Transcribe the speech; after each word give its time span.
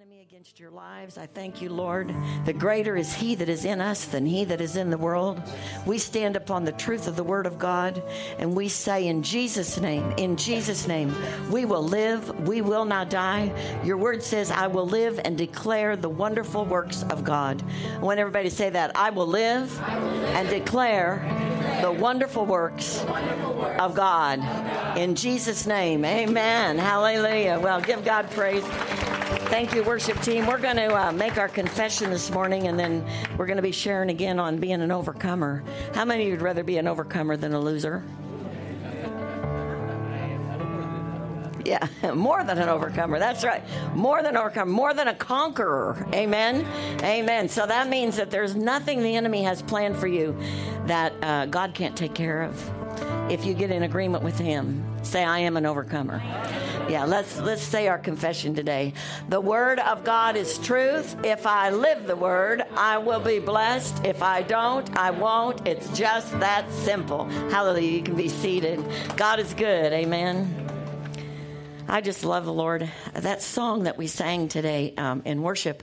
enemy 0.00 0.20
against 0.20 0.60
your 0.60 0.70
lives. 0.70 1.18
I 1.18 1.26
thank 1.26 1.60
you, 1.60 1.70
Lord. 1.70 2.14
The 2.44 2.52
greater 2.52 2.96
is 2.96 3.12
He 3.12 3.34
that 3.34 3.48
is 3.48 3.64
in 3.64 3.80
us 3.80 4.04
than 4.04 4.24
He 4.24 4.44
that 4.44 4.60
is 4.60 4.76
in 4.76 4.90
the 4.90 4.98
world. 4.98 5.42
We 5.86 5.98
stand 5.98 6.36
upon 6.36 6.64
the 6.64 6.70
truth 6.70 7.08
of 7.08 7.16
the 7.16 7.24
Word 7.24 7.46
of 7.46 7.58
God 7.58 8.00
and 8.38 8.54
we 8.54 8.68
say, 8.68 9.08
in 9.08 9.24
Jesus' 9.24 9.80
name, 9.80 10.12
in 10.12 10.36
Jesus' 10.36 10.86
name, 10.86 11.12
we 11.50 11.64
will 11.64 11.82
live, 11.82 12.46
we 12.46 12.60
will 12.60 12.84
not 12.84 13.10
die. 13.10 13.52
Your 13.82 13.96
Word 13.96 14.22
says, 14.22 14.52
I 14.52 14.68
will 14.68 14.86
live 14.86 15.18
and 15.24 15.36
declare 15.36 15.96
the 15.96 16.08
wonderful 16.08 16.64
works 16.64 17.02
of 17.04 17.24
God. 17.24 17.60
I 17.94 17.98
want 17.98 18.20
everybody 18.20 18.50
to 18.50 18.54
say 18.54 18.70
that. 18.70 18.94
I 18.94 19.10
will 19.10 19.26
live 19.26 19.80
and 19.80 20.48
declare 20.48 21.24
the 21.82 21.90
wonderful 21.90 22.46
works 22.46 23.00
of 23.80 23.96
God. 23.96 24.38
In 24.96 25.16
Jesus' 25.16 25.66
name, 25.66 26.04
amen. 26.04 26.78
Hallelujah. 26.78 27.58
Well, 27.58 27.80
give 27.80 28.04
God 28.04 28.30
praise. 28.30 28.62
Thank 29.28 29.74
you, 29.74 29.82
worship 29.82 30.18
team. 30.22 30.46
We're 30.46 30.56
going 30.56 30.76
to 30.76 30.94
uh, 30.94 31.12
make 31.12 31.36
our 31.36 31.48
confession 31.48 32.08
this 32.08 32.30
morning, 32.30 32.66
and 32.66 32.80
then 32.80 33.06
we're 33.36 33.44
going 33.44 33.56
to 33.56 33.62
be 33.62 33.72
sharing 33.72 34.08
again 34.08 34.38
on 34.38 34.56
being 34.56 34.80
an 34.80 34.90
overcomer. 34.90 35.62
How 35.94 36.06
many 36.06 36.22
of 36.22 36.26
you 36.28 36.32
would 36.32 36.42
rather 36.42 36.64
be 36.64 36.78
an 36.78 36.88
overcomer 36.88 37.36
than 37.36 37.52
a 37.52 37.60
loser? 37.60 38.02
Yeah, 41.62 41.86
more 42.14 42.42
than 42.42 42.56
an 42.56 42.70
overcomer. 42.70 43.18
That's 43.18 43.44
right. 43.44 43.62
More 43.94 44.22
than 44.22 44.34
overcomer, 44.34 44.72
more 44.72 44.94
than 44.94 45.08
a 45.08 45.14
conqueror. 45.14 46.06
Amen. 46.14 46.66
Amen. 47.02 47.50
So 47.50 47.66
that 47.66 47.88
means 47.88 48.16
that 48.16 48.30
there's 48.30 48.56
nothing 48.56 49.02
the 49.02 49.16
enemy 49.16 49.42
has 49.42 49.60
planned 49.60 49.98
for 49.98 50.06
you 50.06 50.34
that 50.86 51.12
uh, 51.22 51.44
God 51.46 51.74
can't 51.74 51.94
take 51.94 52.14
care 52.14 52.42
of. 52.42 52.77
If 53.30 53.44
you 53.44 53.54
get 53.54 53.70
in 53.70 53.82
agreement 53.82 54.22
with 54.24 54.38
Him, 54.38 54.84
say, 55.02 55.24
"I 55.24 55.40
am 55.40 55.56
an 55.56 55.66
overcomer." 55.66 56.22
Yeah, 56.88 57.04
let's 57.04 57.38
let's 57.40 57.62
say 57.62 57.88
our 57.88 57.98
confession 57.98 58.54
today. 58.54 58.94
The 59.28 59.40
word 59.40 59.78
of 59.78 60.04
God 60.04 60.36
is 60.36 60.56
truth. 60.58 61.16
If 61.24 61.46
I 61.46 61.70
live 61.70 62.06
the 62.06 62.16
word, 62.16 62.62
I 62.76 62.98
will 62.98 63.20
be 63.20 63.38
blessed. 63.40 64.04
If 64.04 64.22
I 64.22 64.42
don't, 64.42 64.96
I 64.96 65.10
won't. 65.10 65.66
It's 65.66 65.96
just 65.96 66.30
that 66.40 66.70
simple. 66.72 67.26
Hallelujah. 67.50 67.90
You 67.90 68.02
can 68.02 68.16
be 68.16 68.28
seated. 68.28 68.82
God 69.16 69.38
is 69.38 69.52
good. 69.52 69.92
Amen. 69.92 70.66
I 71.90 72.00
just 72.00 72.24
love 72.24 72.44
the 72.44 72.52
Lord. 72.52 72.90
That 73.14 73.42
song 73.42 73.84
that 73.84 73.96
we 73.96 74.06
sang 74.08 74.48
today 74.48 74.94
um, 74.96 75.22
in 75.24 75.42
worship 75.42 75.82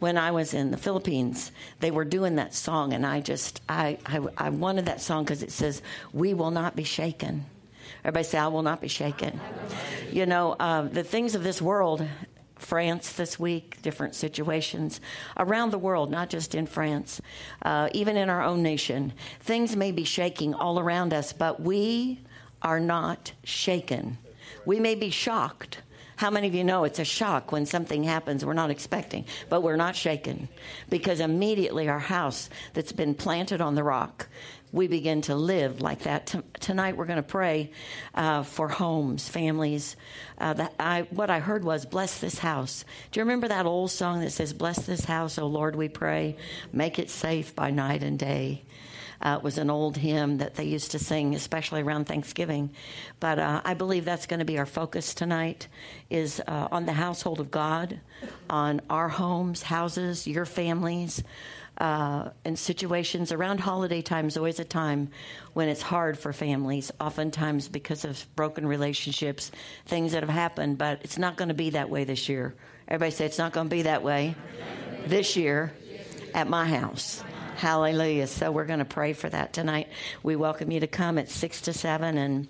when 0.00 0.18
I 0.18 0.32
was 0.32 0.54
in 0.54 0.70
the 0.70 0.76
Philippines, 0.76 1.52
they 1.78 1.90
were 1.90 2.04
doing 2.04 2.36
that 2.36 2.54
song, 2.54 2.92
and 2.92 3.06
I 3.06 3.20
just 3.20 3.60
I 3.68 3.98
I, 4.04 4.20
I 4.36 4.50
wanted 4.50 4.86
that 4.86 5.00
song 5.00 5.24
because 5.24 5.42
it 5.42 5.52
says, 5.52 5.82
"We 6.12 6.34
will 6.34 6.50
not 6.50 6.74
be 6.74 6.84
shaken." 6.84 7.44
Everybody 8.02 8.24
say, 8.24 8.38
I 8.38 8.48
will 8.48 8.62
not 8.62 8.80
be 8.80 8.88
shaken. 8.88 9.38
You 10.10 10.24
know, 10.24 10.52
uh, 10.58 10.82
the 10.82 11.04
things 11.04 11.34
of 11.34 11.42
this 11.42 11.60
world, 11.60 12.06
France 12.56 13.12
this 13.12 13.38
week, 13.38 13.80
different 13.82 14.14
situations 14.14 15.00
around 15.36 15.70
the 15.70 15.78
world, 15.78 16.10
not 16.10 16.30
just 16.30 16.54
in 16.54 16.66
France, 16.66 17.20
uh, 17.62 17.90
even 17.92 18.16
in 18.16 18.30
our 18.30 18.42
own 18.42 18.62
nation, 18.62 19.12
things 19.40 19.76
may 19.76 19.92
be 19.92 20.04
shaking 20.04 20.54
all 20.54 20.78
around 20.78 21.12
us, 21.12 21.32
but 21.32 21.60
we 21.60 22.20
are 22.62 22.80
not 22.80 23.32
shaken. 23.44 24.16
We 24.64 24.80
may 24.80 24.94
be 24.94 25.10
shocked. 25.10 25.82
How 26.20 26.28
many 26.28 26.48
of 26.48 26.54
you 26.54 26.64
know 26.64 26.84
it's 26.84 26.98
a 26.98 27.04
shock 27.06 27.50
when 27.50 27.64
something 27.64 28.04
happens 28.04 28.44
we're 28.44 28.52
not 28.52 28.70
expecting, 28.70 29.24
but 29.48 29.62
we're 29.62 29.76
not 29.76 29.96
shaken 29.96 30.50
because 30.90 31.18
immediately 31.18 31.88
our 31.88 31.98
house 31.98 32.50
that's 32.74 32.92
been 32.92 33.14
planted 33.14 33.62
on 33.62 33.74
the 33.74 33.82
rock 33.82 34.28
we 34.72 34.86
begin 34.86 35.22
to 35.22 35.34
live 35.34 35.80
like 35.80 36.00
that. 36.00 36.26
T- 36.26 36.40
tonight, 36.60 36.96
we're 36.96 37.06
going 37.06 37.16
to 37.16 37.22
pray 37.22 37.72
uh, 38.14 38.42
for 38.42 38.68
homes, 38.68 39.28
families. 39.28 39.96
Uh, 40.38 40.52
that 40.52 40.74
I, 40.78 41.02
what 41.10 41.30
I 41.30 41.40
heard 41.40 41.64
was, 41.64 41.86
"Bless 41.86 42.20
this 42.20 42.38
house." 42.38 42.84
Do 43.10 43.20
you 43.20 43.24
remember 43.24 43.48
that 43.48 43.66
old 43.66 43.90
song 43.90 44.20
that 44.20 44.30
says, 44.30 44.52
"Bless 44.52 44.86
this 44.86 45.04
house, 45.04 45.38
O 45.38 45.46
Lord, 45.46 45.74
we 45.74 45.88
pray, 45.88 46.36
make 46.72 46.98
it 46.98 47.10
safe 47.10 47.54
by 47.54 47.70
night 47.70 48.02
and 48.02 48.18
day." 48.18 48.62
Uh, 49.22 49.36
it 49.38 49.44
was 49.44 49.58
an 49.58 49.70
old 49.70 49.96
hymn 49.96 50.38
that 50.38 50.54
they 50.54 50.64
used 50.64 50.92
to 50.92 50.98
sing, 50.98 51.34
especially 51.34 51.82
around 51.82 52.06
Thanksgiving. 52.06 52.70
But 53.18 53.38
uh, 53.38 53.60
I 53.64 53.74
believe 53.74 54.04
that's 54.04 54.26
going 54.26 54.40
to 54.40 54.46
be 54.46 54.58
our 54.58 54.66
focus 54.66 55.14
tonight: 55.14 55.68
is 56.08 56.40
uh, 56.46 56.68
on 56.72 56.86
the 56.86 56.92
household 56.92 57.40
of 57.40 57.50
God, 57.50 58.00
on 58.48 58.80
our 58.88 59.08
homes, 59.08 59.62
houses, 59.62 60.26
your 60.26 60.46
families 60.46 61.22
uh, 61.80 62.28
and 62.44 62.58
situations 62.58 63.32
around 63.32 63.58
holiday 63.58 64.02
time 64.02 64.28
is 64.28 64.36
always 64.36 64.60
a 64.60 64.64
time 64.64 65.08
when 65.54 65.68
it's 65.68 65.80
hard 65.80 66.18
for 66.18 66.32
families, 66.32 66.92
oftentimes 67.00 67.68
because 67.68 68.04
of 68.04 68.26
broken 68.36 68.66
relationships, 68.66 69.50
things 69.86 70.12
that 70.12 70.22
have 70.22 70.30
happened, 70.30 70.76
but 70.76 71.00
it's 71.02 71.16
not 71.16 71.36
going 71.36 71.48
to 71.48 71.54
be 71.54 71.70
that 71.70 71.88
way 71.88 72.04
this 72.04 72.28
year. 72.28 72.54
Everybody 72.86 73.12
say 73.12 73.24
it's 73.24 73.38
not 73.38 73.52
going 73.52 73.68
to 73.68 73.74
be 73.74 73.82
that 73.82 74.02
way 74.02 74.34
this 75.06 75.36
year 75.36 75.72
at 76.34 76.48
my 76.48 76.66
house. 76.66 77.24
Hallelujah. 77.60 78.26
So 78.26 78.50
we're 78.50 78.64
going 78.64 78.78
to 78.78 78.86
pray 78.86 79.12
for 79.12 79.28
that 79.28 79.52
tonight. 79.52 79.88
We 80.22 80.34
welcome 80.34 80.70
you 80.70 80.80
to 80.80 80.86
come 80.86 81.18
at 81.18 81.28
6 81.28 81.60
to 81.60 81.74
7 81.74 82.16
and 82.16 82.48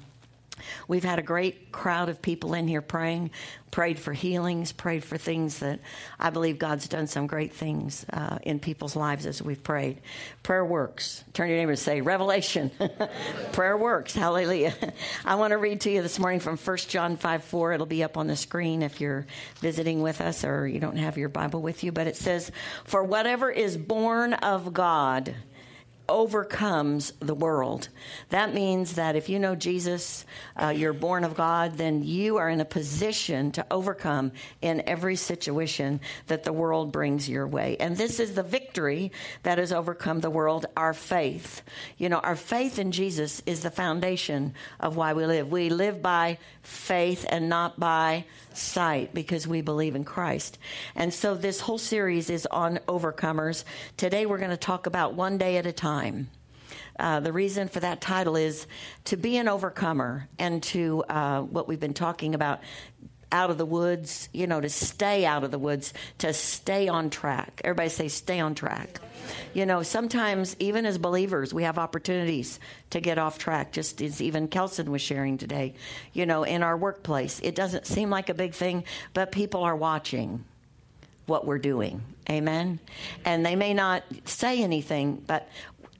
We've 0.88 1.04
had 1.04 1.18
a 1.18 1.22
great 1.22 1.72
crowd 1.72 2.08
of 2.08 2.22
people 2.22 2.54
in 2.54 2.68
here 2.68 2.82
praying, 2.82 3.30
prayed 3.70 3.98
for 3.98 4.12
healings, 4.12 4.72
prayed 4.72 5.04
for 5.04 5.16
things 5.16 5.60
that 5.60 5.80
I 6.18 6.30
believe 6.30 6.58
God's 6.58 6.88
done 6.88 7.06
some 7.06 7.26
great 7.26 7.52
things 7.52 8.04
uh, 8.12 8.38
in 8.42 8.58
people's 8.58 8.96
lives 8.96 9.26
as 9.26 9.40
we've 9.42 9.62
prayed. 9.62 10.00
Prayer 10.42 10.64
works. 10.64 11.24
Turn 11.32 11.48
your 11.48 11.58
neighbor 11.58 11.72
and 11.72 11.78
say, 11.78 12.00
Revelation. 12.00 12.70
Prayer 13.52 13.76
works. 13.76 14.14
Hallelujah. 14.14 14.74
I 15.24 15.36
want 15.36 15.52
to 15.52 15.58
read 15.58 15.82
to 15.82 15.90
you 15.90 16.02
this 16.02 16.18
morning 16.18 16.40
from 16.40 16.56
1 16.56 16.76
John 16.88 17.16
5 17.16 17.44
4. 17.44 17.72
It'll 17.72 17.86
be 17.86 18.02
up 18.02 18.16
on 18.16 18.26
the 18.26 18.36
screen 18.36 18.82
if 18.82 19.00
you're 19.00 19.26
visiting 19.60 20.02
with 20.02 20.20
us 20.20 20.44
or 20.44 20.66
you 20.66 20.80
don't 20.80 20.96
have 20.96 21.16
your 21.16 21.28
Bible 21.28 21.62
with 21.62 21.84
you. 21.84 21.92
But 21.92 22.06
it 22.06 22.16
says, 22.16 22.50
For 22.84 23.04
whatever 23.04 23.50
is 23.50 23.76
born 23.76 24.34
of 24.34 24.72
God, 24.72 25.34
overcomes 26.10 27.12
the 27.20 27.34
world. 27.34 27.88
That 28.30 28.52
means 28.52 28.94
that 28.94 29.14
if 29.14 29.28
you 29.28 29.38
know 29.38 29.54
Jesus, 29.54 30.26
uh, 30.60 30.68
you're 30.68 30.92
born 30.92 31.22
of 31.22 31.36
God, 31.36 31.78
then 31.78 32.02
you 32.02 32.36
are 32.38 32.50
in 32.50 32.60
a 32.60 32.64
position 32.64 33.52
to 33.52 33.64
overcome 33.70 34.32
in 34.60 34.82
every 34.86 35.14
situation 35.14 36.00
that 36.26 36.42
the 36.42 36.52
world 36.52 36.90
brings 36.90 37.28
your 37.28 37.46
way. 37.46 37.76
And 37.78 37.96
this 37.96 38.18
is 38.18 38.34
the 38.34 38.42
victory 38.42 39.12
that 39.44 39.58
has 39.58 39.72
overcome 39.72 40.20
the 40.20 40.30
world, 40.30 40.66
our 40.76 40.92
faith. 40.92 41.62
You 41.96 42.08
know, 42.08 42.18
our 42.18 42.36
faith 42.36 42.80
in 42.80 42.90
Jesus 42.90 43.40
is 43.46 43.60
the 43.60 43.70
foundation 43.70 44.54
of 44.80 44.96
why 44.96 45.12
we 45.12 45.24
live. 45.26 45.50
We 45.50 45.70
live 45.70 46.02
by 46.02 46.38
faith 46.62 47.24
and 47.28 47.48
not 47.48 47.78
by 47.78 48.24
sight 48.52 49.14
because 49.14 49.46
we 49.46 49.62
believe 49.62 49.94
in 49.94 50.04
Christ. 50.04 50.58
And 50.96 51.14
so 51.14 51.36
this 51.36 51.60
whole 51.60 51.78
series 51.78 52.30
is 52.30 52.46
on 52.50 52.78
overcomers. 52.88 53.62
Today 53.96 54.26
we're 54.26 54.38
going 54.38 54.50
to 54.50 54.56
talk 54.56 54.86
about 54.86 55.14
one 55.14 55.38
day 55.38 55.56
at 55.56 55.66
a 55.66 55.72
time. 55.72 55.99
Uh, 56.98 57.20
the 57.20 57.32
reason 57.32 57.68
for 57.68 57.80
that 57.80 58.00
title 58.00 58.36
is 58.36 58.66
to 59.04 59.16
be 59.16 59.38
an 59.38 59.48
overcomer 59.48 60.28
and 60.38 60.62
to 60.62 61.02
uh, 61.08 61.40
what 61.40 61.66
we've 61.66 61.80
been 61.80 61.94
talking 61.94 62.34
about 62.34 62.60
out 63.32 63.50
of 63.50 63.58
the 63.58 63.64
woods, 63.64 64.28
you 64.32 64.46
know, 64.46 64.60
to 64.60 64.68
stay 64.68 65.24
out 65.24 65.44
of 65.44 65.50
the 65.50 65.58
woods, 65.58 65.94
to 66.18 66.32
stay 66.32 66.88
on 66.88 67.10
track. 67.10 67.60
Everybody 67.64 67.88
say, 67.88 68.08
stay 68.08 68.40
on 68.40 68.54
track. 68.54 69.00
You 69.54 69.66
know, 69.66 69.82
sometimes 69.82 70.56
even 70.58 70.84
as 70.86 70.98
believers, 70.98 71.54
we 71.54 71.62
have 71.62 71.78
opportunities 71.78 72.58
to 72.90 73.00
get 73.00 73.18
off 73.18 73.38
track, 73.38 73.72
just 73.72 74.02
as 74.02 74.20
even 74.20 74.48
Kelson 74.48 74.90
was 74.90 75.02
sharing 75.02 75.38
today. 75.38 75.74
You 76.12 76.26
know, 76.26 76.42
in 76.42 76.62
our 76.62 76.76
workplace, 76.76 77.40
it 77.40 77.54
doesn't 77.54 77.86
seem 77.86 78.10
like 78.10 78.28
a 78.28 78.34
big 78.34 78.54
thing, 78.54 78.84
but 79.14 79.30
people 79.30 79.62
are 79.62 79.76
watching 79.76 80.44
what 81.26 81.46
we're 81.46 81.58
doing. 81.58 82.02
Amen. 82.28 82.80
And 83.24 83.46
they 83.46 83.56
may 83.56 83.74
not 83.74 84.04
say 84.24 84.62
anything, 84.62 85.22
but 85.26 85.48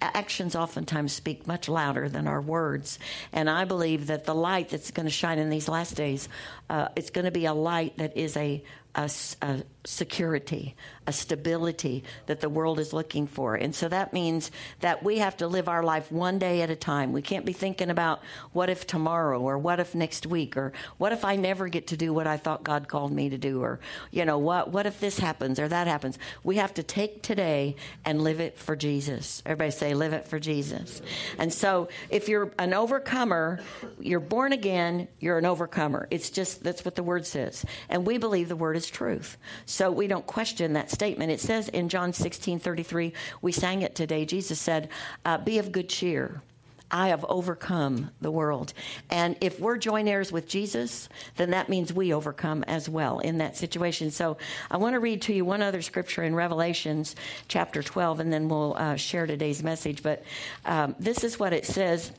actions 0.00 0.54
oftentimes 0.56 1.12
speak 1.12 1.46
much 1.46 1.68
louder 1.68 2.08
than 2.08 2.26
our 2.26 2.40
words. 2.40 2.98
And 3.32 3.48
I 3.50 3.64
believe 3.64 4.06
that 4.08 4.24
the 4.24 4.34
light 4.34 4.70
that's 4.70 4.90
going 4.90 5.06
to 5.06 5.10
shine 5.10 5.38
in 5.38 5.50
these 5.50 5.68
last 5.68 5.96
days, 5.96 6.28
uh, 6.68 6.88
it's 6.96 7.10
going 7.10 7.24
to 7.26 7.30
be 7.30 7.46
a 7.46 7.54
light 7.54 7.96
that 7.98 8.16
is 8.16 8.36
a, 8.36 8.62
a, 8.94 9.10
a 9.42 9.62
security, 9.84 10.74
a 11.06 11.12
stability 11.12 12.04
that 12.26 12.40
the 12.40 12.48
world 12.48 12.78
is 12.78 12.92
looking 12.92 13.26
for. 13.26 13.54
And 13.54 13.74
so 13.74 13.88
that 13.88 14.12
means 14.12 14.50
that 14.80 15.02
we 15.02 15.18
have 15.18 15.36
to 15.38 15.46
live 15.46 15.68
our 15.68 15.82
life 15.82 16.12
one 16.12 16.38
day 16.38 16.62
at 16.62 16.70
a 16.70 16.76
time. 16.76 17.12
We 17.12 17.22
can't 17.22 17.46
be 17.46 17.52
thinking 17.52 17.88
about 17.88 18.20
what 18.52 18.68
if 18.68 18.86
tomorrow 18.86 19.40
or 19.40 19.58
what 19.58 19.80
if 19.80 19.94
next 19.94 20.26
week 20.26 20.56
or 20.56 20.72
what 20.98 21.12
if 21.12 21.24
I 21.24 21.36
never 21.36 21.68
get 21.68 21.88
to 21.88 21.96
do 21.96 22.12
what 22.12 22.26
I 22.26 22.36
thought 22.36 22.62
God 22.62 22.88
called 22.88 23.12
me 23.12 23.30
to 23.30 23.38
do 23.38 23.62
or 23.62 23.80
you 24.10 24.24
know 24.24 24.38
what 24.38 24.70
what 24.70 24.86
if 24.86 25.00
this 25.00 25.18
happens 25.18 25.58
or 25.58 25.68
that 25.68 25.86
happens. 25.86 26.18
We 26.44 26.56
have 26.56 26.74
to 26.74 26.82
take 26.82 27.22
today 27.22 27.76
and 28.04 28.22
live 28.22 28.40
it 28.40 28.58
for 28.58 28.76
Jesus. 28.76 29.42
Everybody 29.46 29.70
say 29.70 29.94
live 29.94 30.12
it 30.12 30.28
for 30.28 30.38
Jesus. 30.38 31.00
And 31.38 31.52
so 31.52 31.88
if 32.10 32.28
you're 32.28 32.52
an 32.58 32.74
overcomer, 32.74 33.60
you're 33.98 34.20
born 34.20 34.52
again, 34.52 35.08
you're 35.20 35.38
an 35.38 35.46
overcomer. 35.46 36.06
It's 36.10 36.30
just 36.30 36.62
that's 36.62 36.84
what 36.84 36.96
the 36.96 37.02
word 37.02 37.24
says. 37.24 37.64
And 37.88 38.06
we 38.06 38.18
believe 38.18 38.48
the 38.48 38.56
word 38.56 38.79
is 38.80 38.90
truth. 38.90 39.36
So 39.66 39.90
we 39.90 40.06
don't 40.06 40.26
question 40.26 40.72
that 40.72 40.90
statement. 40.90 41.30
It 41.30 41.40
says 41.40 41.68
in 41.68 41.88
John 41.88 42.12
16 42.12 42.58
33, 42.58 43.12
we 43.42 43.52
sang 43.52 43.82
it 43.82 43.94
today. 43.94 44.24
Jesus 44.24 44.58
said, 44.58 44.88
uh, 45.24 45.38
Be 45.38 45.58
of 45.58 45.72
good 45.72 45.88
cheer. 45.88 46.42
I 46.90 47.08
have 47.08 47.24
overcome 47.28 48.10
the 48.20 48.32
world. 48.32 48.72
And 49.10 49.36
if 49.40 49.60
we're 49.60 49.76
joint 49.76 50.08
heirs 50.08 50.32
with 50.32 50.48
Jesus, 50.48 51.08
then 51.36 51.50
that 51.50 51.68
means 51.68 51.92
we 51.92 52.12
overcome 52.12 52.64
as 52.64 52.88
well 52.88 53.20
in 53.20 53.38
that 53.38 53.56
situation. 53.56 54.10
So 54.10 54.38
I 54.70 54.76
want 54.78 54.94
to 54.94 55.00
read 55.00 55.22
to 55.22 55.32
you 55.32 55.44
one 55.44 55.62
other 55.62 55.82
scripture 55.82 56.24
in 56.24 56.34
Revelations 56.34 57.14
chapter 57.46 57.82
12, 57.82 58.18
and 58.18 58.32
then 58.32 58.48
we'll 58.48 58.74
uh, 58.76 58.96
share 58.96 59.26
today's 59.26 59.62
message. 59.62 60.02
But 60.02 60.24
um, 60.64 60.96
this 60.98 61.22
is 61.22 61.38
what 61.38 61.52
it 61.52 61.64
says 61.64 62.10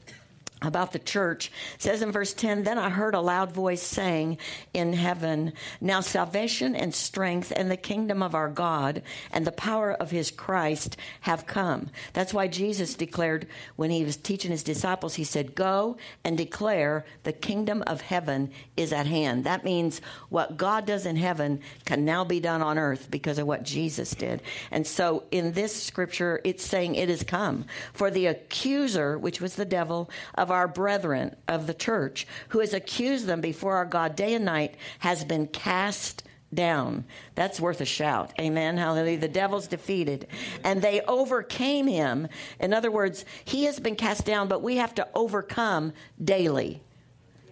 about 0.61 0.91
the 0.91 0.99
church. 0.99 1.51
It 1.75 1.81
says 1.81 2.01
in 2.01 2.11
verse 2.11 2.33
10 2.33 2.63
then 2.63 2.77
i 2.77 2.89
heard 2.89 3.15
a 3.15 3.21
loud 3.21 3.51
voice 3.51 3.81
saying 3.81 4.37
in 4.73 4.93
heaven 4.93 5.53
now 5.79 6.01
salvation 6.01 6.75
and 6.75 6.93
strength 6.93 7.51
and 7.55 7.69
the 7.69 7.77
kingdom 7.77 8.21
of 8.21 8.35
our 8.35 8.49
god 8.49 9.01
and 9.31 9.45
the 9.45 9.51
power 9.51 9.93
of 9.93 10.11
his 10.11 10.31
christ 10.31 10.97
have 11.21 11.45
come 11.45 11.89
that's 12.13 12.33
why 12.33 12.47
jesus 12.47 12.93
declared 12.93 13.47
when 13.75 13.89
he 13.89 14.03
was 14.03 14.17
teaching 14.17 14.51
his 14.51 14.63
disciples 14.63 15.15
he 15.15 15.23
said 15.23 15.55
go 15.55 15.97
and 16.23 16.37
declare 16.37 17.05
the 17.23 17.33
kingdom 17.33 17.83
of 17.87 18.01
heaven 18.01 18.51
is 18.77 18.93
at 18.93 19.07
hand. 19.07 19.43
That 19.45 19.63
means 19.63 20.01
what 20.29 20.57
god 20.57 20.85
does 20.85 21.05
in 21.05 21.15
heaven 21.15 21.59
can 21.85 22.05
now 22.05 22.23
be 22.23 22.39
done 22.39 22.61
on 22.61 22.77
earth 22.77 23.09
because 23.09 23.37
of 23.37 23.47
what 23.47 23.63
jesus 23.63 24.11
did. 24.11 24.41
And 24.71 24.85
so 24.85 25.23
in 25.31 25.53
this 25.53 25.83
scripture 25.83 26.41
it's 26.43 26.65
saying 26.65 26.95
it 26.95 27.09
has 27.09 27.23
come. 27.23 27.65
For 27.93 28.11
the 28.11 28.27
accuser 28.27 29.17
which 29.17 29.41
was 29.41 29.55
the 29.55 29.65
devil 29.65 30.09
of 30.35 30.50
our 30.51 30.67
brethren 30.67 31.35
of 31.47 31.67
the 31.67 31.73
church, 31.73 32.27
who 32.49 32.59
has 32.59 32.73
accused 32.73 33.25
them 33.25 33.41
before 33.41 33.75
our 33.75 33.85
God 33.85 34.15
day 34.15 34.33
and 34.33 34.45
night, 34.45 34.75
has 34.99 35.23
been 35.23 35.47
cast 35.47 36.23
down. 36.53 37.05
That's 37.35 37.59
worth 37.59 37.81
a 37.81 37.85
shout. 37.85 38.33
Amen. 38.39 38.77
Hallelujah. 38.77 39.19
The 39.19 39.27
devil's 39.27 39.67
defeated. 39.67 40.27
And 40.63 40.81
they 40.81 41.01
overcame 41.01 41.87
him. 41.87 42.27
In 42.59 42.73
other 42.73 42.91
words, 42.91 43.25
he 43.45 43.65
has 43.65 43.79
been 43.79 43.95
cast 43.95 44.25
down, 44.25 44.47
but 44.47 44.61
we 44.61 44.77
have 44.77 44.93
to 44.95 45.07
overcome 45.15 45.93
daily. 46.23 46.81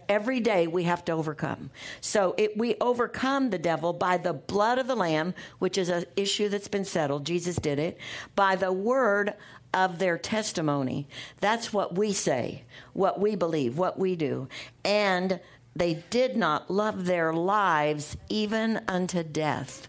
Every 0.09 0.39
day 0.39 0.65
we 0.65 0.85
have 0.85 1.05
to 1.05 1.11
overcome. 1.11 1.69
So 2.01 2.33
it, 2.35 2.57
we 2.57 2.75
overcome 2.81 3.51
the 3.51 3.59
devil 3.59 3.93
by 3.93 4.17
the 4.17 4.33
blood 4.33 4.79
of 4.79 4.87
the 4.87 4.95
Lamb, 4.95 5.35
which 5.59 5.77
is 5.77 5.89
an 5.89 6.05
issue 6.15 6.49
that's 6.49 6.67
been 6.67 6.83
settled. 6.83 7.25
Jesus 7.25 7.57
did 7.57 7.77
it. 7.77 7.99
By 8.35 8.55
the 8.55 8.73
word 8.73 9.35
of 9.73 9.99
their 9.99 10.17
testimony. 10.17 11.07
That's 11.39 11.71
what 11.71 11.95
we 11.95 12.13
say, 12.13 12.63
what 12.93 13.19
we 13.19 13.35
believe, 13.35 13.77
what 13.77 13.99
we 13.99 14.15
do. 14.15 14.47
And 14.83 15.39
they 15.75 16.03
did 16.09 16.35
not 16.35 16.69
love 16.69 17.05
their 17.05 17.33
lives 17.33 18.17
even 18.29 18.81
unto 18.87 19.23
death. 19.23 19.87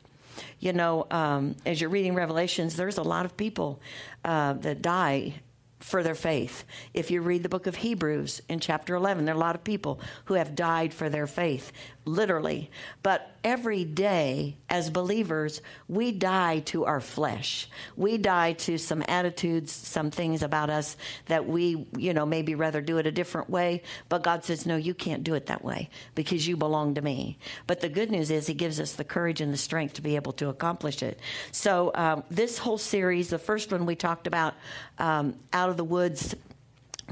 You 0.59 0.73
know, 0.73 1.07
um, 1.11 1.57
as 1.65 1.81
you're 1.81 1.91
reading 1.91 2.15
Revelations, 2.15 2.77
there's 2.77 2.99
a 2.99 3.03
lot 3.03 3.25
of 3.25 3.37
people 3.37 3.81
uh, 4.25 4.55
that 4.55 4.83
die 4.83 5.41
for 5.81 6.03
their 6.03 6.15
faith. 6.15 6.65
If 6.93 7.11
you 7.11 7.23
read 7.23 7.43
the 7.43 7.49
book 7.49 7.67
of 7.67 7.77
Hebrews 7.77 8.43
in 8.49 8.61
chapter 8.61 8.95
11, 8.95 9.25
there 9.25 9.35
are 9.35 9.37
a 9.37 9.41
lot 9.41 9.55
of 9.55 9.65
people 9.65 10.01
who 10.27 10.35
have 10.35 10.55
died 10.55 10.93
for 10.93 11.09
their 11.09 11.27
faith, 11.27 11.73
literally. 12.05 12.71
But 13.03 13.31
every 13.45 13.85
day, 13.85 14.57
as 14.69 14.91
believers, 14.91 15.61
we 15.89 16.13
die 16.13 16.61
to 16.61 16.85
our 16.85 17.01
flesh. 17.01 17.69
We 17.97 18.19
die 18.19 18.55
to 18.55 18.79
some 18.79 19.03
attitudes, 19.07 19.73
some 19.73 20.11
things 20.11 20.43
about 20.43 20.71
us 20.71 20.97
that 21.27 21.47
we, 21.47 21.87
you 21.97 22.15
know, 22.15 22.27
maybe 22.27 22.55
rather 22.55 22.81
do 22.81 22.99
it 22.99 23.07
a 23.07 23.13
different 23.13 23.51
way. 23.51 23.83
But 24.09 24.23
God 24.23 24.45
says, 24.45 24.67
no, 24.67 24.77
you 24.77 24.95
can't 24.95 25.25
do 25.25 25.35
it 25.35 25.47
that 25.47 25.65
way 25.65 25.91
because 26.15 26.47
you 26.47 26.57
belong 26.57 26.95
to 26.95 27.03
me. 27.03 27.39
But 27.67 27.81
the 27.81 27.89
good 27.89 28.11
news 28.11 28.31
is, 28.31 28.47
He 28.47 28.55
gives 28.55 28.81
us 28.81 28.93
the 28.93 29.05
courage 29.05 29.41
and 29.41 29.53
the 29.53 29.59
strength 29.59 29.95
to 29.95 30.03
be 30.03 30.17
able 30.17 30.33
to 30.35 30.49
accomplish 30.49 31.03
it. 31.03 31.21
So, 31.53 31.93
um, 31.95 32.25
this 32.31 32.59
whole 32.59 32.79
series, 32.79 33.31
the 33.31 33.39
first 33.39 33.71
one 33.73 33.87
we 33.87 33.95
talked 33.95 34.27
about, 34.27 34.55
um, 34.99 35.37
Out 35.53 35.71
of 35.71 35.77
the 35.77 35.85
Woods 35.85 36.35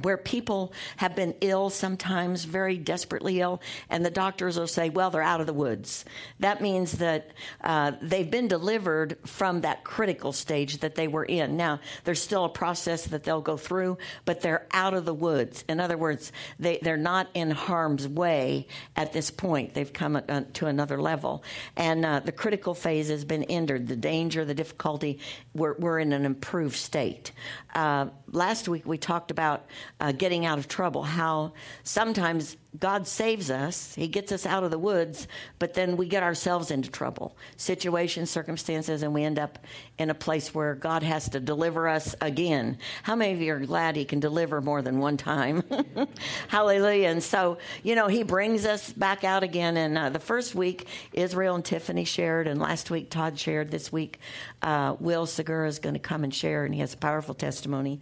where 0.02 0.16
people 0.16 0.72
have 0.96 1.14
been 1.14 1.34
ill, 1.40 1.70
sometimes 1.70 2.44
very 2.44 2.78
desperately 2.78 3.40
ill, 3.40 3.60
and 3.90 4.04
the 4.04 4.10
doctors 4.10 4.58
will 4.58 4.66
say, 4.66 4.90
well, 4.90 5.10
they're 5.10 5.22
out 5.22 5.40
of 5.40 5.46
the 5.46 5.52
woods. 5.52 6.04
That 6.40 6.60
means 6.60 6.92
that 6.98 7.30
uh, 7.62 7.92
they've 8.00 8.30
been 8.30 8.48
delivered 8.48 9.18
from 9.24 9.62
that 9.62 9.84
critical 9.84 10.32
stage 10.32 10.78
that 10.78 10.94
they 10.94 11.08
were 11.08 11.24
in. 11.24 11.56
Now, 11.56 11.80
there's 12.04 12.22
still 12.22 12.44
a 12.44 12.48
process 12.48 13.04
that 13.06 13.24
they'll 13.24 13.40
go 13.40 13.56
through, 13.56 13.98
but 14.24 14.40
they're 14.40 14.66
out 14.72 14.94
of 14.94 15.04
the 15.04 15.14
woods. 15.14 15.64
In 15.68 15.80
other 15.80 15.96
words, 15.96 16.32
they, 16.58 16.78
they're 16.82 16.96
not 16.96 17.28
in 17.34 17.50
harm's 17.50 18.06
way 18.06 18.66
at 18.96 19.12
this 19.12 19.30
point. 19.30 19.74
They've 19.74 19.92
come 19.92 20.16
uh, 20.16 20.42
to 20.54 20.66
another 20.66 21.00
level. 21.00 21.42
And 21.76 22.04
uh, 22.04 22.20
the 22.20 22.32
critical 22.32 22.74
phase 22.74 23.08
has 23.08 23.24
been 23.24 23.44
entered. 23.44 23.88
The 23.88 23.96
danger, 23.96 24.44
the 24.44 24.54
difficulty, 24.54 25.18
we're, 25.54 25.74
we're 25.78 25.98
in 25.98 26.12
an 26.12 26.24
improved 26.24 26.76
state. 26.76 27.32
Uh, 27.74 28.08
last 28.30 28.68
week, 28.68 28.86
we 28.86 28.98
talked 28.98 29.30
about 29.30 29.66
uh, 30.00 30.12
getting 30.12 30.46
out 30.46 30.58
of 30.58 30.68
trouble, 30.68 31.02
how 31.02 31.52
sometimes 31.82 32.56
God 32.78 33.08
saves 33.08 33.50
us, 33.50 33.94
He 33.94 34.08
gets 34.08 34.30
us 34.30 34.44
out 34.44 34.62
of 34.62 34.70
the 34.70 34.78
woods, 34.78 35.26
but 35.58 35.74
then 35.74 35.96
we 35.96 36.06
get 36.06 36.22
ourselves 36.22 36.70
into 36.70 36.90
trouble, 36.90 37.36
situations, 37.56 38.30
circumstances, 38.30 39.02
and 39.02 39.14
we 39.14 39.24
end 39.24 39.38
up 39.38 39.58
in 39.96 40.10
a 40.10 40.14
place 40.14 40.54
where 40.54 40.74
God 40.74 41.02
has 41.02 41.28
to 41.30 41.40
deliver 41.40 41.88
us 41.88 42.14
again. 42.20 42.78
How 43.02 43.16
many 43.16 43.32
of 43.32 43.40
you 43.40 43.54
are 43.54 43.60
glad 43.60 43.96
He 43.96 44.04
can 44.04 44.20
deliver 44.20 44.60
more 44.60 44.82
than 44.82 44.98
one 44.98 45.16
time? 45.16 45.62
Hallelujah. 46.48 47.08
And 47.08 47.22
so, 47.22 47.58
you 47.82 47.94
know, 47.94 48.06
He 48.06 48.22
brings 48.22 48.66
us 48.66 48.92
back 48.92 49.24
out 49.24 49.42
again. 49.42 49.76
And 49.76 49.96
uh, 49.96 50.10
the 50.10 50.20
first 50.20 50.54
week, 50.54 50.86
Israel 51.12 51.54
and 51.54 51.64
Tiffany 51.64 52.04
shared, 52.04 52.46
and 52.46 52.60
last 52.60 52.90
week, 52.90 53.10
Todd 53.10 53.38
shared. 53.38 53.70
This 53.70 53.90
week, 53.90 54.20
uh, 54.62 54.94
Will 55.00 55.26
Segura 55.26 55.68
is 55.68 55.78
going 55.78 55.94
to 55.94 56.00
come 56.00 56.22
and 56.22 56.34
share, 56.34 56.64
and 56.64 56.74
he 56.74 56.80
has 56.80 56.94
a 56.94 56.98
powerful 56.98 57.34
testimony. 57.34 58.00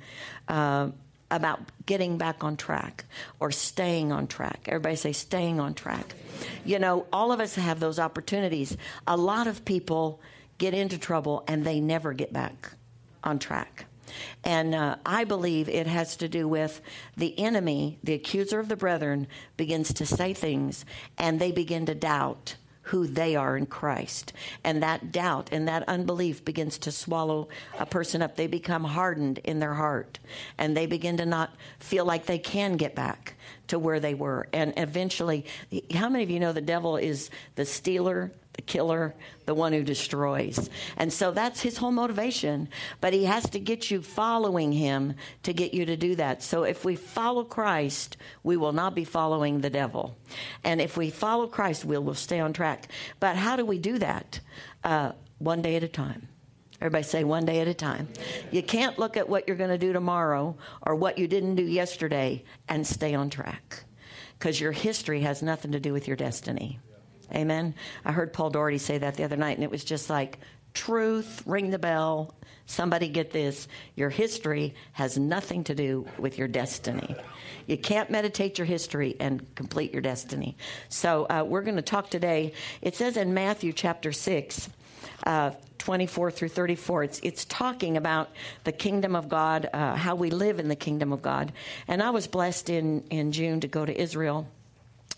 Uh, 0.48 0.90
about 1.31 1.61
getting 1.87 2.19
back 2.19 2.44
on 2.44 2.56
track 2.56 3.05
or 3.40 3.50
staying 3.50 4.12
on 4.12 4.26
track. 4.26 4.67
Everybody 4.67 4.96
say 4.96 5.12
staying 5.12 5.61
on 5.61 5.75
track. 5.75 6.14
You 6.64 6.78
know, 6.78 7.06
all 7.12 7.32
of 7.32 7.40
us 7.40 7.55
have 7.56 7.81
those 7.81 7.99
opportunities. 7.99 8.76
A 9.06 9.17
lot 9.17 9.46
of 9.46 9.64
people 9.64 10.20
get 10.58 10.75
into 10.75 10.99
trouble 10.99 11.44
and 11.49 11.64
they 11.64 11.81
never 11.81 12.12
get 12.12 12.32
back 12.32 12.73
on 13.25 13.38
track. 13.38 13.87
And 14.44 14.75
uh, 14.75 14.96
I 15.05 15.25
believe 15.25 15.69
it 15.69 15.87
has 15.87 16.17
to 16.19 16.28
do 16.28 16.46
with 16.46 16.81
the 17.17 17.38
enemy, 17.38 17.99
the 18.05 18.14
accuser 18.14 18.61
of 18.61 18.69
the 18.69 18.76
brethren, 18.76 19.26
begins 19.56 19.93
to 19.94 20.06
say 20.06 20.32
things 20.32 20.84
and 21.19 21.40
they 21.40 21.50
begin 21.50 21.87
to 21.87 21.94
doubt 21.94 22.56
who 22.86 23.06
they 23.06 23.34
are 23.34 23.56
in 23.56 23.66
Christ. 23.66 24.32
And 24.62 24.82
that 24.82 25.10
doubt 25.10 25.48
and 25.50 25.66
that 25.66 25.88
unbelief 25.88 26.44
begins 26.44 26.78
to 26.78 26.92
swallow 26.92 27.48
a 27.78 27.86
person 27.86 28.22
up. 28.22 28.36
They 28.36 28.46
become 28.46 28.84
hardened 28.84 29.38
in 29.38 29.58
their 29.58 29.74
heart 29.74 30.20
and 30.56 30.76
they 30.76 30.86
begin 30.86 31.16
to 31.16 31.26
not 31.26 31.54
feel 31.80 32.04
like 32.04 32.26
they 32.26 32.38
can 32.38 32.76
get 32.76 32.94
back 32.94 33.34
to 33.68 33.78
where 33.78 33.98
they 33.98 34.14
were. 34.14 34.46
And 34.52 34.72
eventually, 34.76 35.46
how 35.94 36.08
many 36.08 36.22
of 36.22 36.30
you 36.30 36.38
know 36.38 36.52
the 36.52 36.60
devil 36.60 36.96
is 36.96 37.30
the 37.56 37.64
stealer, 37.64 38.30
the 38.56 38.62
killer, 38.62 39.14
the 39.44 39.54
one 39.54 39.72
who 39.72 39.82
destroys. 39.82 40.68
And 40.96 41.12
so 41.12 41.30
that's 41.30 41.60
his 41.60 41.76
whole 41.76 41.92
motivation. 41.92 42.68
But 43.00 43.12
he 43.12 43.25
has 43.25 43.48
to 43.50 43.60
get 43.60 43.90
you 43.90 44.02
following 44.02 44.72
him 44.72 45.14
to 45.44 45.52
get 45.52 45.75
you 45.75 45.86
to 45.86 45.96
do 45.96 46.16
that. 46.16 46.42
So 46.42 46.64
if 46.64 46.84
we 46.84 46.96
follow 46.96 47.44
Christ, 47.44 48.16
we 48.42 48.56
will 48.56 48.72
not 48.72 48.94
be 48.94 49.04
following 49.04 49.60
the 49.60 49.70
devil. 49.70 50.16
And 50.64 50.80
if 50.80 50.96
we 50.96 51.10
follow 51.10 51.46
Christ, 51.46 51.84
we 51.84 51.98
will 51.98 52.14
stay 52.14 52.40
on 52.40 52.52
track. 52.52 52.88
But 53.20 53.36
how 53.36 53.56
do 53.56 53.64
we 53.64 53.78
do 53.78 53.98
that? 53.98 54.40
Uh, 54.82 55.12
one 55.38 55.62
day 55.62 55.76
at 55.76 55.82
a 55.82 55.88
time. 55.88 56.28
Everybody 56.80 57.04
say 57.04 57.25
one 57.25 57.46
day 57.46 57.60
at 57.60 57.68
a 57.68 57.75
time. 57.75 58.08
You 58.50 58.62
can't 58.62 58.98
look 58.98 59.16
at 59.16 59.28
what 59.28 59.48
you're 59.48 59.56
going 59.56 59.70
to 59.70 59.78
do 59.78 59.92
tomorrow 59.92 60.56
or 60.82 60.94
what 60.94 61.18
you 61.18 61.26
didn't 61.26 61.56
do 61.56 61.62
yesterday 61.64 62.44
and 62.68 62.86
stay 62.86 63.14
on 63.14 63.30
track 63.30 63.84
because 64.38 64.60
your 64.60 64.72
history 64.72 65.22
has 65.22 65.42
nothing 65.42 65.72
to 65.72 65.80
do 65.80 65.92
with 65.92 66.06
your 66.06 66.16
destiny. 66.16 66.78
Amen. 67.35 67.75
I 68.04 68.12
heard 68.12 68.33
Paul 68.33 68.50
Doherty 68.50 68.78
say 68.78 68.99
that 68.99 69.16
the 69.16 69.25
other 69.25 69.37
night, 69.37 69.56
and 69.56 69.64
it 69.64 69.71
was 69.71 69.85
just 69.85 70.09
like, 70.09 70.38
truth, 70.75 71.42
ring 71.47 71.71
the 71.71 71.78
bell. 71.78 72.35
Somebody 72.66 73.09
get 73.09 73.30
this. 73.30 73.66
Your 73.95 74.11
history 74.11 74.75
has 74.92 75.16
nothing 75.16 75.64
to 75.64 75.75
do 75.75 76.06
with 76.18 76.37
your 76.37 76.49
destiny. 76.49 77.16
You 77.66 77.78
can't 77.78 78.11
meditate 78.11 78.59
your 78.59 78.66
history 78.66 79.16
and 79.18 79.54
complete 79.54 79.92
your 79.92 80.02
destiny. 80.02 80.56
So 80.88 81.26
uh, 81.30 81.45
we're 81.47 81.62
going 81.62 81.76
to 81.76 81.83
talk 81.83 82.11
today. 82.11 82.52
It 82.83 82.95
says 82.95 83.16
in 83.16 83.35
Matthew 83.35 83.73
chapter 83.73 84.12
6, 84.12 84.68
uh, 85.25 85.52
24 85.78 86.30
through 86.30 86.49
34. 86.49 87.04
It's, 87.04 87.21
it's 87.23 87.45
talking 87.45 87.97
about 87.97 88.30
the 88.64 88.73
kingdom 88.73 89.16
of 89.16 89.28
God, 89.28 89.68
uh, 89.73 89.95
how 89.95 90.14
we 90.14 90.30
live 90.30 90.59
in 90.59 90.68
the 90.68 90.76
kingdom 90.76 91.12
of 91.12 91.23
God. 91.23 91.52
And 91.88 92.02
I 92.02 92.11
was 92.11 92.26
blessed 92.26 92.68
in, 92.68 93.02
in 93.11 93.33
June 93.33 93.61
to 93.61 93.68
go 93.68 93.87
to 93.87 93.99
Israel 93.99 94.49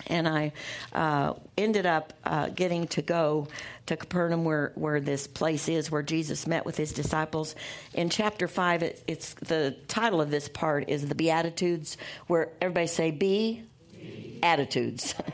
and 0.07 0.29
I 0.29 0.53
uh, 0.93 1.35
ended 1.57 1.87
up 1.87 2.13
uh, 2.25 2.49
getting 2.49 2.87
to 2.89 3.03
go 3.03 3.49
to 3.87 3.97
Capernaum, 3.97 4.45
where, 4.45 4.73
where 4.75 5.01
this 5.01 5.27
place 5.27 5.69
is, 5.69 5.91
where 5.91 6.03
Jesus 6.03 6.47
met 6.47 6.65
with 6.65 6.77
his 6.77 6.93
disciples. 6.93 7.55
In 7.95 8.11
chapter 8.11 8.49
five, 8.49 8.83
it, 8.83 9.03
it's 9.07 9.35
the 9.35 9.77
title 9.89 10.21
of 10.21 10.31
this 10.31 10.49
part 10.49 10.89
is 10.89 11.09
the 11.09 11.15
Beatitudes, 11.15 11.97
where 12.27 12.51
everybody 12.61 12.87
say 12.87 13.11
"Be, 13.11 13.65
Be. 13.93 14.39
attitudes." 14.43 15.15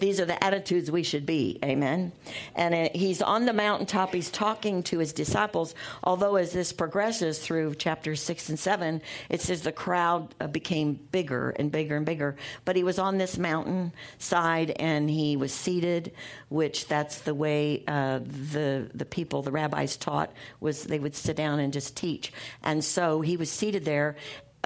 These 0.00 0.20
are 0.20 0.24
the 0.24 0.42
attitudes 0.42 0.90
we 0.90 1.02
should 1.02 1.26
be. 1.26 1.58
Amen. 1.62 2.12
And 2.54 2.74
uh, 2.74 2.88
he's 2.94 3.22
on 3.22 3.44
the 3.44 3.52
mountaintop. 3.52 4.12
He's 4.14 4.30
talking 4.30 4.82
to 4.84 4.98
his 4.98 5.12
disciples. 5.12 5.74
Although 6.02 6.36
as 6.36 6.52
this 6.52 6.72
progresses 6.72 7.38
through 7.38 7.74
chapters 7.74 8.20
six 8.20 8.48
and 8.48 8.58
seven, 8.58 9.02
it 9.28 9.40
says 9.40 9.62
the 9.62 9.72
crowd 9.72 10.34
uh, 10.40 10.46
became 10.46 10.94
bigger 11.12 11.50
and 11.50 11.70
bigger 11.70 11.96
and 11.96 12.06
bigger. 12.06 12.36
But 12.64 12.76
he 12.76 12.82
was 12.82 12.98
on 12.98 13.18
this 13.18 13.38
mountain 13.38 13.92
side 14.18 14.70
and 14.70 15.08
he 15.10 15.36
was 15.36 15.52
seated, 15.52 16.12
which 16.48 16.88
that's 16.88 17.20
the 17.20 17.34
way 17.34 17.84
uh, 17.86 18.20
the 18.20 18.90
the 18.94 19.04
people, 19.04 19.42
the 19.42 19.52
rabbis 19.52 19.96
taught 19.96 20.32
was 20.60 20.84
they 20.84 20.98
would 20.98 21.14
sit 21.14 21.36
down 21.36 21.60
and 21.60 21.72
just 21.72 21.96
teach. 21.96 22.32
And 22.62 22.82
so 22.82 23.20
he 23.20 23.36
was 23.36 23.50
seated 23.50 23.84
there 23.84 24.16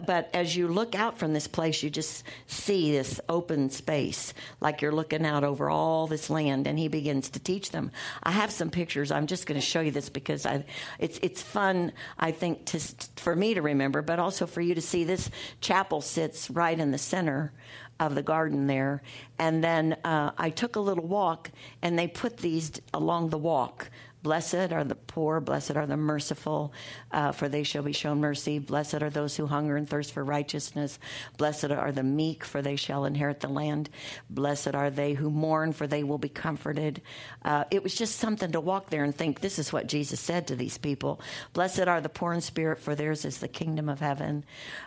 but 0.07 0.29
as 0.35 0.57
you 0.57 0.69
look 0.69 0.95
out 0.95 1.19
from 1.19 1.33
this 1.33 1.47
place, 1.47 1.83
you 1.83 1.91
just 1.91 2.25
see 2.47 2.91
this 2.91 3.21
open 3.29 3.71
space, 3.71 4.35
like 4.61 4.83
you're 4.83 4.93
looking 4.93 5.25
out 5.25 5.45
over 5.45 5.71
all 5.71 6.07
this 6.07 6.29
land, 6.29 6.67
and 6.67 6.79
he 6.79 6.89
begins 6.89 7.31
to 7.31 7.39
teach 7.39 7.71
them. 7.71 7.93
I 8.23 8.33
have 8.33 8.51
some 8.51 8.71
pictures. 8.71 9.13
I'm 9.13 9.27
just 9.27 9.47
going 9.47 9.61
to 9.61 9.65
show 9.65 9.81
you 9.81 9.93
this 9.93 10.09
because 10.09 10.47
I, 10.47 10.65
it's 10.99 11.19
it's 11.23 11.43
fun. 11.43 11.93
I 12.19 12.33
think 12.33 12.65
to, 12.67 12.81
for 13.17 13.37
me 13.37 13.55
to 13.55 13.63
remember, 13.63 14.03
but 14.03 14.19
also 14.19 14.47
for 14.47 14.61
you 14.61 14.75
to 14.75 14.83
see. 14.83 15.05
This 15.05 15.31
chapel 15.61 16.01
sits 16.01 16.51
right 16.51 16.79
in 16.79 16.91
the 16.91 16.99
center 16.99 17.53
of 18.01 18.17
the 18.17 18.23
garden 18.23 18.67
there, 18.67 19.01
and 19.39 19.63
then 19.63 19.97
uh, 20.05 20.33
I 20.37 20.51
took 20.51 20.75
a 20.75 20.81
little 20.81 21.07
walk, 21.07 21.51
and 21.83 21.97
they 21.97 22.09
put 22.09 22.39
these 22.39 22.73
along 22.93 23.31
the 23.31 23.39
walk 23.39 23.91
Blessed 24.25 24.73
are 24.73 24.85
the 24.85 24.95
poor, 24.95 25.39
blessed 25.39 25.77
are 25.77 25.87
the 25.87 25.99
merciful, 25.99 26.73
uh, 27.13 27.31
for 27.33 27.47
they 27.47 27.63
shall 27.63 27.83
be 27.83 27.93
shown 27.93 28.21
mercy. 28.21 28.59
Blessed 28.59 29.03
are 29.03 29.11
those 29.11 29.37
who 29.37 29.47
hunger 29.47 29.77
and 29.77 29.87
thirst 29.87 30.13
for 30.13 30.25
righteousness. 30.25 30.99
Blessed 31.37 31.67
are 31.67 31.93
the 31.93 32.03
meek, 32.03 32.43
for 32.43 32.63
they 32.63 32.77
shall 32.77 33.05
inherit 33.05 33.41
the 33.41 33.49
land. 33.49 33.91
Blessed 34.31 34.75
are 34.75 34.89
they 34.89 35.13
who 35.13 35.29
mourn, 35.29 35.75
for 35.75 35.87
they 35.87 36.05
will 36.05 36.17
be 36.17 36.31
comforted. 36.31 37.03
Uh, 37.45 37.65
it 37.71 37.83
was 37.83 37.95
just 37.95 38.17
something 38.17 38.51
to 38.53 38.63
walk 38.63 38.89
there 38.89 39.05
and 39.05 39.15
think 39.15 39.41
this 39.41 39.59
is 39.59 39.75
what 39.75 39.89
Jesus 39.89 40.21
said 40.21 40.47
to 40.47 40.57
these 40.57 40.79
people. 40.79 41.21
Blessed 41.53 41.81
are 41.81 42.01
the 42.01 42.09
poor 42.09 42.33
in 42.33 42.41
spirit, 42.41 42.79
for 42.79 42.95
theirs 42.95 43.27
is 43.27 43.37
the 43.37 43.49
kingdom 43.49 43.91
of 43.91 44.01
heaven. 44.01 44.43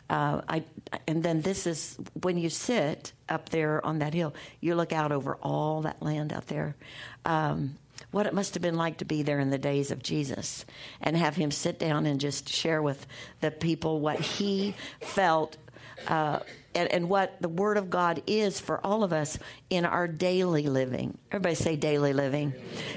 Uh, 0.09 0.41
I, 0.49 0.63
and 1.07 1.21
then 1.21 1.41
this 1.41 1.67
is 1.67 1.95
when 2.23 2.39
you 2.39 2.49
sit 2.49 3.13
up 3.29 3.49
there 3.49 3.85
on 3.85 3.99
that 3.99 4.15
hill, 4.15 4.33
you 4.61 4.73
look 4.73 4.93
out 4.93 5.11
over 5.11 5.35
all 5.43 5.83
that 5.83 6.01
land 6.01 6.33
out 6.33 6.47
there. 6.47 6.75
Um, 7.23 7.75
what 8.11 8.25
it 8.25 8.33
must 8.33 8.53
have 8.53 8.61
been 8.61 8.75
like 8.75 8.97
to 8.97 9.05
be 9.05 9.23
there 9.23 9.39
in 9.39 9.49
the 9.49 9.57
days 9.57 9.91
of 9.91 10.01
Jesus 10.01 10.65
and 11.01 11.15
have 11.17 11.35
him 11.35 11.51
sit 11.51 11.77
down 11.77 12.05
and 12.05 12.19
just 12.19 12.49
share 12.49 12.81
with 12.81 13.05
the 13.41 13.51
people 13.51 13.99
what 13.99 14.19
he 14.19 14.75
felt 15.01 15.57
uh, 16.07 16.39
and, 16.75 16.91
and, 16.91 17.09
what 17.09 17.41
the 17.41 17.49
Word 17.49 17.77
of 17.77 17.89
God 17.89 18.21
is 18.27 18.59
for 18.59 18.85
all 18.85 19.03
of 19.03 19.13
us 19.13 19.39
in 19.69 19.85
our 19.85 20.07
daily 20.07 20.67
living. 20.67 21.17
Everybody 21.31 21.55
say 21.55 21.75
daily 21.75 22.13
living. 22.13 22.53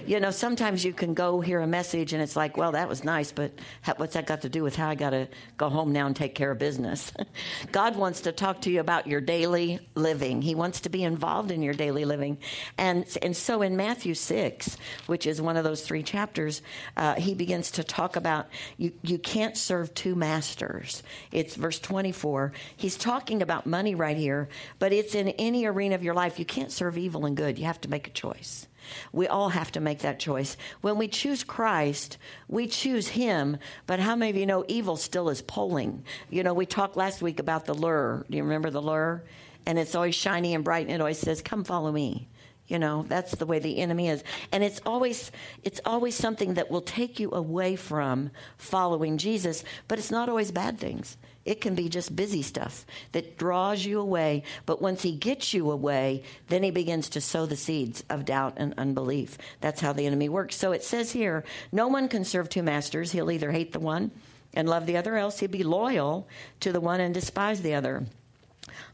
You 0.06 0.20
know, 0.20 0.30
sometimes 0.30 0.84
you 0.84 0.92
can 0.92 1.14
go 1.14 1.40
hear 1.40 1.60
a 1.60 1.66
message 1.66 2.12
and 2.12 2.22
it's 2.22 2.36
like, 2.36 2.56
well, 2.56 2.72
that 2.72 2.88
was 2.88 3.04
nice, 3.04 3.32
but 3.32 3.52
what's 3.96 4.14
that 4.14 4.26
got 4.26 4.42
to 4.42 4.48
do 4.48 4.62
with 4.62 4.76
how 4.76 4.88
I 4.88 4.94
got 4.94 5.10
to 5.10 5.28
go 5.56 5.68
home 5.68 5.92
now 5.92 6.06
and 6.06 6.14
take 6.14 6.34
care 6.34 6.50
of 6.50 6.58
business? 6.58 7.12
God 7.72 7.96
wants 7.96 8.22
to 8.22 8.32
talk 8.32 8.62
to 8.62 8.70
you 8.70 8.80
about 8.80 9.06
your 9.06 9.20
daily 9.20 9.80
living. 9.94 10.42
He 10.42 10.54
wants 10.54 10.82
to 10.82 10.90
be 10.90 11.02
involved 11.02 11.50
in 11.50 11.62
your 11.62 11.74
daily 11.74 12.04
living. 12.04 12.38
And, 12.76 13.06
and 13.22 13.36
so 13.36 13.62
in 13.62 13.76
Matthew 13.76 14.14
6, 14.14 14.76
which 15.06 15.26
is 15.26 15.40
one 15.40 15.56
of 15.56 15.64
those 15.64 15.82
three 15.82 16.02
chapters, 16.02 16.62
uh, 16.96 17.14
he 17.14 17.34
begins 17.34 17.70
to 17.72 17.84
talk 17.84 18.16
about 18.16 18.48
you, 18.76 18.92
you 19.02 19.18
can't 19.18 19.56
serve 19.56 19.94
two 19.94 20.14
masters. 20.14 21.02
It's 21.32 21.54
verse 21.54 21.78
24. 21.78 22.52
He's 22.76 22.96
talking 22.96 23.42
about 23.42 23.66
money 23.70 23.94
right 23.94 24.16
here, 24.16 24.48
but 24.78 24.92
it's 24.92 25.14
in 25.14 25.28
any 25.30 25.64
arena 25.64 25.94
of 25.94 26.02
your 26.02 26.14
life. 26.14 26.38
You 26.38 26.44
can't 26.44 26.72
serve 26.72 26.98
evil 26.98 27.24
and 27.24 27.36
good. 27.36 27.58
You 27.58 27.64
have 27.66 27.80
to 27.82 27.90
make 27.90 28.06
a 28.06 28.10
choice. 28.10 28.66
We 29.12 29.28
all 29.28 29.50
have 29.50 29.72
to 29.72 29.80
make 29.80 30.00
that 30.00 30.18
choice. 30.18 30.56
When 30.80 30.98
we 30.98 31.08
choose 31.08 31.44
Christ, 31.44 32.18
we 32.48 32.66
choose 32.66 33.08
Him, 33.08 33.58
but 33.86 34.00
how 34.00 34.16
many 34.16 34.30
of 34.30 34.36
you 34.36 34.46
know 34.46 34.64
evil 34.68 34.96
still 34.96 35.28
is 35.28 35.42
pulling? 35.42 36.04
You 36.30 36.42
know, 36.42 36.54
we 36.54 36.66
talked 36.66 36.96
last 36.96 37.22
week 37.22 37.38
about 37.38 37.66
the 37.66 37.74
lure. 37.74 38.26
Do 38.28 38.36
you 38.36 38.42
remember 38.42 38.70
the 38.70 38.82
lure? 38.82 39.24
And 39.66 39.78
it's 39.78 39.94
always 39.94 40.14
shiny 40.14 40.54
and 40.54 40.64
bright, 40.64 40.86
and 40.86 40.94
it 40.94 41.00
always 41.00 41.18
says, 41.18 41.42
Come 41.42 41.64
follow 41.64 41.92
me. 41.92 42.28
You 42.70 42.78
know, 42.78 43.04
that's 43.08 43.34
the 43.34 43.46
way 43.46 43.58
the 43.58 43.78
enemy 43.78 44.08
is. 44.08 44.22
And 44.52 44.62
it's 44.62 44.80
always 44.86 45.32
it's 45.64 45.80
always 45.84 46.14
something 46.14 46.54
that 46.54 46.70
will 46.70 46.80
take 46.80 47.18
you 47.18 47.32
away 47.32 47.74
from 47.74 48.30
following 48.58 49.18
Jesus, 49.18 49.64
but 49.88 49.98
it's 49.98 50.12
not 50.12 50.28
always 50.28 50.52
bad 50.52 50.78
things. 50.78 51.16
It 51.44 51.60
can 51.60 51.74
be 51.74 51.88
just 51.88 52.14
busy 52.14 52.42
stuff 52.42 52.84
that 53.12 53.38
draws 53.38 53.84
you 53.84 53.98
away. 53.98 54.42
But 54.66 54.82
once 54.82 55.02
he 55.02 55.12
gets 55.12 55.54
you 55.54 55.70
away, 55.70 56.22
then 56.48 56.62
he 56.62 56.70
begins 56.70 57.08
to 57.10 57.20
sow 57.20 57.46
the 57.46 57.56
seeds 57.56 58.04
of 58.10 58.26
doubt 58.26 58.54
and 58.58 58.74
unbelief. 58.76 59.38
That's 59.60 59.80
how 59.80 59.92
the 59.92 60.06
enemy 60.06 60.28
works. 60.28 60.56
So 60.56 60.72
it 60.72 60.84
says 60.84 61.12
here 61.12 61.44
no 61.72 61.88
one 61.88 62.08
can 62.08 62.24
serve 62.24 62.48
two 62.48 62.62
masters. 62.62 63.12
He'll 63.12 63.30
either 63.30 63.52
hate 63.52 63.72
the 63.72 63.80
one 63.80 64.10
and 64.52 64.68
love 64.68 64.86
the 64.86 64.96
other, 64.96 65.16
else 65.16 65.38
he'll 65.38 65.48
be 65.48 65.62
loyal 65.62 66.28
to 66.60 66.72
the 66.72 66.80
one 66.80 67.00
and 67.00 67.14
despise 67.14 67.62
the 67.62 67.74
other. 67.74 68.04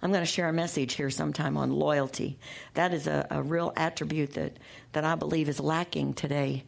I'm 0.02 0.10
going 0.10 0.22
to 0.22 0.30
share 0.30 0.48
a 0.48 0.52
message 0.52 0.94
here 0.94 1.10
sometime 1.10 1.56
on 1.56 1.70
loyalty. 1.70 2.38
That 2.74 2.92
is 2.92 3.06
a, 3.06 3.26
a 3.30 3.42
real 3.42 3.72
attribute 3.76 4.34
that, 4.34 4.56
that 4.92 5.04
I 5.04 5.14
believe 5.14 5.48
is 5.48 5.60
lacking 5.60 6.14
today 6.14 6.64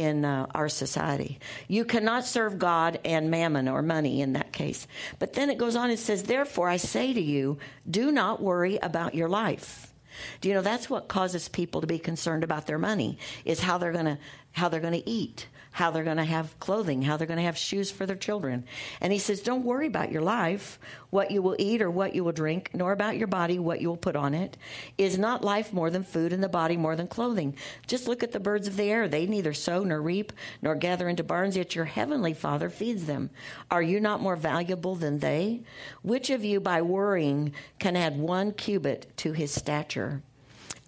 in 0.00 0.24
uh, 0.24 0.46
our 0.54 0.70
society. 0.70 1.38
You 1.68 1.84
cannot 1.84 2.24
serve 2.24 2.58
God 2.58 2.98
and 3.04 3.30
mammon 3.30 3.68
or 3.68 3.82
money 3.82 4.22
in 4.22 4.32
that 4.32 4.50
case. 4.50 4.86
But 5.18 5.34
then 5.34 5.50
it 5.50 5.58
goes 5.58 5.76
on 5.76 5.90
and 5.90 5.98
says, 5.98 6.22
Therefore, 6.22 6.70
I 6.70 6.78
say 6.78 7.12
to 7.12 7.20
you, 7.20 7.58
do 7.88 8.10
not 8.10 8.42
worry 8.42 8.78
about 8.78 9.14
your 9.14 9.28
life. 9.28 9.92
Do 10.40 10.48
you 10.48 10.54
know 10.54 10.62
that's 10.62 10.88
what 10.88 11.08
causes 11.08 11.48
people 11.48 11.82
to 11.82 11.86
be 11.86 11.98
concerned 11.98 12.44
about 12.44 12.66
their 12.66 12.78
money 12.78 13.18
is 13.44 13.60
how 13.60 13.76
they're 13.76 13.92
going 13.92 14.06
to 14.06 14.18
how 14.52 14.68
they're 14.68 14.80
going 14.80 15.00
to 15.00 15.08
eat, 15.08 15.46
how 15.72 15.90
they're 15.90 16.04
going 16.04 16.16
to 16.16 16.24
have 16.24 16.58
clothing, 16.58 17.02
how 17.02 17.16
they're 17.16 17.26
going 17.26 17.38
to 17.38 17.44
have 17.44 17.56
shoes 17.56 17.90
for 17.90 18.06
their 18.06 18.16
children. 18.16 18.64
And 19.00 19.12
he 19.12 19.18
says, 19.18 19.40
Don't 19.40 19.64
worry 19.64 19.86
about 19.86 20.10
your 20.10 20.22
life, 20.22 20.78
what 21.10 21.30
you 21.30 21.42
will 21.42 21.56
eat 21.58 21.80
or 21.80 21.90
what 21.90 22.14
you 22.14 22.24
will 22.24 22.32
drink, 22.32 22.70
nor 22.74 22.92
about 22.92 23.16
your 23.16 23.28
body, 23.28 23.58
what 23.58 23.80
you 23.80 23.88
will 23.88 23.96
put 23.96 24.16
on 24.16 24.34
it. 24.34 24.56
Is 24.98 25.18
not 25.18 25.44
life 25.44 25.72
more 25.72 25.90
than 25.90 26.02
food 26.02 26.32
and 26.32 26.42
the 26.42 26.48
body 26.48 26.76
more 26.76 26.96
than 26.96 27.06
clothing? 27.06 27.54
Just 27.86 28.08
look 28.08 28.22
at 28.22 28.32
the 28.32 28.40
birds 28.40 28.66
of 28.66 28.76
the 28.76 28.90
air. 28.90 29.08
They 29.08 29.26
neither 29.26 29.54
sow 29.54 29.84
nor 29.84 30.02
reap 30.02 30.32
nor 30.60 30.74
gather 30.74 31.08
into 31.08 31.22
barns, 31.22 31.56
yet 31.56 31.74
your 31.74 31.84
heavenly 31.84 32.34
Father 32.34 32.68
feeds 32.68 33.06
them. 33.06 33.30
Are 33.70 33.82
you 33.82 34.00
not 34.00 34.20
more 34.20 34.36
valuable 34.36 34.96
than 34.96 35.20
they? 35.20 35.62
Which 36.02 36.30
of 36.30 36.44
you, 36.44 36.60
by 36.60 36.82
worrying, 36.82 37.52
can 37.78 37.96
add 37.96 38.18
one 38.18 38.52
cubit 38.52 39.16
to 39.18 39.32
his 39.32 39.52
stature? 39.52 40.22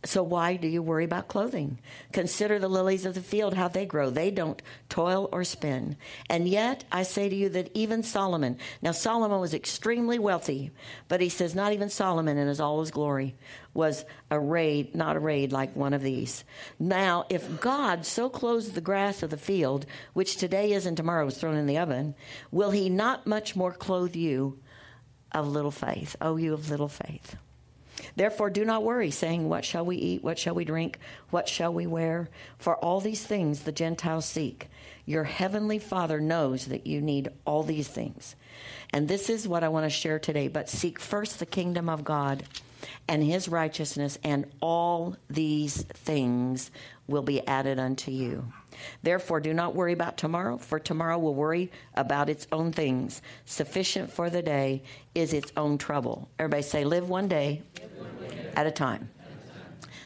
So 0.05 0.25
why 0.25 0.57
do 0.57 0.67
you 0.67 0.83
worry 0.83 1.05
about 1.05 1.29
clothing? 1.29 1.79
Consider 2.13 2.59
the 2.59 2.69
lilies 2.69 3.07
of 3.07 3.15
the 3.15 3.21
field, 3.21 3.55
how 3.55 3.69
they 3.69 3.87
grow. 3.87 4.11
They 4.11 4.33
don't 4.33 4.61
toil 4.89 5.29
or 5.31 5.45
spin. 5.45 5.97
And 6.29 6.49
yet 6.49 6.83
I 6.91 7.05
say 7.05 7.29
to 7.29 7.35
you 7.35 7.49
that 7.51 7.71
even 7.75 8.03
Solomon, 8.03 8.59
now 8.83 8.91
Solomon 8.91 9.41
was 9.41 9.55
extremely 9.55 10.19
wealthy, 10.19 10.73
but 11.07 11.21
he 11.21 11.29
says 11.29 11.55
not 11.55 11.73
even 11.73 11.89
Solomon 11.89 12.37
in 12.37 12.49
his 12.49 12.59
all 12.59 12.81
his 12.81 12.91
glory 12.91 13.37
was 13.75 14.05
arrayed, 14.31 14.95
not 14.95 15.17
arrayed 15.17 15.53
like 15.53 15.77
one 15.77 15.95
of 15.95 16.03
these. 16.03 16.43
Now, 16.81 17.25
if 17.29 17.61
God 17.61 18.05
so 18.05 18.29
clothes 18.29 18.73
the 18.73 18.81
grass 18.81 19.23
of 19.23 19.31
the 19.31 19.37
field, 19.37 19.87
which 20.15 20.37
today 20.37 20.73
is 20.73 20.85
and 20.85 20.97
tomorrow 20.97 21.29
is 21.29 21.39
thrown 21.39 21.57
in 21.57 21.67
the 21.67 21.79
oven, 21.79 22.17
will 22.51 22.73
he 22.73 22.89
not 22.89 23.27
much 23.27 23.55
more 23.55 23.73
clothe 23.73 24.17
you 24.17 24.59
of 25.31 25.47
little 25.47 25.71
faith? 25.71 26.17
Oh, 26.21 26.37
you 26.37 26.55
of 26.55 26.71
little 26.71 26.89
faith. 26.89 27.37
Therefore, 28.17 28.51
do 28.51 28.65
not 28.65 28.83
worry, 28.83 29.11
saying, 29.11 29.49
What 29.49 29.65
shall 29.65 29.85
we 29.85 29.97
eat? 29.97 30.23
What 30.23 30.39
shall 30.39 30.55
we 30.55 30.65
drink? 30.65 30.99
What 31.31 31.49
shall 31.49 31.73
we 31.73 31.87
wear? 31.87 32.29
For 32.59 32.77
all 32.77 33.01
these 33.01 33.25
things 33.25 33.61
the 33.61 33.73
Gentiles 33.73 34.27
seek. 34.27 34.69
Your 35.07 35.25
heavenly 35.25 35.79
Father 35.79 36.21
knows 36.21 36.67
that 36.67 36.87
you 36.87 37.01
need 37.01 37.31
all 37.45 37.63
these 37.63 37.89
things. 37.89 38.37
And 38.93 39.09
this 39.09 39.31
is 39.31 39.49
what 39.49 39.65
I 39.65 39.69
want 39.69 39.85
to 39.85 39.91
share 39.91 40.19
today. 40.19 40.49
But 40.49 40.69
seek 40.69 40.99
first 40.99 41.39
the 41.39 41.47
kingdom 41.47 41.89
of 41.89 42.05
God 42.05 42.45
and 43.09 43.23
his 43.23 43.49
righteousness, 43.49 44.19
and 44.25 44.47
all 44.61 45.17
these 45.31 45.83
things 45.83 46.71
will 47.07 47.23
be 47.23 47.47
added 47.47 47.79
unto 47.79 48.11
you. 48.11 48.53
Therefore, 49.03 49.41
do 49.41 49.53
not 49.53 49.75
worry 49.75 49.93
about 49.93 50.17
tomorrow, 50.17 50.59
for 50.59 50.79
tomorrow 50.79 51.19
will 51.19 51.35
worry 51.35 51.71
about 51.95 52.29
its 52.29 52.47
own 52.53 52.73
things. 52.73 53.23
Sufficient 53.45 54.11
for 54.11 54.31
the 54.31 54.43
day 54.43 54.83
is 55.15 55.33
its 55.33 55.53
own 55.57 55.79
trouble. 55.79 56.29
Everybody 56.39 56.63
say, 56.63 56.85
live 56.85 57.09
one 57.09 57.29
day, 57.29 57.63
at 58.57 58.67
a 58.67 58.71
time. 58.71 59.11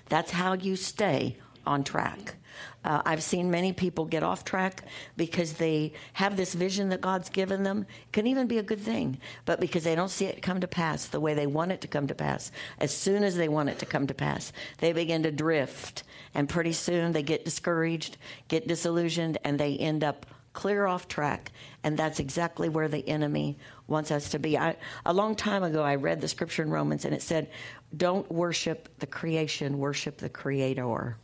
That's 0.08 0.30
how 0.30 0.54
you 0.54 0.76
stay 0.76 1.38
on 1.66 1.84
track. 1.84 2.36
Uh, 2.86 3.02
I've 3.04 3.22
seen 3.22 3.50
many 3.50 3.72
people 3.72 4.04
get 4.04 4.22
off 4.22 4.44
track 4.44 4.84
because 5.16 5.54
they 5.54 5.92
have 6.12 6.36
this 6.36 6.54
vision 6.54 6.88
that 6.90 7.00
God's 7.00 7.28
given 7.28 7.64
them. 7.64 7.80
It 7.80 8.12
can 8.12 8.28
even 8.28 8.46
be 8.46 8.58
a 8.58 8.62
good 8.62 8.78
thing, 8.78 9.18
but 9.44 9.58
because 9.58 9.82
they 9.82 9.96
don't 9.96 10.08
see 10.08 10.26
it 10.26 10.40
come 10.40 10.60
to 10.60 10.68
pass 10.68 11.06
the 11.06 11.18
way 11.18 11.34
they 11.34 11.48
want 11.48 11.72
it 11.72 11.80
to 11.80 11.88
come 11.88 12.06
to 12.06 12.14
pass, 12.14 12.52
as 12.78 12.94
soon 12.94 13.24
as 13.24 13.36
they 13.36 13.48
want 13.48 13.70
it 13.70 13.80
to 13.80 13.86
come 13.86 14.06
to 14.06 14.14
pass, 14.14 14.52
they 14.78 14.92
begin 14.92 15.24
to 15.24 15.32
drift. 15.32 16.04
And 16.32 16.48
pretty 16.48 16.72
soon 16.72 17.10
they 17.10 17.24
get 17.24 17.44
discouraged, 17.44 18.18
get 18.46 18.68
disillusioned, 18.68 19.38
and 19.42 19.58
they 19.58 19.76
end 19.76 20.04
up 20.04 20.24
clear 20.52 20.86
off 20.86 21.08
track. 21.08 21.50
And 21.82 21.98
that's 21.98 22.20
exactly 22.20 22.68
where 22.68 22.88
the 22.88 23.06
enemy 23.08 23.58
wants 23.88 24.12
us 24.12 24.28
to 24.30 24.38
be. 24.38 24.56
I, 24.56 24.76
a 25.04 25.12
long 25.12 25.34
time 25.34 25.64
ago, 25.64 25.82
I 25.82 25.96
read 25.96 26.20
the 26.20 26.28
scripture 26.28 26.62
in 26.62 26.70
Romans, 26.70 27.04
and 27.04 27.12
it 27.12 27.22
said, 27.22 27.50
Don't 27.96 28.30
worship 28.30 28.88
the 29.00 29.06
creation, 29.06 29.78
worship 29.78 30.18
the 30.18 30.28
creator. 30.28 31.16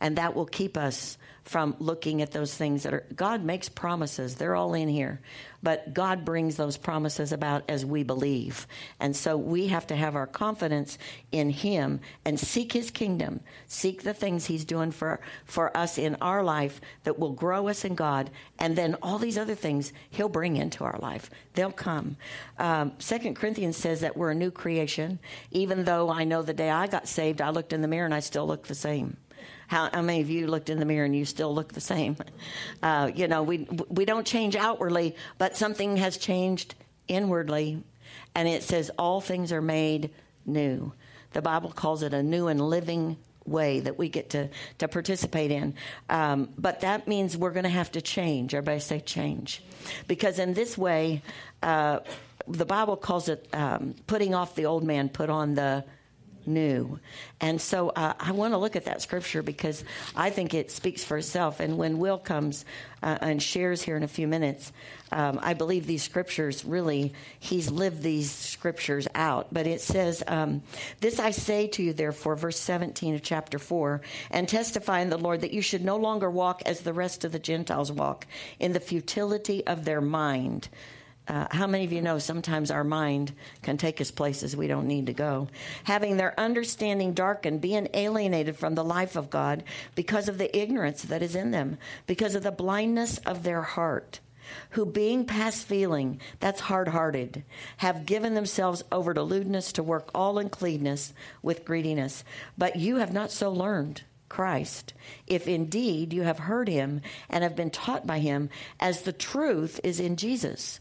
And 0.00 0.16
that 0.16 0.34
will 0.34 0.46
keep 0.46 0.76
us 0.76 1.18
from 1.44 1.74
looking 1.78 2.22
at 2.22 2.30
those 2.30 2.54
things 2.54 2.84
that 2.84 2.94
are 2.94 3.04
God 3.14 3.42
makes 3.42 3.68
promises. 3.68 4.36
They're 4.36 4.54
all 4.54 4.74
in 4.74 4.88
here. 4.88 5.20
But 5.62 5.92
God 5.92 6.24
brings 6.24 6.56
those 6.56 6.76
promises 6.76 7.32
about 7.32 7.64
as 7.68 7.84
we 7.84 8.02
believe. 8.02 8.66
And 8.98 9.16
so 9.16 9.36
we 9.36 9.66
have 9.66 9.86
to 9.88 9.96
have 9.96 10.16
our 10.16 10.26
confidence 10.26 10.96
in 11.32 11.50
him 11.50 12.00
and 12.24 12.38
seek 12.38 12.72
his 12.72 12.90
kingdom. 12.90 13.40
Seek 13.66 14.02
the 14.02 14.14
things 14.14 14.46
he's 14.46 14.64
doing 14.64 14.90
for 14.90 15.20
for 15.44 15.76
us 15.76 15.98
in 15.98 16.16
our 16.20 16.42
life 16.42 16.80
that 17.04 17.18
will 17.18 17.32
grow 17.32 17.68
us 17.68 17.84
in 17.84 17.94
God 17.94 18.30
and 18.58 18.76
then 18.76 18.96
all 19.02 19.18
these 19.18 19.36
other 19.36 19.54
things 19.54 19.92
he'll 20.10 20.28
bring 20.28 20.56
into 20.56 20.84
our 20.84 20.98
life. 21.00 21.30
They'll 21.54 21.72
come. 21.72 22.16
Um, 22.58 22.92
Second 22.98 23.34
Corinthians 23.34 23.76
says 23.76 24.00
that 24.00 24.16
we're 24.16 24.30
a 24.30 24.34
new 24.34 24.50
creation. 24.50 25.18
Even 25.50 25.84
though 25.84 26.10
I 26.10 26.24
know 26.24 26.42
the 26.42 26.54
day 26.54 26.70
I 26.70 26.86
got 26.86 27.08
saved, 27.08 27.40
I 27.40 27.50
looked 27.50 27.72
in 27.72 27.82
the 27.82 27.88
mirror 27.88 28.04
and 28.04 28.14
I 28.14 28.20
still 28.20 28.46
look 28.46 28.66
the 28.66 28.74
same. 28.74 29.16
How, 29.70 29.88
how, 29.94 30.02
many 30.02 30.20
of 30.20 30.28
you 30.28 30.48
looked 30.48 30.68
in 30.68 30.80
the 30.80 30.84
mirror 30.84 31.04
and 31.04 31.14
you 31.14 31.24
still 31.24 31.54
look 31.54 31.72
the 31.72 31.80
same? 31.80 32.16
Uh, 32.82 33.10
you 33.14 33.28
know, 33.28 33.42
we 33.42 33.68
we 33.88 34.06
don't 34.06 34.26
change 34.26 34.56
outwardly, 34.56 35.14
but 35.36 35.54
something 35.54 35.98
has 35.98 36.16
changed 36.16 36.74
inwardly, 37.08 37.82
and 38.34 38.48
it 38.48 38.62
says 38.62 38.90
all 38.98 39.20
things 39.20 39.52
are 39.52 39.60
made 39.60 40.08
new. 40.46 40.90
The 41.32 41.42
Bible 41.42 41.72
calls 41.72 42.02
it 42.02 42.14
a 42.14 42.22
new 42.22 42.48
and 42.48 42.58
living 42.58 43.18
way 43.44 43.80
that 43.80 43.98
we 43.98 44.08
get 44.08 44.30
to 44.30 44.48
to 44.78 44.88
participate 44.88 45.50
in. 45.50 45.74
Um, 46.08 46.48
but 46.56 46.80
that 46.80 47.06
means 47.06 47.36
we're 47.36 47.52
going 47.52 47.64
to 47.64 47.68
have 47.68 47.92
to 47.92 48.00
change. 48.00 48.54
Everybody 48.54 48.80
say 48.80 49.00
change, 49.00 49.62
because 50.08 50.38
in 50.38 50.54
this 50.54 50.78
way, 50.78 51.22
uh, 51.62 51.98
the 52.48 52.64
Bible 52.64 52.96
calls 52.96 53.28
it 53.28 53.46
um, 53.52 53.94
putting 54.06 54.34
off 54.34 54.54
the 54.54 54.64
old 54.64 54.84
man, 54.84 55.10
put 55.10 55.28
on 55.28 55.54
the 55.54 55.84
new. 56.46 56.98
And 57.40 57.60
so 57.60 57.90
uh, 57.90 58.14
I 58.18 58.32
want 58.32 58.52
to 58.52 58.58
look 58.58 58.76
at 58.76 58.84
that 58.84 59.02
scripture 59.02 59.42
because 59.42 59.84
I 60.14 60.30
think 60.30 60.54
it 60.54 60.70
speaks 60.70 61.04
for 61.04 61.18
itself. 61.18 61.60
And 61.60 61.78
when 61.78 61.98
Will 61.98 62.18
comes 62.18 62.64
uh, 63.02 63.18
and 63.20 63.42
shares 63.42 63.82
here 63.82 63.96
in 63.96 64.02
a 64.02 64.08
few 64.08 64.28
minutes, 64.28 64.72
um, 65.12 65.40
I 65.42 65.54
believe 65.54 65.86
these 65.86 66.02
scriptures 66.02 66.64
really, 66.64 67.14
he's 67.38 67.70
lived 67.70 68.02
these 68.02 68.30
scriptures 68.30 69.08
out. 69.14 69.48
But 69.52 69.66
it 69.66 69.80
says, 69.80 70.22
um, 70.26 70.62
This 71.00 71.18
I 71.18 71.30
say 71.30 71.66
to 71.68 71.82
you, 71.82 71.92
therefore, 71.92 72.36
verse 72.36 72.58
17 72.58 73.14
of 73.14 73.22
chapter 73.22 73.58
4, 73.58 74.00
and 74.30 74.48
testify 74.48 75.00
in 75.00 75.10
the 75.10 75.18
Lord 75.18 75.40
that 75.40 75.52
you 75.52 75.62
should 75.62 75.84
no 75.84 75.96
longer 75.96 76.30
walk 76.30 76.62
as 76.66 76.80
the 76.80 76.92
rest 76.92 77.24
of 77.24 77.32
the 77.32 77.38
Gentiles 77.38 77.90
walk, 77.90 78.26
in 78.58 78.72
the 78.72 78.80
futility 78.80 79.66
of 79.66 79.84
their 79.84 80.00
mind 80.00 80.68
uh, 81.30 81.46
how 81.52 81.64
many 81.68 81.84
of 81.84 81.92
you 81.92 82.02
know 82.02 82.18
sometimes 82.18 82.72
our 82.72 82.82
mind 82.82 83.32
can 83.62 83.76
take 83.76 84.00
us 84.00 84.10
places 84.10 84.56
we 84.56 84.66
don't 84.66 84.88
need 84.88 85.06
to 85.06 85.12
go? 85.12 85.46
Having 85.84 86.16
their 86.16 86.38
understanding 86.38 87.14
darkened, 87.14 87.60
being 87.60 87.86
alienated 87.94 88.56
from 88.56 88.74
the 88.74 88.82
life 88.82 89.14
of 89.14 89.30
God 89.30 89.62
because 89.94 90.28
of 90.28 90.38
the 90.38 90.58
ignorance 90.58 91.02
that 91.02 91.22
is 91.22 91.36
in 91.36 91.52
them, 91.52 91.78
because 92.08 92.34
of 92.34 92.42
the 92.42 92.50
blindness 92.50 93.18
of 93.18 93.44
their 93.44 93.62
heart, 93.62 94.18
who 94.70 94.84
being 94.84 95.24
past 95.24 95.64
feeling, 95.68 96.20
that's 96.40 96.62
hard 96.62 96.88
hearted, 96.88 97.44
have 97.76 98.06
given 98.06 98.34
themselves 98.34 98.82
over 98.90 99.14
to 99.14 99.22
lewdness 99.22 99.70
to 99.70 99.84
work 99.84 100.10
all 100.12 100.36
uncleanness 100.36 101.14
with 101.42 101.64
greediness. 101.64 102.24
But 102.58 102.74
you 102.74 102.96
have 102.96 103.12
not 103.12 103.30
so 103.30 103.52
learned. 103.52 104.02
Christ, 104.28 104.94
if 105.26 105.48
indeed 105.48 106.12
you 106.12 106.22
have 106.22 106.38
heard 106.38 106.68
him 106.68 107.02
and 107.28 107.42
have 107.42 107.56
been 107.56 107.70
taught 107.70 108.06
by 108.06 108.20
him, 108.20 108.48
as 108.78 109.02
the 109.02 109.12
truth 109.12 109.80
is 109.82 109.98
in 109.98 110.14
Jesus 110.14 110.78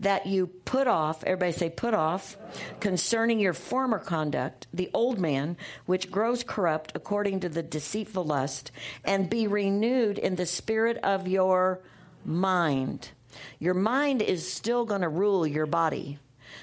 that 0.00 0.26
you 0.26 0.46
put 0.46 0.86
off, 0.86 1.24
everybody 1.24 1.52
say 1.52 1.70
put 1.70 1.94
off, 1.94 2.36
concerning 2.80 3.40
your 3.40 3.52
former 3.52 3.98
conduct, 3.98 4.66
the 4.72 4.90
old 4.94 5.18
man, 5.18 5.56
which 5.86 6.10
grows 6.10 6.42
corrupt 6.42 6.92
according 6.94 7.40
to 7.40 7.48
the 7.48 7.62
deceitful 7.62 8.24
lust, 8.24 8.70
and 9.04 9.30
be 9.30 9.46
renewed 9.46 10.18
in 10.18 10.36
the 10.36 10.46
spirit 10.46 10.96
of 10.98 11.28
your 11.28 11.80
mind. 12.24 13.10
Your 13.58 13.74
mind 13.74 14.22
is 14.22 14.50
still 14.50 14.84
going 14.84 15.02
to 15.02 15.08
rule 15.08 15.46
your 15.46 15.66
body. 15.66 16.18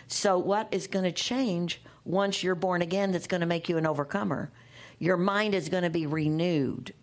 So, 0.08 0.38
what 0.38 0.68
is 0.72 0.88
going 0.88 1.06
to 1.06 1.12
change 1.12 1.82
once 2.06 2.44
you're 2.44 2.56
born 2.56 2.82
again 2.82 3.12
that's 3.12 3.28
going 3.28 3.42
to 3.42 3.48
make 3.48 3.70
you 3.70 3.78
an 3.78 3.88
overcomer? 3.88 4.52
Your 5.00 5.18
mind 5.18 5.54
is 5.54 5.70
going 5.70 5.84
to 5.84 5.90
be 5.90 6.08
renewed 6.08 6.94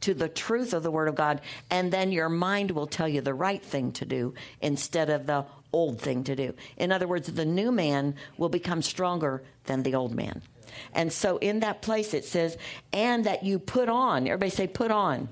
to 0.00 0.14
the 0.14 0.28
truth 0.28 0.72
of 0.72 0.82
the 0.82 0.90
Word 0.90 1.08
of 1.08 1.14
God, 1.14 1.40
and 1.70 1.92
then 1.92 2.12
your 2.12 2.28
mind 2.28 2.70
will 2.70 2.86
tell 2.86 3.08
you 3.08 3.20
the 3.20 3.34
right 3.34 3.62
thing 3.62 3.92
to 3.92 4.04
do 4.04 4.34
instead 4.60 5.10
of 5.10 5.26
the 5.26 5.44
old 5.72 6.00
thing 6.00 6.24
to 6.24 6.36
do. 6.36 6.54
In 6.76 6.92
other 6.92 7.06
words, 7.06 7.32
the 7.32 7.44
new 7.44 7.70
man 7.70 8.14
will 8.36 8.48
become 8.48 8.82
stronger 8.82 9.42
than 9.64 9.82
the 9.82 9.94
old 9.94 10.14
man. 10.14 10.42
And 10.92 11.12
so 11.12 11.38
in 11.38 11.60
that 11.60 11.82
place 11.82 12.14
it 12.14 12.24
says, 12.24 12.56
and 12.92 13.24
that 13.24 13.44
you 13.44 13.58
put 13.58 13.88
on, 13.88 14.26
everybody 14.26 14.50
say, 14.50 14.66
put 14.66 14.90
on. 14.90 15.28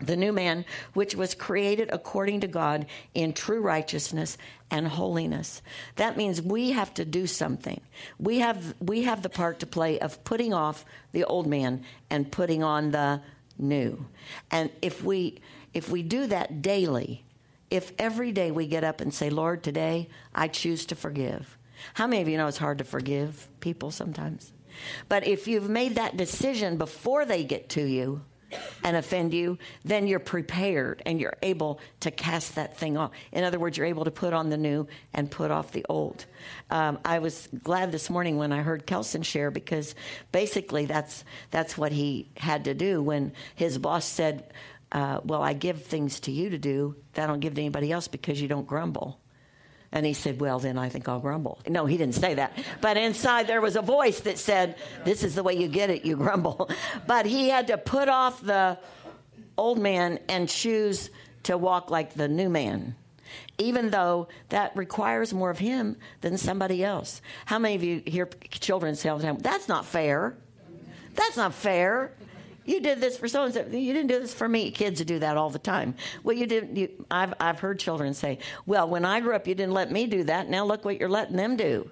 The 0.00 0.16
new 0.16 0.32
man, 0.32 0.64
which 0.94 1.16
was 1.16 1.34
created 1.34 1.90
according 1.92 2.40
to 2.40 2.46
God 2.46 2.86
in 3.14 3.32
true 3.32 3.60
righteousness 3.60 4.38
and 4.70 4.86
holiness. 4.86 5.60
That 5.96 6.16
means 6.16 6.40
we 6.40 6.70
have 6.70 6.94
to 6.94 7.04
do 7.04 7.26
something. 7.26 7.80
We 8.16 8.38
have 8.38 8.76
we 8.78 9.02
have 9.02 9.22
the 9.22 9.28
part 9.28 9.58
to 9.58 9.66
play 9.66 9.98
of 9.98 10.22
putting 10.22 10.54
off 10.54 10.84
the 11.10 11.24
old 11.24 11.48
man 11.48 11.82
and 12.10 12.30
putting 12.30 12.62
on 12.62 12.92
the 12.92 13.22
new. 13.58 14.06
And 14.52 14.70
if 14.82 15.02
we 15.02 15.40
if 15.74 15.88
we 15.88 16.04
do 16.04 16.28
that 16.28 16.62
daily, 16.62 17.24
if 17.70 17.92
every 17.98 18.32
day 18.32 18.50
we 18.50 18.66
get 18.66 18.84
up 18.84 19.00
and 19.00 19.12
say, 19.12 19.30
Lord, 19.30 19.62
today 19.62 20.08
I 20.34 20.48
choose 20.48 20.86
to 20.86 20.94
forgive. 20.94 21.58
How 21.94 22.06
many 22.06 22.22
of 22.22 22.28
you 22.28 22.36
know 22.36 22.48
it's 22.48 22.58
hard 22.58 22.78
to 22.78 22.84
forgive 22.84 23.48
people 23.60 23.90
sometimes? 23.90 24.52
But 25.08 25.26
if 25.26 25.48
you've 25.48 25.68
made 25.68 25.96
that 25.96 26.16
decision 26.16 26.76
before 26.76 27.24
they 27.24 27.44
get 27.44 27.68
to 27.70 27.82
you 27.82 28.22
and 28.82 28.96
offend 28.96 29.34
you, 29.34 29.58
then 29.84 30.06
you're 30.06 30.18
prepared 30.18 31.02
and 31.04 31.20
you're 31.20 31.36
able 31.42 31.80
to 32.00 32.10
cast 32.10 32.54
that 32.54 32.78
thing 32.78 32.96
off. 32.96 33.10
In 33.32 33.44
other 33.44 33.58
words, 33.58 33.76
you're 33.76 33.86
able 33.86 34.04
to 34.04 34.10
put 34.10 34.32
on 34.32 34.48
the 34.48 34.56
new 34.56 34.86
and 35.12 35.30
put 35.30 35.50
off 35.50 35.72
the 35.72 35.84
old. 35.88 36.24
Um, 36.70 36.98
I 37.04 37.18
was 37.18 37.48
glad 37.62 37.92
this 37.92 38.08
morning 38.08 38.38
when 38.38 38.52
I 38.52 38.62
heard 38.62 38.86
Kelson 38.86 39.22
share 39.22 39.50
because 39.50 39.94
basically 40.32 40.86
that's 40.86 41.24
that's 41.50 41.76
what 41.76 41.92
he 41.92 42.30
had 42.36 42.64
to 42.64 42.74
do 42.74 43.02
when 43.02 43.32
his 43.54 43.76
boss 43.78 44.06
said, 44.06 44.52
uh, 44.90 45.20
well, 45.24 45.42
I 45.42 45.52
give 45.52 45.84
things 45.84 46.20
to 46.20 46.32
you 46.32 46.50
to 46.50 46.58
do 46.58 46.96
that 47.14 47.24
I 47.24 47.26
don't 47.26 47.40
give 47.40 47.54
to 47.54 47.60
anybody 47.60 47.92
else 47.92 48.08
because 48.08 48.40
you 48.40 48.48
don't 48.48 48.66
grumble. 48.66 49.20
And 49.90 50.04
he 50.04 50.12
said, 50.12 50.40
Well, 50.40 50.58
then 50.58 50.78
I 50.78 50.88
think 50.88 51.08
I'll 51.08 51.20
grumble. 51.20 51.60
No, 51.66 51.86
he 51.86 51.96
didn't 51.96 52.14
say 52.14 52.34
that. 52.34 52.58
But 52.80 52.96
inside 52.96 53.46
there 53.46 53.60
was 53.60 53.76
a 53.76 53.82
voice 53.82 54.20
that 54.20 54.38
said, 54.38 54.76
This 55.04 55.22
is 55.22 55.34
the 55.34 55.42
way 55.42 55.54
you 55.54 55.68
get 55.68 55.90
it, 55.90 56.04
you 56.04 56.16
grumble. 56.16 56.70
But 57.06 57.26
he 57.26 57.48
had 57.48 57.68
to 57.68 57.78
put 57.78 58.08
off 58.08 58.42
the 58.42 58.78
old 59.56 59.78
man 59.78 60.18
and 60.28 60.48
choose 60.48 61.10
to 61.44 61.56
walk 61.56 61.90
like 61.90 62.14
the 62.14 62.28
new 62.28 62.50
man, 62.50 62.94
even 63.56 63.90
though 63.90 64.28
that 64.50 64.76
requires 64.76 65.32
more 65.32 65.50
of 65.50 65.58
him 65.58 65.96
than 66.20 66.36
somebody 66.36 66.84
else. 66.84 67.22
How 67.46 67.58
many 67.58 67.74
of 67.74 67.82
you 67.82 68.02
hear 68.06 68.26
children 68.50 68.94
say 68.94 69.08
all 69.08 69.18
the 69.18 69.24
time, 69.24 69.38
That's 69.38 69.68
not 69.68 69.86
fair? 69.86 70.36
That's 71.14 71.36
not 71.36 71.54
fair 71.54 72.12
you 72.68 72.80
did 72.80 73.00
this 73.00 73.16
for 73.16 73.28
so 73.28 73.44
and 73.44 73.54
so. 73.54 73.60
You 73.66 73.94
didn't 73.94 74.08
do 74.08 74.20
this 74.20 74.34
for 74.34 74.48
me. 74.48 74.70
Kids 74.70 75.02
do 75.04 75.18
that 75.20 75.36
all 75.36 75.50
the 75.50 75.58
time. 75.58 75.94
Well, 76.22 76.36
you 76.36 76.46
didn't. 76.46 76.76
You, 76.76 76.88
I've 77.10 77.34
I've 77.40 77.58
heard 77.60 77.78
children 77.78 78.12
say, 78.12 78.38
"Well, 78.66 78.88
when 78.88 79.04
I 79.04 79.20
grew 79.20 79.34
up, 79.34 79.46
you 79.46 79.54
didn't 79.54 79.72
let 79.72 79.90
me 79.90 80.06
do 80.06 80.24
that. 80.24 80.48
Now 80.48 80.64
look 80.64 80.84
what 80.84 81.00
you're 81.00 81.08
letting 81.08 81.36
them 81.36 81.56
do." 81.56 81.90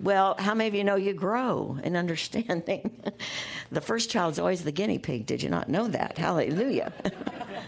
Well, 0.00 0.34
how 0.38 0.54
many 0.54 0.68
of 0.68 0.74
you 0.74 0.84
know 0.84 0.96
you 0.96 1.12
grow 1.12 1.78
in 1.82 1.96
understanding? 1.96 2.90
the 3.70 3.80
first 3.80 4.10
child's 4.10 4.38
always 4.38 4.64
the 4.64 4.72
guinea 4.72 4.98
pig. 4.98 5.26
Did 5.26 5.42
you 5.42 5.48
not 5.48 5.68
know 5.68 5.88
that? 5.88 6.18
Hallelujah. 6.18 6.92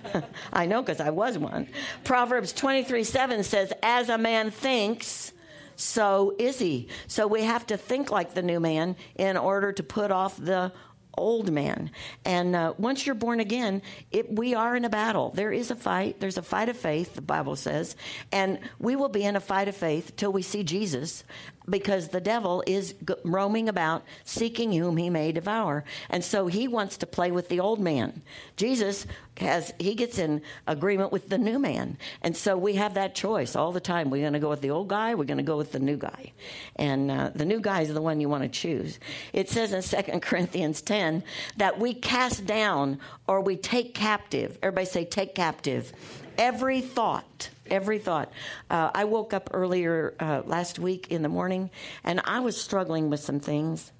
I 0.53 0.66
know 0.66 0.83
because 0.83 1.01
I 1.01 1.11
was 1.11 1.38
one. 1.38 1.68
Proverbs 2.05 2.53
23 2.53 3.05
7 3.05 3.44
says, 3.44 3.73
As 3.83 4.09
a 4.09 4.18
man 4.18 4.51
thinks, 4.51 5.33
so 5.77 6.35
is 6.38 6.59
he. 6.59 6.88
So 7.07 7.29
we 7.29 7.44
have 7.44 7.66
to 7.68 7.77
think 7.77 8.11
like 8.11 8.35
the 8.35 8.42
new 8.42 8.59
man 8.59 8.97
in 9.16 9.37
order 9.37 9.73
to 9.73 9.83
put 9.83 10.11
off 10.11 10.37
the 10.37 10.73
old 11.18 11.50
man. 11.50 11.90
And 12.24 12.57
uh, 12.57 12.74
once 12.78 13.04
you're 13.04 13.14
born 13.14 13.40
again, 13.40 13.83
it, 14.11 14.33
we 14.33 14.54
are 14.54 14.76
in 14.76 14.85
a 14.85 14.90
battle. 14.90 15.31
There 15.31 15.52
is 15.52 15.70
a 15.70 15.76
fight. 15.76 16.20
There's 16.20 16.38
a 16.38 16.42
fight 16.42 16.68
of 16.68 16.76
faith, 16.76 17.14
the 17.14 17.22
Bible 17.22 17.57
says. 17.57 17.96
And 18.33 18.59
we 18.78 18.96
will 18.96 19.09
be 19.09 19.24
in 19.24 19.37
a 19.37 19.40
fight 19.40 19.68
of 19.68 19.76
faith 19.76 20.16
till 20.16 20.33
we 20.33 20.42
see 20.42 20.62
Jesus. 20.62 21.24
Because 21.68 22.09
the 22.09 22.20
devil 22.20 22.62
is 22.66 22.94
roaming 23.24 23.68
about 23.68 24.04
seeking 24.24 24.72
whom 24.72 24.96
he 24.96 25.11
may 25.11 25.33
devour. 25.33 25.85
And 26.11 26.24
so 26.24 26.46
he 26.46 26.68
wants 26.68 26.96
to 26.98 27.07
play 27.07 27.31
with 27.31 27.48
the 27.48 27.61
old 27.61 27.81
man. 27.81 28.22
Jesus 28.57 29.07
has, 29.38 29.72
he 29.78 29.94
gets 29.94 30.18
in 30.18 30.42
agreement 30.66 31.12
with 31.12 31.28
the 31.28 31.38
new 31.38 31.59
man. 31.59 31.96
And 32.22 32.37
so 32.37 32.57
we 32.57 32.74
have 32.74 32.94
that 32.94 33.14
choice 33.14 33.54
all 33.54 33.72
the 33.72 33.81
time. 33.81 34.11
We're 34.11 34.22
going 34.22 34.33
to 34.33 34.38
go 34.38 34.50
with 34.50 34.61
the 34.61 34.70
old 34.70 34.88
guy, 34.88 35.14
we're 35.14 35.24
going 35.24 35.38
to 35.38 35.42
go 35.42 35.57
with 35.57 35.72
the 35.72 35.78
new 35.78 35.96
guy. 35.96 36.33
And 36.76 37.11
uh, 37.11 37.31
the 37.35 37.44
new 37.44 37.61
guy 37.61 37.83
is 37.83 37.92
the 37.92 38.02
one 38.02 38.20
you 38.20 38.28
want 38.28 38.42
to 38.44 38.48
choose. 38.48 38.98
It 39.33 39.48
says 39.48 39.72
in 39.72 40.04
2 40.12 40.20
Corinthians 40.20 40.83
10 40.83 41.22
that 41.57 41.78
we 41.78 41.94
cast 41.94 42.46
down 42.46 42.98
or 43.26 43.40
we 43.40 43.57
take 43.57 43.94
captive. 43.94 44.59
Everybody 44.62 44.87
say, 44.87 45.04
take 45.04 45.35
captive. 45.35 45.92
Every 46.37 46.81
thought 46.81 47.48
every 47.70 47.98
thought. 47.98 48.33
Uh, 48.70 48.90
I 48.94 49.04
woke 49.04 49.33
up 49.33 49.50
earlier 49.52 50.14
uh, 50.20 50.42
last 50.44 50.78
week 50.78 51.09
in 51.11 51.22
the 51.22 51.28
morning 51.28 51.70
and 52.04 52.20
I 52.24 52.40
was 52.40 52.61
struggling 52.61 53.11
with 53.11 53.20
some 53.20 53.40
things. 53.40 53.92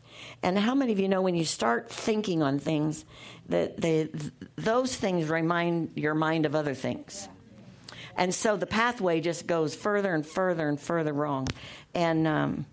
And 0.43 0.59
how 0.59 0.75
many 0.75 0.93
of 0.93 0.99
you 0.99 1.09
know 1.09 1.23
when 1.23 1.35
you 1.35 1.45
start 1.45 1.91
thinking 1.91 2.43
on 2.43 2.59
things, 2.59 3.05
that 3.49 3.81
they, 3.81 4.09
those 4.57 4.97
things 4.97 5.29
remind 5.29 5.93
your 5.95 6.15
mind 6.15 6.47
of 6.47 6.55
other 6.55 6.75
things? 6.75 7.29
And 8.17 8.35
so 8.35 8.57
the 8.57 8.67
pathway 8.67 9.21
just 9.21 9.47
goes 9.47 9.77
further 9.77 10.13
and 10.13 10.27
further 10.27 10.69
and 10.69 10.79
further 10.79 11.13
wrong. 11.13 11.47
And, 11.95 12.27
um, 12.27 12.67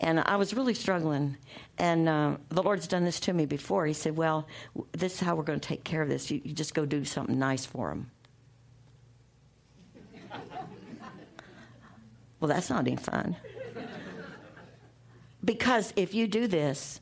and 0.00 0.20
I 0.20 0.36
was 0.36 0.54
really 0.54 0.74
struggling. 0.74 1.36
And 1.78 2.08
uh, 2.08 2.36
the 2.50 2.62
Lord's 2.62 2.86
done 2.86 3.04
this 3.04 3.18
to 3.20 3.32
me 3.32 3.44
before. 3.44 3.86
He 3.86 3.92
said, 3.92 4.16
Well, 4.16 4.46
this 4.92 5.14
is 5.14 5.20
how 5.20 5.34
we're 5.34 5.42
going 5.42 5.58
to 5.58 5.68
take 5.68 5.82
care 5.82 6.00
of 6.00 6.08
this. 6.08 6.30
You, 6.30 6.40
you 6.44 6.52
just 6.52 6.74
go 6.74 6.86
do 6.86 7.04
something 7.04 7.38
nice 7.38 7.66
for 7.66 7.88
them. 7.88 8.10
Well, 12.44 12.52
that's 12.52 12.68
not 12.68 12.86
any 12.86 12.96
fun. 12.96 13.36
Because 15.42 15.94
if 15.96 16.12
you 16.12 16.26
do 16.26 16.46
this, 16.46 17.00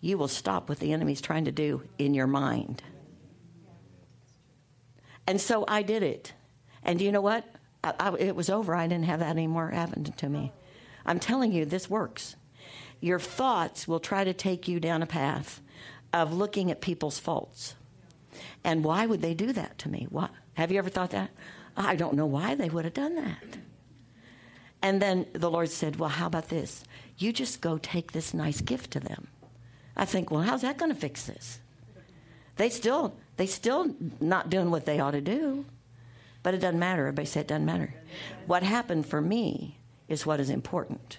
you 0.00 0.16
will 0.16 0.28
stop 0.28 0.68
what 0.68 0.78
the 0.78 0.92
enemy's 0.92 1.20
trying 1.20 1.46
to 1.46 1.50
do 1.50 1.82
in 1.98 2.14
your 2.14 2.28
mind. 2.28 2.84
And 5.26 5.40
so 5.40 5.64
I 5.66 5.82
did 5.82 6.04
it. 6.04 6.34
And 6.84 7.00
you 7.00 7.10
know 7.10 7.20
what? 7.20 7.44
I, 7.82 7.94
I, 7.98 8.14
it 8.14 8.36
was 8.36 8.48
over. 8.48 8.76
I 8.76 8.86
didn't 8.86 9.06
have 9.06 9.18
that 9.18 9.30
anymore 9.30 9.70
happen 9.70 10.04
to 10.04 10.28
me. 10.28 10.52
I'm 11.04 11.18
telling 11.18 11.50
you, 11.50 11.64
this 11.64 11.90
works. 11.90 12.36
Your 13.00 13.18
thoughts 13.18 13.88
will 13.88 13.98
try 13.98 14.22
to 14.22 14.32
take 14.32 14.68
you 14.68 14.78
down 14.78 15.02
a 15.02 15.06
path 15.06 15.60
of 16.12 16.32
looking 16.32 16.70
at 16.70 16.80
people's 16.80 17.18
faults. 17.18 17.74
And 18.62 18.84
why 18.84 19.04
would 19.06 19.20
they 19.20 19.34
do 19.34 19.52
that 19.52 19.78
to 19.78 19.88
me? 19.88 20.06
What? 20.10 20.30
Have 20.54 20.70
you 20.70 20.78
ever 20.78 20.90
thought 20.90 21.10
that? 21.10 21.32
I 21.76 21.96
don't 21.96 22.14
know 22.14 22.26
why 22.26 22.54
they 22.54 22.68
would 22.68 22.84
have 22.84 22.94
done 22.94 23.16
that. 23.16 23.58
And 24.82 25.00
then 25.00 25.26
the 25.32 25.50
Lord 25.50 25.70
said, 25.70 25.96
Well, 25.96 26.10
how 26.10 26.26
about 26.26 26.48
this? 26.48 26.84
You 27.18 27.32
just 27.32 27.60
go 27.60 27.78
take 27.78 28.12
this 28.12 28.34
nice 28.34 28.60
gift 28.60 28.90
to 28.92 29.00
them. 29.00 29.28
I 29.96 30.04
think, 30.04 30.30
well, 30.30 30.42
how's 30.42 30.60
that 30.62 30.76
going 30.76 30.92
to 30.92 30.98
fix 30.98 31.24
this? 31.24 31.58
They 32.56 32.68
still, 32.68 33.14
they 33.36 33.46
still 33.46 33.94
not 34.20 34.50
doing 34.50 34.70
what 34.70 34.84
they 34.84 35.00
ought 35.00 35.12
to 35.12 35.20
do. 35.20 35.64
But 36.42 36.54
it 36.54 36.58
doesn't 36.58 36.78
matter. 36.78 37.02
Everybody 37.02 37.26
said 37.26 37.40
it 37.40 37.48
doesn't 37.48 37.64
matter. 37.64 37.94
What 38.46 38.62
happened 38.62 39.06
for 39.06 39.20
me 39.20 39.78
is 40.08 40.24
what 40.24 40.38
is 40.38 40.50
important. 40.50 41.18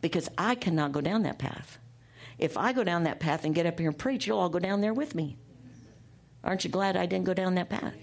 Because 0.00 0.28
I 0.36 0.54
cannot 0.54 0.92
go 0.92 1.00
down 1.00 1.22
that 1.22 1.38
path. 1.38 1.78
If 2.38 2.56
I 2.56 2.72
go 2.72 2.82
down 2.82 3.04
that 3.04 3.20
path 3.20 3.44
and 3.44 3.54
get 3.54 3.66
up 3.66 3.78
here 3.78 3.88
and 3.88 3.98
preach, 3.98 4.26
you'll 4.26 4.38
all 4.38 4.48
go 4.48 4.58
down 4.58 4.80
there 4.80 4.92
with 4.92 5.14
me. 5.14 5.36
Aren't 6.42 6.64
you 6.64 6.70
glad 6.70 6.96
I 6.96 7.06
didn't 7.06 7.26
go 7.26 7.34
down 7.34 7.54
that 7.54 7.70
path? 7.70 7.94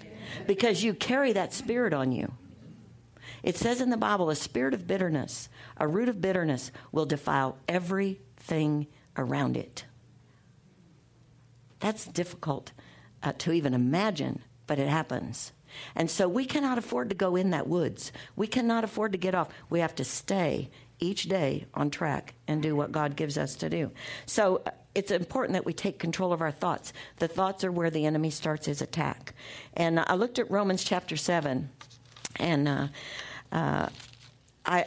Because 0.47 0.83
you 0.83 0.93
carry 0.93 1.33
that 1.33 1.53
spirit 1.53 1.93
on 1.93 2.11
you. 2.11 2.31
It 3.43 3.57
says 3.57 3.81
in 3.81 3.89
the 3.89 3.97
Bible, 3.97 4.29
a 4.29 4.35
spirit 4.35 4.73
of 4.73 4.87
bitterness, 4.87 5.49
a 5.77 5.87
root 5.87 6.09
of 6.09 6.21
bitterness, 6.21 6.71
will 6.91 7.05
defile 7.05 7.57
everything 7.67 8.87
around 9.17 9.57
it. 9.57 9.85
That's 11.79 12.05
difficult 12.05 12.71
uh, 13.23 13.33
to 13.39 13.51
even 13.51 13.73
imagine, 13.73 14.43
but 14.67 14.79
it 14.79 14.87
happens. 14.87 15.51
And 15.95 16.09
so 16.09 16.27
we 16.27 16.45
cannot 16.45 16.77
afford 16.77 17.09
to 17.09 17.15
go 17.15 17.35
in 17.35 17.51
that 17.51 17.67
woods. 17.67 18.11
We 18.35 18.47
cannot 18.47 18.83
afford 18.83 19.13
to 19.13 19.17
get 19.17 19.35
off. 19.35 19.49
We 19.69 19.79
have 19.79 19.95
to 19.95 20.03
stay 20.03 20.69
each 20.99 21.23
day 21.23 21.65
on 21.73 21.89
track 21.89 22.35
and 22.47 22.61
do 22.61 22.75
what 22.75 22.91
God 22.91 23.15
gives 23.15 23.37
us 23.37 23.55
to 23.55 23.69
do. 23.69 23.91
So 24.25 24.61
uh, 24.65 24.71
it's 24.93 25.11
important 25.11 25.53
that 25.53 25.65
we 25.65 25.73
take 25.73 25.97
control 25.97 26.31
of 26.31 26.41
our 26.41 26.51
thoughts. 26.51 26.93
The 27.17 27.27
thoughts 27.27 27.63
are 27.63 27.71
where 27.71 27.89
the 27.89 28.05
enemy 28.05 28.29
starts 28.29 28.67
his 28.67 28.81
attack. 28.81 29.33
And 29.73 29.99
I 29.99 30.13
looked 30.13 30.37
at 30.37 30.51
Romans 30.51 30.83
chapter 30.83 31.17
7, 31.17 31.69
and 32.35 32.67
uh, 32.67 32.87
uh, 33.51 33.89
I, 34.65 34.85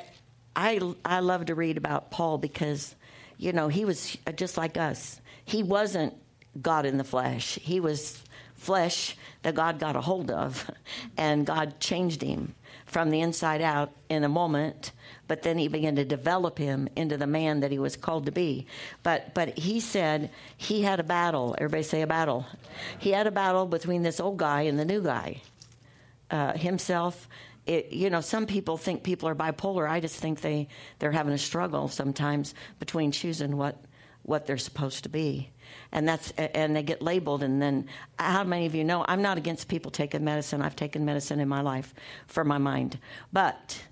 I, 0.57 0.81
I 1.05 1.21
love 1.21 1.47
to 1.47 1.55
read 1.55 1.77
about 1.77 2.11
Paul 2.11 2.39
because, 2.39 2.95
you 3.39 3.53
know, 3.53 3.69
he 3.69 3.85
was 3.85 4.17
just 4.37 4.57
like 4.57 4.77
us. 4.77 5.21
He 5.45 5.63
wasn't 5.63 6.15
God 6.61 6.87
in 6.87 6.99
the 6.99 7.05
flesh. 7.05 7.59
He 7.61 7.81
was 7.81 8.23
flesh 8.55 9.17
that 9.43 9.55
God 9.55 9.79
got 9.79 9.97
a 9.97 10.01
hold 10.01 10.31
of, 10.31 10.71
and 11.17 11.47
God 11.47 11.81
changed 11.81 12.23
him 12.23 12.55
from 12.87 13.11
the 13.11 13.21
inside 13.21 13.61
out 13.61 13.93
in 14.09 14.25
a 14.25 14.29
moment. 14.29 14.93
But 15.27 15.43
then 15.43 15.59
he 15.59 15.69
began 15.69 15.97
to 15.97 16.05
develop 16.05 16.59
him 16.59 16.89
into 16.97 17.17
the 17.17 17.27
man 17.27 17.61
that 17.61 17.71
he 17.71 17.79
was 17.79 17.97
called 17.97 18.27
to 18.27 18.33
be. 18.33 18.67
But 19.03 19.35
but 19.35 19.59
he 19.59 19.81
said 19.81 20.31
he 20.57 20.83
had 20.83 21.01
a 21.01 21.05
battle. 21.05 21.55
Everybody 21.59 21.83
say 21.83 22.03
a 22.03 22.07
battle. 22.07 22.47
He 22.99 23.11
had 23.11 23.27
a 23.27 23.31
battle 23.31 23.67
between 23.67 24.03
this 24.03 24.21
old 24.21 24.37
guy 24.37 24.63
and 24.63 24.79
the 24.79 24.85
new 24.85 25.03
guy. 25.03 25.43
Uh, 26.31 26.53
himself 26.55 27.29
it, 27.67 27.93
you 27.93 28.11
know, 28.11 28.21
some 28.21 28.47
people 28.47 28.77
think 28.77 29.03
people 29.03 29.29
are 29.29 29.35
bipolar. 29.35 29.89
I 29.89 30.01
just 30.01 30.17
think 30.17 30.41
they 30.41 30.69
they're 30.99 31.13
having 31.13 31.33
a 31.33 31.39
struggle 31.39 31.89
sometimes 31.89 32.55
between 32.79 33.11
choosing 33.11 33.57
what 33.57 33.83
what 34.23 34.47
they're 34.47 34.59
supposed 34.59 35.05
to 35.05 35.09
be, 35.09 35.51
and 35.91 36.07
that's 36.07 36.31
and 36.37 36.77
they 36.77 36.83
get 36.83 37.01
labeled. 37.01 37.43
And 37.43 37.61
then, 37.63 37.87
how 38.19 38.45
many 38.45 38.67
of 38.67 38.75
you 38.75 38.85
know 38.85 39.05
I'm 39.09 39.23
not 39.23 39.39
against 39.39 39.69
people 39.69 39.91
taking 39.91 40.25
medicine? 40.25 40.61
I've 40.61 40.77
taken 40.77 41.05
medicine 41.05 41.41
in 41.41 41.49
my 41.49 41.63
life 41.63 41.95
for 42.27 42.45
my 42.45 42.59
mind, 42.59 42.99
but 43.33 43.83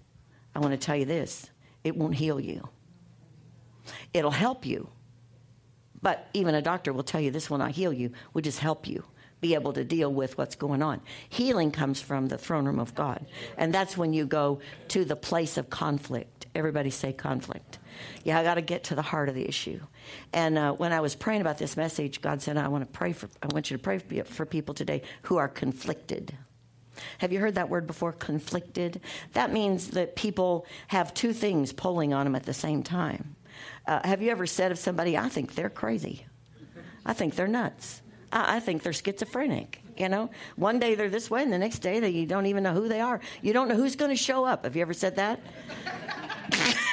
I 0.55 0.59
want 0.59 0.73
to 0.73 0.79
tell 0.79 0.97
you 0.97 1.07
this: 1.07 1.51
it 1.83 1.97
won't 1.97 2.15
heal 2.15 2.39
you. 2.39 2.69
It'll 4.13 4.31
help 4.31 4.67
you, 4.67 4.91
but 6.03 6.29
even 6.35 6.55
a 6.55 6.63
doctor 6.63 6.93
will 6.93 7.03
tell 7.03 7.21
you 7.21 7.31
this 7.31 7.49
will 7.49 7.59
not 7.59 7.71
heal 7.71 7.93
you. 7.93 8.13
Will 8.35 8.43
just 8.43 8.59
help 8.59 8.87
you 8.87 9.05
be 9.43 9.55
able 9.55 9.73
to 9.73 9.85
deal 9.85 10.11
with 10.11 10.39
what's 10.39 10.55
going 10.55 10.83
on. 10.83 11.03
Healing 11.29 11.73
comes 11.73 12.01
from 12.01 12.29
the 12.29 12.39
throne 12.39 12.65
room 12.65 12.79
of 12.79 12.95
God. 12.95 13.27
And 13.59 13.75
that's 13.75 13.97
when 13.97 14.13
you 14.13 14.25
go 14.25 14.61
to 14.89 15.05
the 15.05 15.17
place 15.17 15.59
of 15.59 15.69
conflict. 15.69 16.47
Everybody 16.55 16.91
say 16.91 17.13
conflict. 17.13 17.81
Yeah, 18.23 18.39
I 18.39 18.45
got 18.45 18.55
to 18.55 18.63
get 18.63 18.85
to 18.85 18.95
the 18.95 19.03
heart 19.03 19.29
of 19.29 19.35
the 19.35 19.47
issue. 19.47 19.81
And 20.33 20.57
uh, 20.57 20.73
when 20.75 20.93
I 20.93 21.01
was 21.01 21.17
praying 21.17 21.41
about 21.41 21.59
this 21.59 21.77
message, 21.77 22.21
God 22.21 22.41
said, 22.41 22.57
"I 22.57 22.69
want 22.69 22.85
to 22.85 22.91
pray 22.99 23.13
for. 23.13 23.29
I 23.43 23.49
want 23.53 23.71
you 23.71 23.77
to 23.77 23.83
pray 23.83 23.99
for 24.23 24.47
people 24.47 24.75
today 24.75 25.03
who 25.23 25.39
are 25.39 25.49
conflicted." 25.49 26.37
Have 27.19 27.33
you 27.33 27.41
heard 27.41 27.55
that 27.55 27.69
word 27.69 27.87
before? 27.87 28.13
Conflicted. 28.13 29.01
That 29.33 29.51
means 29.51 29.89
that 29.91 30.15
people 30.15 30.67
have 30.89 31.15
two 31.15 31.33
things 31.33 31.73
pulling 31.73 32.13
on 32.13 32.25
them 32.25 32.37
at 32.37 32.45
the 32.45 32.55
same 32.55 32.83
time. 32.83 33.35
Uh, 33.87 34.07
have 34.07 34.23
you 34.23 34.31
ever 34.31 34.47
said 34.47 34.71
of 34.71 34.79
somebody, 34.79 35.17
"I 35.19 35.29
think 35.29 35.55
they're 35.55 35.71
crazy. 35.71 36.27
I 37.05 37.15
think 37.15 37.35
they're 37.35 37.49
nuts." 37.49 38.02
I, 38.33 38.57
I 38.57 38.61
think 38.61 38.83
they're 38.83 38.93
schizophrenic. 38.93 39.81
You 39.97 40.09
know, 40.09 40.31
one 40.57 40.79
day 40.79 40.95
they're 40.95 41.11
this 41.11 41.31
way, 41.31 41.43
and 41.43 41.53
the 41.53 41.59
next 41.59 41.81
day 41.81 42.01
they, 42.01 42.11
you 42.11 42.27
don't 42.27 42.47
even 42.47 42.63
know 42.63 42.73
who 42.73 42.89
they 42.89 43.01
are. 43.01 43.21
You 43.43 43.53
don't 43.53 43.69
know 43.69 43.77
who's 43.77 43.95
going 43.95 44.11
to 44.11 44.17
show 44.17 44.45
up. 44.45 44.65
Have 44.65 44.75
you 44.75 44.83
ever 44.83 44.95
said 44.95 45.17
that? 45.17 45.39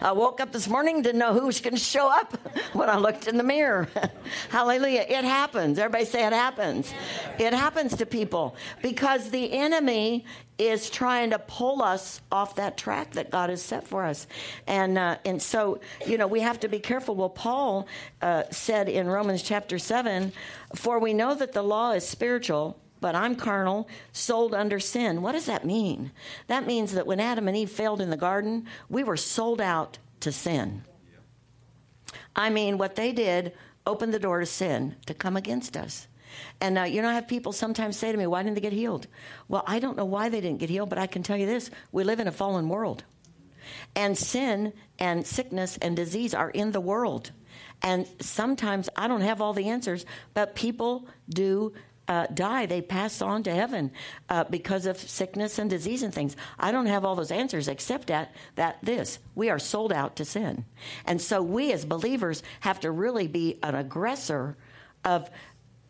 I 0.00 0.12
woke 0.12 0.40
up 0.40 0.52
this 0.52 0.68
morning, 0.68 1.02
didn't 1.02 1.18
know 1.18 1.32
who 1.32 1.46
was 1.46 1.60
going 1.60 1.74
to 1.74 1.80
show 1.80 2.10
up 2.10 2.36
when 2.72 2.88
I 2.88 2.96
looked 2.96 3.26
in 3.26 3.36
the 3.36 3.42
mirror. 3.42 3.88
Hallelujah. 4.50 5.04
It 5.08 5.24
happens. 5.24 5.78
Everybody 5.78 6.04
say 6.04 6.26
it 6.26 6.32
happens. 6.32 6.92
It 7.38 7.52
happens 7.52 7.96
to 7.96 8.06
people 8.06 8.56
because 8.82 9.30
the 9.30 9.52
enemy 9.52 10.24
is 10.58 10.90
trying 10.90 11.30
to 11.30 11.38
pull 11.38 11.82
us 11.82 12.20
off 12.30 12.56
that 12.56 12.76
track 12.76 13.12
that 13.12 13.30
God 13.30 13.48
has 13.48 13.62
set 13.62 13.88
for 13.88 14.04
us. 14.04 14.26
And, 14.66 14.98
uh, 14.98 15.16
and 15.24 15.40
so, 15.40 15.80
you 16.06 16.18
know, 16.18 16.26
we 16.26 16.40
have 16.40 16.60
to 16.60 16.68
be 16.68 16.78
careful. 16.78 17.14
Well, 17.14 17.30
Paul 17.30 17.88
uh, 18.20 18.44
said 18.50 18.88
in 18.88 19.06
Romans 19.08 19.42
chapter 19.42 19.78
7 19.78 20.32
For 20.74 20.98
we 20.98 21.14
know 21.14 21.34
that 21.34 21.52
the 21.52 21.62
law 21.62 21.92
is 21.92 22.06
spiritual 22.06 22.78
but 23.00 23.14
I'm 23.14 23.34
carnal, 23.34 23.88
sold 24.12 24.54
under 24.54 24.78
sin. 24.78 25.22
What 25.22 25.32
does 25.32 25.46
that 25.46 25.64
mean? 25.64 26.12
That 26.46 26.66
means 26.66 26.92
that 26.92 27.06
when 27.06 27.20
Adam 27.20 27.48
and 27.48 27.56
Eve 27.56 27.70
failed 27.70 28.00
in 28.00 28.10
the 28.10 28.16
garden, 28.16 28.66
we 28.88 29.02
were 29.02 29.16
sold 29.16 29.60
out 29.60 29.98
to 30.20 30.32
sin. 30.32 30.84
I 32.36 32.50
mean, 32.50 32.78
what 32.78 32.96
they 32.96 33.12
did 33.12 33.52
opened 33.86 34.14
the 34.14 34.18
door 34.18 34.40
to 34.40 34.46
sin 34.46 34.96
to 35.06 35.14
come 35.14 35.36
against 35.36 35.76
us. 35.76 36.06
And 36.60 36.78
uh, 36.78 36.82
you 36.84 37.02
know, 37.02 37.08
I 37.08 37.14
have 37.14 37.26
people 37.26 37.52
sometimes 37.52 37.96
say 37.96 38.12
to 38.12 38.18
me, 38.18 38.26
Why 38.26 38.42
didn't 38.42 38.54
they 38.54 38.60
get 38.60 38.72
healed? 38.72 39.06
Well, 39.48 39.64
I 39.66 39.78
don't 39.78 39.96
know 39.96 40.04
why 40.04 40.28
they 40.28 40.40
didn't 40.40 40.58
get 40.58 40.70
healed, 40.70 40.90
but 40.90 40.98
I 40.98 41.06
can 41.06 41.22
tell 41.22 41.36
you 41.36 41.46
this 41.46 41.70
we 41.92 42.04
live 42.04 42.20
in 42.20 42.28
a 42.28 42.32
fallen 42.32 42.68
world. 42.68 43.04
And 43.94 44.16
sin 44.16 44.72
and 44.98 45.26
sickness 45.26 45.76
and 45.78 45.96
disease 45.96 46.34
are 46.34 46.50
in 46.50 46.72
the 46.72 46.80
world. 46.80 47.32
And 47.82 48.06
sometimes 48.20 48.88
I 48.96 49.08
don't 49.08 49.20
have 49.22 49.40
all 49.40 49.52
the 49.52 49.68
answers, 49.68 50.04
but 50.34 50.54
people 50.54 51.08
do 51.28 51.72
uh, 52.10 52.26
die, 52.34 52.66
they 52.66 52.82
pass 52.82 53.22
on 53.22 53.44
to 53.44 53.54
heaven 53.54 53.92
uh, 54.28 54.42
because 54.42 54.84
of 54.84 54.98
sickness 54.98 55.60
and 55.60 55.70
disease 55.70 56.02
and 56.02 56.12
things. 56.12 56.36
I 56.58 56.72
don't 56.72 56.86
have 56.86 57.04
all 57.04 57.14
those 57.14 57.30
answers 57.30 57.68
except 57.68 58.10
at 58.10 58.34
that 58.56 58.78
this 58.82 59.20
we 59.36 59.48
are 59.48 59.60
sold 59.60 59.92
out 59.92 60.16
to 60.16 60.24
sin, 60.24 60.64
and 61.06 61.22
so 61.22 61.40
we 61.40 61.72
as 61.72 61.84
believers 61.84 62.42
have 62.60 62.80
to 62.80 62.90
really 62.90 63.28
be 63.28 63.60
an 63.62 63.76
aggressor 63.76 64.56
of 65.04 65.30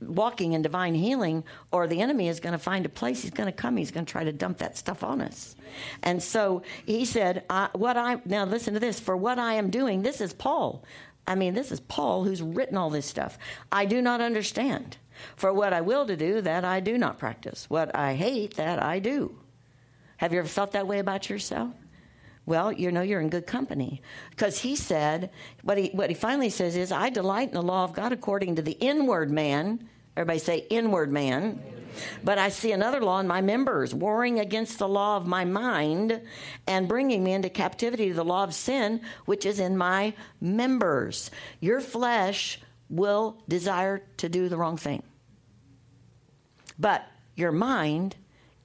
walking 0.02 0.52
in 0.52 0.60
divine 0.60 0.94
healing, 0.94 1.42
or 1.72 1.86
the 1.86 2.02
enemy 2.02 2.28
is 2.28 2.38
going 2.38 2.52
to 2.52 2.58
find 2.58 2.84
a 2.84 2.90
place. 2.90 3.22
He's 3.22 3.30
going 3.30 3.50
to 3.50 3.52
come. 3.52 3.78
He's 3.78 3.90
going 3.90 4.04
to 4.04 4.12
try 4.12 4.24
to 4.24 4.32
dump 4.32 4.58
that 4.58 4.76
stuff 4.76 5.02
on 5.02 5.22
us. 5.22 5.56
And 6.02 6.22
so 6.22 6.62
he 6.84 7.06
said, 7.06 7.44
"What 7.72 7.96
I 7.96 8.20
now 8.26 8.44
listen 8.44 8.74
to 8.74 8.80
this. 8.80 9.00
For 9.00 9.16
what 9.16 9.38
I 9.38 9.54
am 9.54 9.70
doing, 9.70 10.02
this 10.02 10.20
is 10.20 10.34
Paul. 10.34 10.84
I 11.26 11.34
mean, 11.34 11.54
this 11.54 11.72
is 11.72 11.80
Paul 11.80 12.24
who's 12.24 12.42
written 12.42 12.76
all 12.76 12.90
this 12.90 13.06
stuff. 13.06 13.38
I 13.72 13.86
do 13.86 14.02
not 14.02 14.20
understand. 14.20 14.98
For 15.36 15.52
what 15.52 15.72
I 15.72 15.80
will 15.80 16.06
to 16.06 16.16
do, 16.16 16.40
that 16.40 16.64
I 16.64 16.80
do 16.80 16.98
not 16.98 17.18
practice. 17.18 17.68
What 17.68 17.94
I 17.94 18.14
hate, 18.14 18.56
that 18.56 18.82
I 18.82 18.98
do. 18.98 19.36
Have 20.18 20.32
you 20.32 20.38
ever 20.38 20.48
felt 20.48 20.72
that 20.72 20.86
way 20.86 20.98
about 20.98 21.30
yourself? 21.30 21.72
Well, 22.46 22.72
you 22.72 22.90
know 22.90 23.02
you're 23.02 23.20
in 23.20 23.28
good 23.28 23.46
company 23.46 24.02
because 24.30 24.58
he 24.58 24.74
said 24.74 25.30
what 25.62 25.78
he 25.78 25.90
what 25.92 26.10
he 26.10 26.14
finally 26.14 26.50
says 26.50 26.76
is, 26.76 26.90
"I 26.90 27.10
delight 27.10 27.48
in 27.48 27.54
the 27.54 27.62
law 27.62 27.84
of 27.84 27.92
God 27.92 28.12
according 28.12 28.56
to 28.56 28.62
the 28.62 28.72
inward 28.72 29.30
man." 29.30 29.88
Everybody 30.16 30.38
say 30.40 30.66
inward 30.68 31.12
man. 31.12 31.62
But 32.22 32.38
I 32.38 32.50
see 32.50 32.72
another 32.72 33.00
law 33.00 33.18
in 33.18 33.26
my 33.26 33.40
members, 33.40 33.94
warring 33.94 34.38
against 34.38 34.78
the 34.78 34.88
law 34.88 35.16
of 35.16 35.26
my 35.26 35.44
mind 35.44 36.20
and 36.66 36.88
bringing 36.88 37.24
me 37.24 37.32
into 37.32 37.48
captivity 37.48 38.08
to 38.08 38.14
the 38.14 38.24
law 38.24 38.44
of 38.44 38.54
sin, 38.54 39.00
which 39.26 39.44
is 39.44 39.58
in 39.60 39.76
my 39.76 40.14
members. 40.40 41.30
Your 41.60 41.80
flesh 41.80 42.60
will 42.88 43.38
desire 43.48 44.02
to 44.18 44.28
do 44.28 44.48
the 44.48 44.56
wrong 44.56 44.76
thing. 44.76 45.02
But 46.80 47.06
your 47.36 47.52
mind 47.52 48.16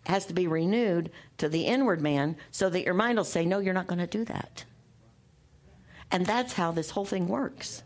has 0.05 0.25
to 0.27 0.33
be 0.33 0.47
renewed 0.47 1.11
to 1.37 1.49
the 1.49 1.65
inward 1.65 2.01
man 2.01 2.37
so 2.49 2.69
that 2.69 2.85
your 2.85 2.93
mind 2.93 3.17
will 3.17 3.25
say, 3.25 3.45
No, 3.45 3.59
you're 3.59 3.73
not 3.73 3.87
going 3.87 3.99
to 3.99 4.07
do 4.07 4.23
that. 4.25 4.63
And 6.11 6.25
that's 6.25 6.53
how 6.53 6.71
this 6.71 6.91
whole 6.91 7.05
thing 7.05 7.27
works 7.27 7.83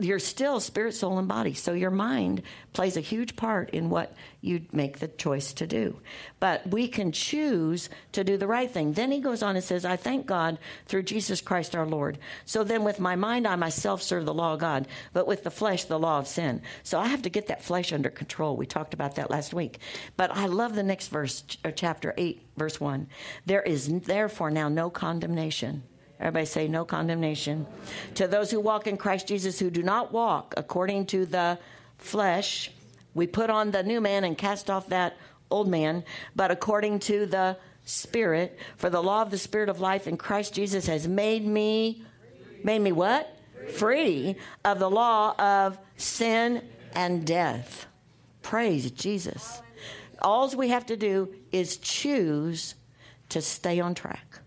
you're 0.00 0.18
still 0.18 0.60
spirit, 0.60 0.94
soul, 0.94 1.18
and 1.18 1.28
body. 1.28 1.52
So 1.52 1.72
your 1.72 1.90
mind 1.90 2.42
plays 2.72 2.96
a 2.96 3.00
huge 3.00 3.36
part 3.36 3.70
in 3.70 3.90
what 3.90 4.14
you 4.40 4.62
make 4.72 4.98
the 4.98 5.08
choice 5.08 5.52
to 5.54 5.66
do. 5.66 6.00
But 6.40 6.66
we 6.66 6.88
can 6.88 7.12
choose 7.12 7.90
to 8.12 8.24
do 8.24 8.36
the 8.36 8.46
right 8.46 8.70
thing. 8.70 8.92
Then 8.92 9.12
he 9.12 9.20
goes 9.20 9.42
on 9.42 9.56
and 9.56 9.64
says, 9.64 9.84
I 9.84 9.96
thank 9.96 10.26
God 10.26 10.58
through 10.86 11.02
Jesus 11.02 11.40
Christ 11.40 11.76
our 11.76 11.86
Lord. 11.86 12.18
So 12.46 12.64
then 12.64 12.82
with 12.82 12.98
my 12.98 13.14
mind, 13.16 13.46
I 13.46 13.56
myself 13.56 14.02
serve 14.02 14.24
the 14.24 14.34
law 14.34 14.54
of 14.54 14.60
God, 14.60 14.88
but 15.12 15.26
with 15.26 15.44
the 15.44 15.50
flesh, 15.50 15.84
the 15.84 15.98
law 15.98 16.18
of 16.18 16.28
sin. 16.28 16.62
So 16.82 16.98
I 16.98 17.08
have 17.08 17.22
to 17.22 17.30
get 17.30 17.48
that 17.48 17.62
flesh 17.62 17.92
under 17.92 18.10
control. 18.10 18.56
We 18.56 18.66
talked 18.66 18.94
about 18.94 19.16
that 19.16 19.30
last 19.30 19.52
week. 19.52 19.78
But 20.16 20.30
I 20.34 20.46
love 20.46 20.74
the 20.74 20.82
next 20.82 21.08
verse, 21.08 21.44
uh, 21.64 21.70
chapter 21.70 22.14
8, 22.16 22.42
verse 22.56 22.80
1. 22.80 23.06
There 23.44 23.62
is 23.62 24.00
therefore 24.00 24.50
now 24.50 24.68
no 24.68 24.88
condemnation 24.88 25.82
Everybody 26.20 26.46
say 26.46 26.68
no 26.68 26.84
condemnation. 26.84 27.66
To 28.14 28.28
those 28.28 28.50
who 28.50 28.60
walk 28.60 28.86
in 28.86 28.96
Christ 28.96 29.26
Jesus 29.26 29.58
who 29.58 29.70
do 29.70 29.82
not 29.82 30.12
walk 30.12 30.54
according 30.56 31.06
to 31.06 31.26
the 31.26 31.58
flesh, 31.98 32.70
we 33.14 33.26
put 33.26 33.50
on 33.50 33.70
the 33.70 33.82
new 33.82 34.00
man 34.00 34.24
and 34.24 34.38
cast 34.38 34.70
off 34.70 34.88
that 34.88 35.16
old 35.50 35.68
man, 35.68 36.04
but 36.34 36.50
according 36.50 37.00
to 37.00 37.26
the 37.26 37.56
Spirit, 37.84 38.58
for 38.76 38.88
the 38.88 39.02
law 39.02 39.22
of 39.22 39.30
the 39.30 39.38
Spirit 39.38 39.68
of 39.68 39.80
life 39.80 40.06
in 40.06 40.16
Christ 40.16 40.54
Jesus 40.54 40.86
has 40.86 41.06
made 41.06 41.46
me, 41.46 42.02
made 42.62 42.78
me 42.78 42.92
what? 42.92 43.38
Free 43.72 44.36
of 44.64 44.78
the 44.78 44.88
law 44.88 45.34
of 45.38 45.78
sin 45.96 46.62
and 46.94 47.26
death. 47.26 47.86
Praise 48.42 48.90
Jesus. 48.90 49.60
All 50.22 50.48
we 50.56 50.68
have 50.70 50.86
to 50.86 50.96
do 50.96 51.34
is 51.52 51.76
choose 51.76 52.74
to 53.28 53.42
stay 53.42 53.80
on 53.80 53.94
track 53.94 54.40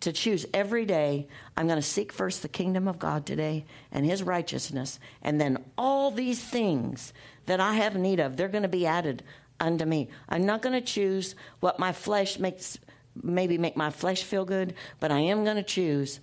to 0.00 0.12
choose 0.12 0.46
every 0.54 0.84
day 0.84 1.26
I'm 1.56 1.66
going 1.66 1.78
to 1.78 1.82
seek 1.82 2.12
first 2.12 2.42
the 2.42 2.48
kingdom 2.48 2.86
of 2.86 2.98
God 2.98 3.26
today 3.26 3.64
and 3.90 4.06
his 4.06 4.22
righteousness, 4.22 5.00
and 5.22 5.40
then 5.40 5.64
all 5.76 6.10
these 6.10 6.42
things 6.42 7.12
that 7.46 7.60
I 7.60 7.74
have 7.74 7.96
need 7.96 8.20
of, 8.20 8.36
they're 8.36 8.48
going 8.48 8.62
to 8.62 8.68
be 8.68 8.86
added 8.86 9.22
unto 9.58 9.84
me. 9.84 10.08
I'm 10.28 10.46
not 10.46 10.62
going 10.62 10.74
to 10.74 10.80
choose 10.80 11.34
what 11.60 11.78
my 11.78 11.92
flesh 11.92 12.38
makes, 12.38 12.78
maybe 13.20 13.58
make 13.58 13.76
my 13.76 13.90
flesh 13.90 14.22
feel 14.22 14.44
good, 14.44 14.74
but 15.00 15.10
I 15.10 15.20
am 15.20 15.44
going 15.44 15.56
to 15.56 15.62
choose 15.62 16.20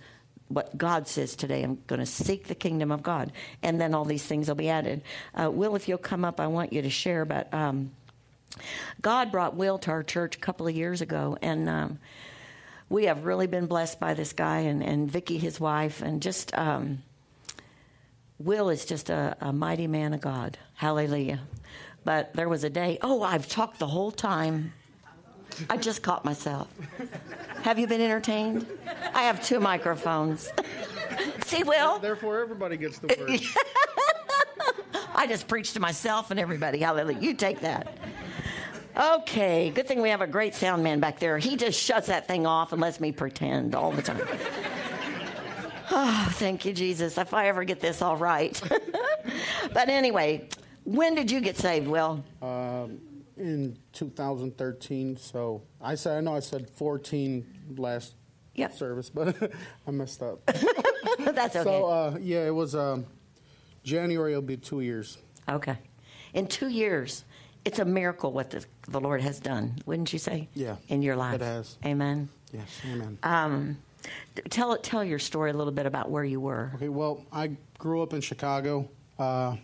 what 0.48 0.78
God 0.78 1.08
says 1.08 1.34
today. 1.34 1.62
I'm 1.62 1.82
going 1.86 1.98
to 1.98 2.06
seek 2.06 2.46
the 2.46 2.54
kingdom 2.54 2.92
of 2.92 3.02
God, 3.02 3.32
and 3.62 3.80
then 3.80 3.94
all 3.94 4.04
these 4.04 4.24
things 4.24 4.48
will 4.48 4.54
be 4.54 4.68
added. 4.68 5.02
Uh, 5.34 5.50
Will, 5.50 5.74
if 5.74 5.88
you'll 5.88 5.98
come 5.98 6.24
up, 6.24 6.40
I 6.40 6.46
want 6.46 6.72
you 6.72 6.82
to 6.82 6.90
share 6.90 7.22
about. 7.22 7.52
Um, 7.52 7.90
God 9.02 9.32
brought 9.32 9.54
Will 9.54 9.78
to 9.78 9.90
our 9.90 10.02
church 10.02 10.36
a 10.36 10.38
couple 10.38 10.66
of 10.66 10.74
years 10.74 11.00
ago, 11.00 11.36
and 11.42 11.68
um, 11.68 11.98
we 12.88 13.04
have 13.04 13.24
really 13.24 13.46
been 13.46 13.66
blessed 13.66 13.98
by 13.98 14.14
this 14.14 14.32
guy 14.32 14.60
and, 14.60 14.82
and 14.82 15.10
Vicky, 15.10 15.38
his 15.38 15.58
wife, 15.58 16.02
and 16.02 16.22
just 16.22 16.56
um, 16.56 17.02
Will 18.38 18.68
is 18.68 18.84
just 18.84 19.10
a, 19.10 19.36
a 19.40 19.52
mighty 19.52 19.86
man 19.86 20.14
of 20.14 20.20
God. 20.20 20.58
Hallelujah. 20.74 21.40
But 22.04 22.34
there 22.34 22.48
was 22.48 22.62
a 22.62 22.70
day, 22.70 22.98
oh, 23.02 23.22
I've 23.22 23.48
talked 23.48 23.78
the 23.78 23.86
whole 23.86 24.12
time. 24.12 24.72
I 25.68 25.76
just 25.76 26.02
caught 26.02 26.24
myself. 26.24 26.68
Have 27.62 27.78
you 27.78 27.86
been 27.86 28.00
entertained? 28.00 28.66
I 29.14 29.22
have 29.22 29.44
two 29.44 29.58
microphones. 29.58 30.52
See, 31.46 31.62
Will? 31.64 31.98
Therefore, 31.98 32.40
everybody 32.40 32.76
gets 32.76 32.98
the 32.98 33.08
word. 33.08 33.40
I 35.14 35.26
just 35.26 35.48
preached 35.48 35.74
to 35.74 35.80
myself 35.80 36.30
and 36.30 36.38
everybody. 36.38 36.78
Hallelujah. 36.78 37.18
You 37.18 37.34
take 37.34 37.60
that. 37.60 37.96
Okay, 38.96 39.70
good 39.70 39.86
thing 39.86 40.00
we 40.00 40.08
have 40.08 40.22
a 40.22 40.26
great 40.26 40.54
sound 40.54 40.82
man 40.82 41.00
back 41.00 41.18
there. 41.18 41.36
He 41.36 41.56
just 41.56 41.78
shuts 41.78 42.06
that 42.06 42.26
thing 42.26 42.46
off 42.46 42.72
and 42.72 42.80
lets 42.80 42.98
me 42.98 43.12
pretend 43.12 43.74
all 43.74 43.92
the 43.92 44.00
time. 44.00 44.22
oh, 45.90 46.28
thank 46.32 46.64
you, 46.64 46.72
Jesus. 46.72 47.18
If 47.18 47.34
I 47.34 47.48
ever 47.48 47.64
get 47.64 47.80
this 47.80 48.00
all 48.00 48.16
right. 48.16 48.58
but 49.74 49.90
anyway, 49.90 50.48
when 50.84 51.14
did 51.14 51.30
you 51.30 51.40
get 51.42 51.58
saved, 51.58 51.86
Will? 51.86 52.24
Um, 52.40 52.98
in 53.36 53.76
2013. 53.92 55.18
So 55.18 55.62
I 55.78 55.94
said, 55.94 56.16
I 56.16 56.20
know 56.22 56.34
I 56.34 56.40
said 56.40 56.70
14 56.70 57.74
last 57.76 58.14
yep. 58.54 58.72
service, 58.72 59.10
but 59.10 59.36
I 59.86 59.90
messed 59.90 60.22
up. 60.22 60.40
That's 60.46 61.54
okay. 61.54 61.64
So 61.64 61.84
uh, 61.84 62.16
yeah, 62.18 62.46
it 62.46 62.54
was 62.54 62.74
um, 62.74 63.04
January. 63.84 64.32
It'll 64.32 64.40
be 64.40 64.56
two 64.56 64.80
years. 64.80 65.18
Okay, 65.48 65.76
in 66.32 66.46
two 66.46 66.68
years 66.68 67.24
it's 67.66 67.80
a 67.80 67.84
miracle 67.84 68.32
what 68.32 68.50
the, 68.50 68.64
the 68.88 69.00
Lord 69.00 69.20
has 69.20 69.40
done, 69.40 69.74
wouldn't 69.84 70.12
you 70.12 70.20
say? 70.20 70.48
Yeah. 70.54 70.76
In 70.88 71.02
your 71.02 71.16
life. 71.16 71.34
It 71.34 71.40
has. 71.40 71.76
Amen. 71.84 72.28
Yes, 72.52 72.80
amen. 72.88 73.18
Um, 73.24 73.78
tell 74.48 74.78
tell 74.78 75.04
your 75.04 75.18
story 75.18 75.50
a 75.50 75.54
little 75.54 75.72
bit 75.72 75.84
about 75.84 76.08
where 76.08 76.24
you 76.24 76.38
were. 76.38 76.70
Okay, 76.76 76.88
well, 76.88 77.26
I 77.32 77.56
grew 77.76 78.02
up 78.02 78.12
in 78.12 78.20
Chicago. 78.20 78.88
Uh, 79.18 79.56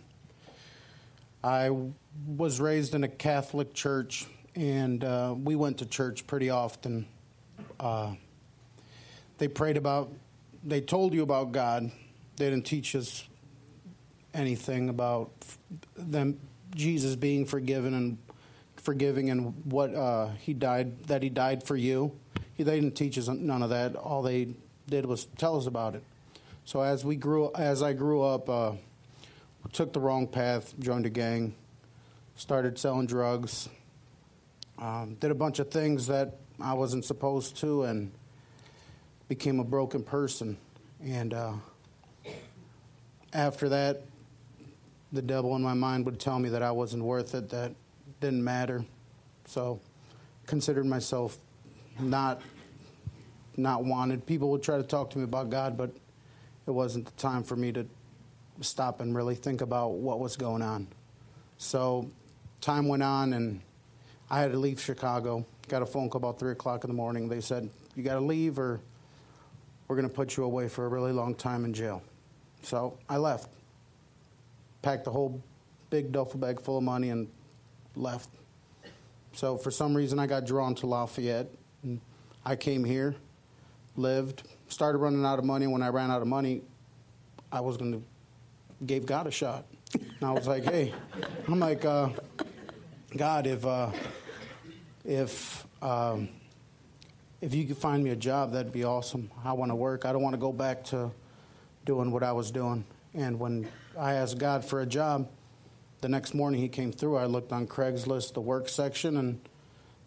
I 1.41 1.69
was 2.27 2.59
raised 2.59 2.93
in 2.93 3.05
a 3.05 3.07
Catholic 3.07 3.73
church, 3.73 4.27
and 4.53 5.01
uh, 5.01 5.33
we 5.41 5.55
went 5.55 5.77
to 5.77 5.85
church 5.85 6.27
pretty 6.27 6.49
often. 6.49 7.07
Uh, 7.79 8.15
they 9.37 9.47
prayed 9.47 9.77
about, 9.77 10.11
they 10.63 10.81
told 10.81 11.13
you 11.13 11.23
about 11.23 11.53
God. 11.53 11.89
They 12.35 12.49
didn't 12.49 12.65
teach 12.65 12.95
us 12.95 13.25
anything 14.33 14.89
about 14.89 15.31
them 15.95 16.37
Jesus 16.75 17.15
being 17.15 17.45
forgiven 17.45 17.93
and 17.93 18.17
forgiving 18.77 19.29
and 19.29 19.53
what 19.65 19.93
uh, 19.93 20.29
he 20.39 20.53
died 20.53 21.05
that 21.07 21.23
he 21.23 21.29
died 21.29 21.63
for 21.63 21.75
you. 21.75 22.11
He, 22.55 22.63
they 22.63 22.79
didn't 22.79 22.95
teach 22.95 23.17
us 23.17 23.27
none 23.27 23.63
of 23.63 23.69
that. 23.69 23.95
All 23.95 24.21
they 24.21 24.55
did 24.87 25.05
was 25.05 25.25
tell 25.37 25.57
us 25.57 25.65
about 25.65 25.95
it. 25.95 26.03
So 26.65 26.81
as 26.81 27.03
we 27.03 27.15
grew, 27.15 27.51
as 27.55 27.81
I 27.81 27.93
grew 27.93 28.21
up, 28.21 28.49
uh, 28.49 28.73
took 29.71 29.93
the 29.93 29.99
wrong 29.99 30.27
path, 30.27 30.73
joined 30.79 31.05
a 31.05 31.09
gang, 31.09 31.55
started 32.35 32.77
selling 32.77 33.07
drugs, 33.07 33.69
um, 34.77 35.15
did 35.19 35.31
a 35.31 35.35
bunch 35.35 35.59
of 35.59 35.71
things 35.71 36.07
that 36.07 36.37
I 36.61 36.73
wasn't 36.73 37.05
supposed 37.05 37.57
to, 37.57 37.83
and 37.83 38.11
became 39.27 39.59
a 39.59 39.63
broken 39.63 40.03
person. 40.03 40.57
And 41.03 41.33
uh, 41.33 41.53
after 43.33 43.69
that, 43.69 44.03
the 45.13 45.21
devil 45.21 45.55
in 45.55 45.61
my 45.61 45.75
mind 45.75 46.05
would 46.05 46.19
tell 46.19 46.39
me 46.39 46.49
that 46.49 46.63
I 46.63 46.71
wasn't 46.71 47.03
worth 47.03 47.35
it, 47.35 47.49
that 47.49 47.71
didn't 48.19 48.43
matter. 48.43 48.83
So 49.45 49.79
considered 50.47 50.85
myself 50.85 51.37
not 51.99 52.41
not 53.55 53.85
wanted. 53.85 54.25
People 54.25 54.49
would 54.49 54.63
try 54.63 54.77
to 54.77 54.83
talk 54.83 55.11
to 55.11 55.19
me 55.19 55.23
about 55.23 55.51
God, 55.51 55.77
but 55.77 55.91
it 56.65 56.71
wasn't 56.71 57.05
the 57.05 57.11
time 57.11 57.43
for 57.43 57.55
me 57.55 57.71
to 57.71 57.85
stop 58.61 58.99
and 58.99 59.15
really 59.15 59.35
think 59.35 59.61
about 59.61 59.89
what 59.89 60.19
was 60.19 60.35
going 60.35 60.63
on. 60.63 60.87
So 61.59 62.09
time 62.61 62.87
went 62.87 63.03
on, 63.03 63.33
and 63.33 63.61
I 64.31 64.39
had 64.39 64.51
to 64.53 64.57
leave 64.57 64.81
Chicago. 64.81 65.45
Got 65.67 65.83
a 65.83 65.85
phone 65.85 66.09
call 66.09 66.17
about 66.17 66.39
three 66.39 66.53
o'clock 66.53 66.83
in 66.83 66.89
the 66.89 66.95
morning. 66.95 67.29
They 67.29 67.41
said, 67.41 67.69
"You 67.95 68.01
got 68.01 68.15
to 68.15 68.21
leave, 68.21 68.57
or 68.57 68.79
we're 69.87 69.95
going 69.95 70.09
to 70.09 70.13
put 70.13 70.35
you 70.35 70.43
away 70.43 70.67
for 70.67 70.85
a 70.85 70.89
really 70.89 71.11
long 71.11 71.35
time 71.35 71.63
in 71.63 71.73
jail." 71.75 72.01
So 72.63 72.97
I 73.07 73.17
left 73.17 73.49
packed 74.83 75.05
the 75.05 75.11
whole 75.11 75.41
big 75.89 76.11
duffel 76.11 76.39
bag 76.39 76.61
full 76.61 76.77
of 76.77 76.83
money 76.83 77.09
and 77.09 77.27
left. 77.95 78.29
So 79.31 79.57
for 79.57 79.71
some 79.71 79.95
reason, 79.95 80.19
I 80.19 80.27
got 80.27 80.45
drawn 80.45 80.75
to 80.75 80.85
Lafayette. 80.85 81.49
And 81.81 81.99
I 82.45 82.55
came 82.55 82.83
here, 82.83 83.15
lived, 83.95 84.43
started 84.67 84.99
running 84.99 85.25
out 85.25 85.39
of 85.39 85.45
money. 85.45 85.65
When 85.65 85.81
I 85.81 85.87
ran 85.87 86.11
out 86.11 86.21
of 86.21 86.27
money, 86.27 86.61
I 87.51 87.61
was 87.61 87.77
going 87.77 87.93
to 87.93 88.03
gave 88.85 89.05
God 89.05 89.25
a 89.27 89.31
shot. 89.31 89.65
And 89.93 90.23
I 90.23 90.31
was 90.31 90.47
like, 90.47 90.63
hey, 90.63 90.93
I'm 91.47 91.59
like, 91.59 91.85
uh, 91.85 92.09
God, 93.15 93.47
if 93.47 93.65
uh, 93.65 93.91
if 95.05 95.65
um, 95.81 96.29
if 97.41 97.53
you 97.53 97.65
could 97.65 97.77
find 97.77 98.03
me 98.03 98.09
a 98.09 98.15
job, 98.15 98.53
that'd 98.53 98.71
be 98.71 98.83
awesome. 98.83 99.29
I 99.43 99.53
want 99.53 99.71
to 99.71 99.75
work. 99.75 100.05
I 100.05 100.11
don't 100.11 100.21
want 100.21 100.33
to 100.33 100.39
go 100.39 100.51
back 100.51 100.83
to 100.85 101.11
doing 101.85 102.11
what 102.11 102.23
I 102.23 102.31
was 102.31 102.51
doing. 102.51 102.85
And 103.13 103.39
when 103.39 103.67
I 103.97 104.13
asked 104.13 104.37
God 104.37 104.65
for 104.65 104.81
a 104.81 104.85
job, 104.85 105.29
the 106.01 106.09
next 106.09 106.33
morning 106.33 106.59
he 106.61 106.69
came 106.69 106.91
through. 106.91 107.17
I 107.17 107.25
looked 107.25 107.51
on 107.51 107.67
Craigslist, 107.67 108.33
the 108.33 108.41
work 108.41 108.67
section, 108.67 109.17
and 109.17 109.39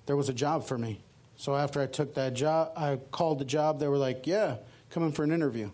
there 0.07 0.17
was 0.17 0.29
a 0.29 0.35
job 0.35 0.67
for 0.67 0.77
me. 0.77 1.01
So 1.37 1.55
after 1.55 1.81
I 1.81 1.87
took 1.87 2.15
that 2.15 2.35
job, 2.35 2.73
I 2.77 2.97
called 3.11 3.39
the 3.39 3.45
job. 3.45 3.79
They 3.79 3.89
were 3.89 3.99
like, 3.99 4.27
"Yeah, 4.27 4.57
come 4.91 5.05
in 5.05 5.13
for 5.13 5.25
an 5.25 5.33
interview." 5.33 5.71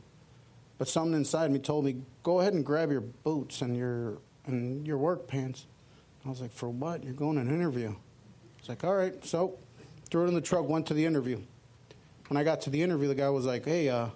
But 0.78 0.88
something 0.88 1.14
inside 1.14 1.50
me 1.50 1.58
told 1.58 1.84
me, 1.84 2.02
"Go 2.22 2.40
ahead 2.40 2.54
and 2.54 2.66
grab 2.66 2.90
your 2.90 3.00
boots 3.00 3.62
and 3.62 3.76
your 3.76 4.18
and 4.46 4.86
your 4.86 4.98
work 4.98 5.26
pants." 5.26 5.66
I 6.24 6.28
was 6.28 6.40
like, 6.40 6.52
"For 6.52 6.68
what? 6.68 7.04
You're 7.04 7.14
going 7.14 7.36
to 7.36 7.42
an 7.42 7.48
interview?" 7.48 7.94
It's 8.58 8.68
like, 8.68 8.84
"All 8.84 8.94
right." 8.94 9.24
So 9.24 9.58
threw 10.10 10.24
it 10.24 10.28
in 10.28 10.34
the 10.34 10.40
truck, 10.40 10.68
went 10.68 10.86
to 10.86 10.94
the 10.94 11.04
interview. 11.04 11.40
When 12.28 12.36
I 12.36 12.44
got 12.44 12.60
to 12.62 12.70
the 12.70 12.82
interview, 12.82 13.08
the 13.08 13.14
guy 13.14 13.28
was 13.30 13.46
like, 13.46 13.64
"Hey, 13.64 13.88
uh, 13.88 14.08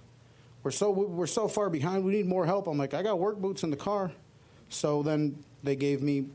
we're 0.67 0.73
so 0.73 0.91
we're 0.91 1.29
so 1.29 1.47
far 1.47 1.71
behind. 1.71 2.03
We 2.03 2.11
need 2.11 2.27
more 2.27 2.45
help." 2.45 2.67
I'm 2.67 2.77
like, 2.77 2.93
"I 2.93 3.01
got 3.01 3.21
work 3.21 3.39
boots 3.39 3.63
in 3.63 3.71
the 3.71 3.77
car." 3.77 4.11
So 4.69 5.01
then 5.05 5.45
they 5.63 5.77
gave 5.77 6.03
me 6.03 6.27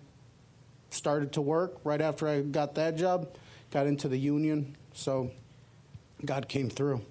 started 0.90 1.34
to 1.34 1.42
work 1.42 1.82
right 1.84 2.00
after 2.00 2.30
I 2.30 2.40
got 2.40 2.76
that 2.76 2.96
job, 2.96 3.28
got 3.72 3.88
into 3.88 4.08
the 4.08 4.16
union. 4.16 4.78
So 4.94 5.32
God 6.24 6.48
came 6.48 6.70
through. 6.70 7.02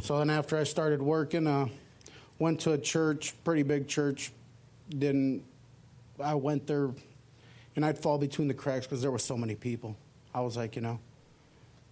So 0.00 0.18
then 0.18 0.30
after 0.30 0.56
I 0.56 0.64
started 0.64 1.02
working, 1.02 1.46
uh, 1.46 1.68
went 2.38 2.60
to 2.60 2.72
a 2.72 2.78
church, 2.78 3.34
pretty 3.44 3.62
big 3.62 3.88
church. 3.88 4.32
Didn't 4.88 5.44
I 6.18 6.34
went 6.34 6.66
there, 6.66 6.92
and 7.76 7.84
I'd 7.84 7.98
fall 7.98 8.16
between 8.16 8.48
the 8.48 8.54
cracks 8.54 8.86
because 8.86 9.02
there 9.02 9.10
were 9.10 9.18
so 9.18 9.36
many 9.36 9.54
people. 9.54 9.98
I 10.34 10.40
was 10.40 10.56
like, 10.56 10.76
you 10.76 10.82
know, 10.82 10.98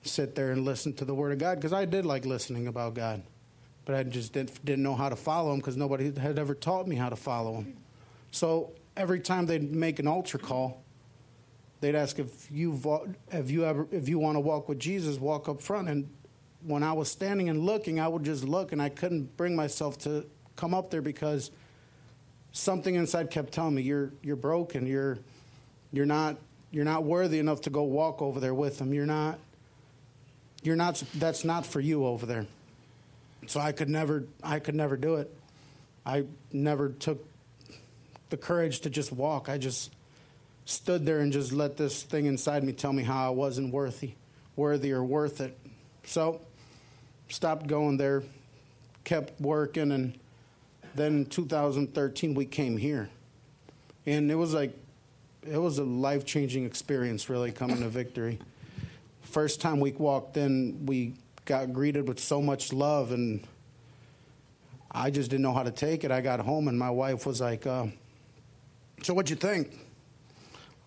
sit 0.02 0.34
there 0.34 0.52
and 0.52 0.64
listen 0.64 0.94
to 0.94 1.04
the 1.04 1.14
Word 1.14 1.32
of 1.32 1.38
God 1.38 1.56
because 1.56 1.74
I 1.74 1.84
did 1.84 2.06
like 2.06 2.24
listening 2.24 2.68
about 2.68 2.94
God 2.94 3.22
but 3.86 3.94
I 3.94 4.02
just 4.02 4.34
didn't, 4.34 4.62
didn't 4.64 4.82
know 4.82 4.96
how 4.96 5.08
to 5.08 5.16
follow 5.16 5.52
him 5.52 5.60
because 5.60 5.76
nobody 5.76 6.12
had 6.12 6.38
ever 6.38 6.54
taught 6.54 6.86
me 6.86 6.96
how 6.96 7.08
to 7.08 7.16
follow 7.16 7.54
him. 7.54 7.76
So 8.32 8.72
every 8.96 9.20
time 9.20 9.46
they'd 9.46 9.72
make 9.72 9.98
an 9.98 10.08
altar 10.08 10.38
call, 10.38 10.82
they'd 11.80 11.94
ask 11.94 12.18
if 12.18 12.50
you 12.50 12.78
if 13.30 13.50
you 13.50 13.64
ever 13.64 13.86
if 13.92 14.08
you 14.08 14.18
want 14.18 14.36
to 14.36 14.40
walk 14.40 14.68
with 14.68 14.80
Jesus, 14.80 15.18
walk 15.18 15.48
up 15.48 15.62
front. 15.62 15.88
And 15.88 16.10
when 16.62 16.82
I 16.82 16.92
was 16.92 17.08
standing 17.08 17.48
and 17.48 17.60
looking, 17.60 18.00
I 18.00 18.08
would 18.08 18.24
just 18.24 18.44
look, 18.44 18.72
and 18.72 18.82
I 18.82 18.88
couldn't 18.88 19.36
bring 19.36 19.54
myself 19.54 19.96
to 20.00 20.26
come 20.56 20.74
up 20.74 20.90
there 20.90 21.02
because 21.02 21.52
something 22.50 22.94
inside 22.94 23.30
kept 23.30 23.52
telling 23.52 23.76
me 23.76 23.82
you're 23.82 24.10
you're 24.20 24.36
broken. 24.36 24.86
You're 24.86 25.18
you're 25.92 26.06
not 26.06 26.38
you're 26.72 26.84
not 26.84 27.04
worthy 27.04 27.38
enough 27.38 27.60
to 27.62 27.70
go 27.70 27.84
walk 27.84 28.20
over 28.20 28.40
there 28.40 28.54
with 28.54 28.78
them. 28.78 28.92
You're 28.92 29.06
not 29.06 29.38
you're 30.62 30.76
not 30.76 31.02
that's 31.14 31.44
not 31.44 31.64
for 31.64 31.78
you 31.78 32.04
over 32.04 32.26
there. 32.26 32.46
So 33.46 33.60
I 33.60 33.72
could 33.72 33.88
never, 33.88 34.24
I 34.42 34.58
could 34.58 34.74
never 34.74 34.96
do 34.96 35.16
it. 35.16 35.32
I 36.04 36.24
never 36.52 36.90
took 36.90 37.26
the 38.30 38.36
courage 38.36 38.80
to 38.80 38.90
just 38.90 39.12
walk. 39.12 39.48
I 39.48 39.58
just 39.58 39.92
stood 40.64 41.06
there 41.06 41.20
and 41.20 41.32
just 41.32 41.52
let 41.52 41.76
this 41.76 42.02
thing 42.02 42.26
inside 42.26 42.64
me 42.64 42.72
tell 42.72 42.92
me 42.92 43.02
how 43.02 43.26
I 43.26 43.30
wasn't 43.30 43.72
worthy, 43.72 44.14
worthy 44.56 44.92
or 44.92 45.04
worth 45.04 45.40
it. 45.40 45.56
So 46.04 46.40
stopped 47.28 47.66
going 47.66 47.96
there, 47.96 48.22
kept 49.04 49.40
working, 49.40 49.92
and 49.92 50.18
then 50.94 51.16
in 51.18 51.26
2013 51.26 52.34
we 52.34 52.46
came 52.46 52.76
here, 52.76 53.08
and 54.06 54.30
it 54.30 54.34
was 54.34 54.54
like 54.54 54.76
it 55.42 55.58
was 55.58 55.78
a 55.78 55.84
life 55.84 56.24
changing 56.24 56.64
experience 56.64 57.28
really 57.28 57.52
coming 57.52 57.78
to 57.78 57.88
Victory. 57.88 58.38
First 59.22 59.60
time 59.60 59.80
we 59.80 59.92
walked 59.92 60.36
in, 60.36 60.86
we 60.86 61.14
got 61.46 61.72
greeted 61.72 62.06
with 62.08 62.18
so 62.18 62.42
much 62.42 62.72
love, 62.72 63.12
and 63.12 63.46
I 64.90 65.10
just 65.10 65.30
didn't 65.30 65.44
know 65.44 65.54
how 65.54 65.62
to 65.62 65.70
take 65.70 66.04
it. 66.04 66.10
I 66.10 66.20
got 66.20 66.40
home, 66.40 66.68
and 66.68 66.78
my 66.78 66.90
wife 66.90 67.24
was 67.24 67.40
like, 67.40 67.66
uh, 67.66 67.86
"So 69.02 69.14
what'd 69.14 69.30
you 69.30 69.36
think?" 69.36 69.68
I 69.68 69.78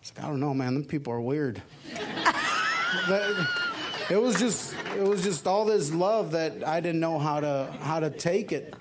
was 0.01 0.13
like, 0.15 0.25
"I 0.25 0.27
don't 0.27 0.39
know, 0.39 0.53
man. 0.53 0.75
Them 0.75 0.85
people 0.85 1.13
are 1.13 1.21
weird." 1.21 1.61
it 4.09 4.21
was 4.21 4.37
just, 4.39 4.75
it 4.95 5.03
was 5.03 5.23
just 5.23 5.47
all 5.47 5.65
this 5.65 5.91
love 5.93 6.31
that 6.31 6.67
I 6.67 6.81
didn't 6.81 6.99
know 6.99 7.17
how 7.17 7.39
to 7.39 7.73
how 7.81 7.99
to 7.99 8.09
take 8.09 8.51
it. 8.51 8.75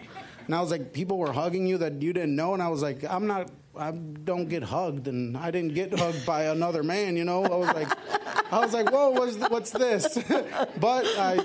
And 0.47 0.55
I 0.55 0.61
was 0.61 0.71
like, 0.71 0.93
people 0.95 1.19
were 1.19 1.33
hugging 1.33 1.67
you 1.67 1.79
that 1.79 2.01
you 2.01 2.13
didn't 2.13 2.35
know, 2.35 2.55
and 2.55 2.63
I 2.63 2.69
was 2.69 2.83
like, 2.83 3.05
I'm 3.05 3.27
not, 3.27 3.51
I 3.79 3.93
don't 3.93 4.49
get 4.49 4.63
hugged, 4.63 5.09
and 5.09 5.37
I 5.37 5.51
didn't 5.51 5.75
get 5.75 5.97
hugged 5.97 6.27
by 6.27 6.45
another 6.45 6.83
man, 6.83 7.17
you 7.17 7.25
know. 7.25 7.45
I 7.45 7.57
was 7.57 7.69
like, 7.69 8.53
I 8.53 8.59
was 8.61 8.73
like, 8.73 8.91
whoa, 8.91 9.11
what's, 9.11 9.37
what's 9.37 9.71
this? 9.71 10.19
but 10.81 11.07
I, 11.19 11.45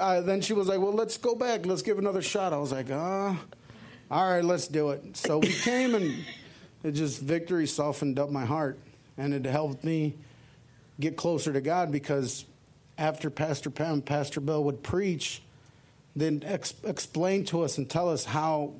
I, 0.00 0.20
then 0.20 0.40
she 0.40 0.52
was 0.52 0.68
like, 0.68 0.80
well, 0.80 0.92
let's 0.92 1.16
go 1.16 1.34
back. 1.34 1.66
Let's 1.66 1.82
give 1.82 1.98
another 1.98 2.22
shot. 2.22 2.52
I 2.52 2.58
was 2.58 2.70
like, 2.70 2.90
uh, 2.90 3.34
all 4.10 4.30
right, 4.30 4.44
let's 4.44 4.68
do 4.68 4.90
it. 4.90 5.16
So 5.16 5.38
we 5.38 5.48
came 5.48 5.94
and 5.94 6.24
it 6.82 6.92
just, 6.92 7.20
victory 7.20 7.66
softened 7.66 8.18
up 8.18 8.30
my 8.30 8.44
heart. 8.44 8.78
And 9.16 9.32
it 9.32 9.44
helped 9.46 9.84
me 9.84 10.14
get 11.00 11.16
closer 11.16 11.52
to 11.52 11.60
God 11.60 11.90
because 11.90 12.44
after 12.98 13.30
Pastor 13.30 13.70
Pam, 13.70 14.02
Pastor 14.02 14.40
Bill 14.40 14.62
would 14.64 14.82
preach, 14.82 15.42
then 16.14 16.42
ex- 16.44 16.74
explain 16.84 17.44
to 17.46 17.62
us 17.62 17.78
and 17.78 17.88
tell 17.88 18.10
us 18.10 18.24
how 18.24 18.74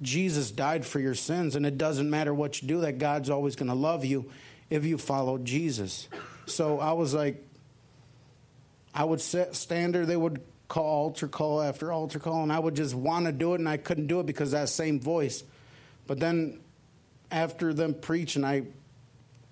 Jesus 0.00 0.50
died 0.50 0.86
for 0.86 1.00
your 1.00 1.14
sins, 1.14 1.56
and 1.56 1.66
it 1.66 1.76
doesn't 1.76 2.08
matter 2.08 2.32
what 2.32 2.62
you 2.62 2.68
do, 2.68 2.80
that 2.82 2.98
God's 2.98 3.30
always 3.30 3.56
going 3.56 3.68
to 3.68 3.74
love 3.74 4.04
you 4.04 4.30
if 4.70 4.84
you 4.84 4.98
follow 4.98 5.38
Jesus. 5.38 6.08
So 6.46 6.78
I 6.78 6.92
was 6.92 7.14
like, 7.14 7.44
I 8.94 9.04
would 9.04 9.20
stand 9.20 9.94
there, 9.94 10.06
they 10.06 10.16
would 10.16 10.40
call 10.68 10.84
altar 10.84 11.28
call 11.28 11.62
after 11.62 11.90
altar 11.92 12.18
call, 12.18 12.42
and 12.42 12.52
I 12.52 12.58
would 12.58 12.76
just 12.76 12.94
want 12.94 13.26
to 13.26 13.32
do 13.32 13.54
it, 13.54 13.60
and 13.60 13.68
I 13.68 13.76
couldn't 13.76 14.06
do 14.06 14.20
it 14.20 14.26
because 14.26 14.52
that 14.52 14.68
same 14.68 15.00
voice. 15.00 15.42
But 16.06 16.20
then 16.20 16.60
after 17.30 17.74
them 17.74 17.94
preaching, 17.94 18.44
I 18.44 18.64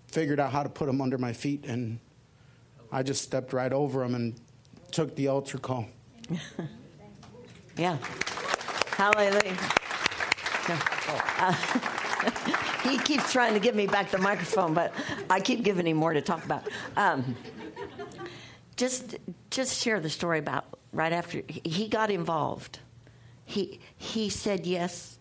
figured 0.09 0.41
out 0.41 0.53
how 0.53 0.63
to 0.63 0.69
put 0.69 0.87
them 0.87 1.01
under 1.01 1.19
my 1.19 1.33
feet, 1.33 1.65
and 1.67 1.99
I 2.93 3.03
just 3.03 3.23
stepped 3.23 3.53
right 3.53 3.73
over 3.73 4.01
them 4.01 4.15
and 4.15 4.35
took 4.93 5.17
the 5.17 5.29
altar 5.29 5.59
call. 5.59 5.87
yeah. 7.77 7.99
Hallelujah. 8.93 9.57
Uh, 10.69 11.53
he 12.89 12.99
keeps 12.99 13.33
trying 13.33 13.55
to 13.55 13.61
give 13.61 13.75
me 13.75 13.87
back 13.87 14.11
the 14.11 14.19
microphone, 14.19 14.75
but 14.75 14.93
I 15.31 15.41
keep 15.41 15.63
giving 15.63 15.87
him 15.87 15.97
more 15.97 16.13
to 16.13 16.21
talk 16.21 16.45
about. 16.45 16.69
Um, 16.97 17.37
just, 18.77 19.17
just 19.51 19.83
share 19.83 20.01
the 20.01 20.11
story 20.11 20.39
about 20.39 20.67
right 20.93 21.13
after 21.13 21.43
he 21.49 21.89
got 21.89 22.11
involved. 22.11 22.81
He 23.45 23.79
he 23.97 24.29
said, 24.29 24.67
"Yes, 24.67 25.19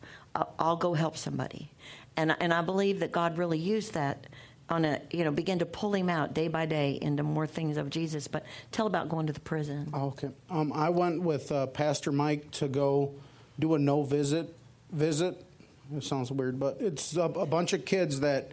I'll 0.58 0.78
go 0.78 0.94
help 0.96 1.16
somebody," 1.16 1.72
and 2.18 2.36
and 2.40 2.52
I 2.52 2.62
believe 2.62 3.02
that 3.02 3.12
God 3.12 3.38
really 3.38 3.60
used 3.60 3.94
that 3.94 4.26
on 4.68 4.84
a 4.84 5.00
you 5.12 5.24
know 5.24 5.32
begin 5.32 5.60
to 5.60 5.66
pull 5.66 5.94
him 5.94 6.10
out 6.10 6.34
day 6.34 6.48
by 6.48 6.66
day 6.66 6.98
into 7.00 7.22
more 7.22 7.46
things 7.46 7.78
of 7.78 7.92
Jesus. 7.92 8.28
But 8.28 8.44
tell 8.72 8.88
about 8.88 9.10
going 9.10 9.28
to 9.28 9.34
the 9.34 9.40
prison. 9.40 9.92
Okay, 9.94 10.30
um, 10.50 10.74
I 10.74 10.90
went 10.90 11.22
with 11.22 11.52
uh, 11.52 11.68
Pastor 11.68 12.12
Mike 12.12 12.50
to 12.52 12.68
go 12.68 13.14
do 13.60 13.76
a 13.76 13.80
no 13.80 14.02
visit 14.02 14.56
visit 14.96 15.46
it 15.94 16.04
sounds 16.04 16.32
weird, 16.32 16.60
but 16.60 16.78
it's 16.80 17.16
a, 17.16 17.24
a 17.24 17.46
bunch 17.46 17.74
of 17.74 17.86
kids 17.86 18.22
that 18.22 18.52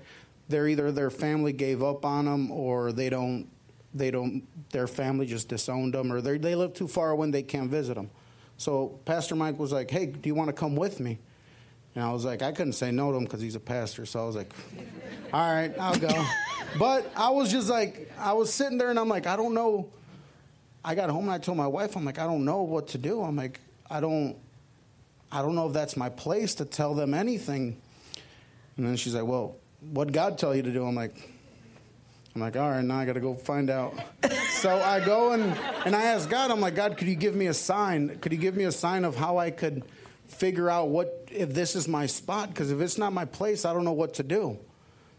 they're 0.48 0.68
either 0.68 0.92
their 0.92 1.10
family 1.10 1.52
gave 1.52 1.82
up 1.82 2.04
on 2.04 2.26
them 2.26 2.50
or 2.50 2.92
they 2.92 3.08
don't 3.08 3.48
they 3.94 4.10
don't 4.10 4.42
their 4.70 4.86
family 4.86 5.26
just 5.26 5.48
disowned 5.48 5.94
them 5.94 6.12
or 6.12 6.20
they 6.20 6.38
they 6.38 6.54
live 6.54 6.74
too 6.74 6.88
far 6.88 7.10
away 7.10 7.24
and 7.24 7.34
they 7.34 7.42
can't 7.42 7.70
visit 7.70 7.94
them. 7.94 8.10
So 8.58 9.00
Pastor 9.04 9.34
Mike 9.34 9.58
was 9.58 9.72
like, 9.72 9.90
"Hey, 9.90 10.06
do 10.06 10.28
you 10.28 10.34
want 10.34 10.48
to 10.48 10.52
come 10.52 10.76
with 10.76 11.00
me?" 11.00 11.18
And 11.94 12.04
I 12.04 12.12
was 12.12 12.24
like, 12.24 12.42
I 12.42 12.52
couldn't 12.52 12.72
say 12.72 12.90
no 12.90 13.10
to 13.10 13.18
him 13.18 13.24
because 13.24 13.40
he's 13.40 13.54
a 13.54 13.60
pastor. 13.60 14.06
So 14.06 14.22
I 14.22 14.26
was 14.26 14.36
like, 14.36 14.52
"All 15.32 15.52
right, 15.52 15.74
I'll 15.78 15.98
go." 15.98 16.26
but 16.78 17.10
I 17.16 17.30
was 17.30 17.50
just 17.50 17.68
like, 17.68 18.10
I 18.18 18.32
was 18.34 18.52
sitting 18.52 18.78
there 18.78 18.90
and 18.90 18.98
I'm 18.98 19.08
like, 19.08 19.26
I 19.26 19.36
don't 19.36 19.54
know. 19.54 19.88
I 20.84 20.94
got 20.94 21.10
home 21.10 21.24
and 21.24 21.32
I 21.32 21.38
told 21.38 21.56
my 21.56 21.66
wife, 21.66 21.96
I'm 21.96 22.04
like, 22.04 22.18
I 22.18 22.24
don't 22.24 22.44
know 22.44 22.62
what 22.62 22.88
to 22.88 22.98
do. 22.98 23.22
I'm 23.22 23.36
like, 23.36 23.60
I 23.90 24.00
don't. 24.00 24.36
I 25.32 25.42
don't 25.42 25.54
know 25.54 25.66
if 25.66 25.72
that's 25.72 25.96
my 25.96 26.10
place 26.10 26.54
to 26.56 26.64
tell 26.64 26.94
them 26.94 27.14
anything. 27.14 27.80
And 28.76 28.86
then 28.86 28.96
she's 28.96 29.14
like, 29.14 29.24
Well, 29.24 29.56
what 29.80 30.12
God 30.12 30.38
tell 30.38 30.54
you 30.54 30.62
to 30.62 30.70
do? 30.70 30.86
I'm 30.86 30.94
like, 30.94 31.16
I'm 32.34 32.40
like, 32.40 32.56
all 32.56 32.70
right, 32.70 32.84
now 32.84 32.98
I 32.98 33.04
got 33.04 33.14
to 33.14 33.20
go 33.20 33.34
find 33.34 33.68
out. 33.68 33.94
so 34.52 34.78
I 34.80 35.04
go 35.04 35.32
and, 35.32 35.42
and 35.84 35.94
I 35.94 36.04
ask 36.04 36.30
God, 36.30 36.50
I'm 36.50 36.60
like, 36.60 36.74
God, 36.74 36.96
could 36.96 37.08
you 37.08 37.14
give 37.14 37.34
me 37.34 37.46
a 37.46 37.54
sign? 37.54 38.18
Could 38.20 38.32
you 38.32 38.38
give 38.38 38.56
me 38.56 38.64
a 38.64 38.72
sign 38.72 39.04
of 39.04 39.16
how 39.16 39.36
I 39.36 39.50
could 39.50 39.82
figure 40.28 40.70
out 40.70 40.88
what, 40.88 41.28
if 41.30 41.52
this 41.52 41.76
is 41.76 41.88
my 41.88 42.06
spot? 42.06 42.48
Because 42.48 42.70
if 42.70 42.80
it's 42.80 42.96
not 42.96 43.12
my 43.12 43.26
place, 43.26 43.66
I 43.66 43.74
don't 43.74 43.84
know 43.84 43.92
what 43.92 44.14
to 44.14 44.22
do. 44.22 44.58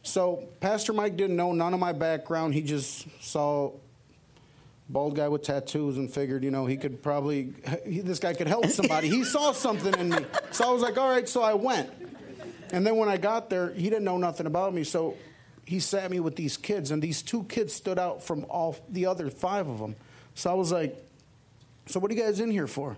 So 0.02 0.49
Pastor 0.60 0.91
Mike 0.91 1.15
didn't 1.15 1.36
know 1.36 1.54
none 1.54 1.73
of 1.73 1.80
my 1.80 1.93
background. 1.93 2.56
He 2.56 2.62
just 2.62 3.06
saw 3.21 3.73
bald 4.89 5.15
guy 5.15 5.28
with 5.28 5.43
tattoos 5.43 5.98
and 5.98 6.13
figured, 6.13 6.43
you 6.43 6.52
know, 6.52 6.65
he 6.65 6.78
could 6.78 7.02
probably 7.02 7.54
he, 7.86 8.02
this 8.02 8.19
guy 8.19 8.34
could 8.34 8.48
help 8.48 8.67
somebody. 8.67 9.10
he 9.10 9.24
saw 9.24 9.52
something 9.52 9.93
in 9.96 10.10
me, 10.10 10.26
so 10.52 10.67
I 10.67 10.72
was 10.72 10.82
like, 10.82 10.98
all 10.98 11.10
right. 11.10 11.28
So 11.28 11.41
I 11.41 11.54
went, 11.54 11.89
and 12.72 12.86
then 12.86 12.97
when 12.97 13.10
I 13.10 13.18
got 13.18 13.49
there, 13.49 13.72
he 13.74 13.84
didn't 13.84 14.03
know 14.03 14.18
nothing 14.18 14.45
about 14.45 14.74
me, 14.74 14.84
so 14.84 15.16
he 15.66 15.80
sat 15.80 16.12
me 16.12 16.20
with 16.20 16.36
these 16.36 16.57
kids, 16.57 16.91
and 16.91 17.01
these 17.01 17.22
two 17.22 17.43
kids 17.43 17.74
stood 17.74 17.97
out 17.97 18.24
from 18.24 18.45
all 18.49 18.76
the 18.89 19.05
other 19.05 19.30
five 19.30 19.68
of 19.68 19.80
them. 19.80 19.95
So 20.36 20.51
I 20.51 20.53
was 20.53 20.72
like, 20.72 20.95
so 21.86 21.99
what 21.99 22.12
are 22.12 22.14
you 22.14 22.22
guys 22.22 22.39
in 22.39 22.51
here 22.51 22.68
for? 22.68 22.97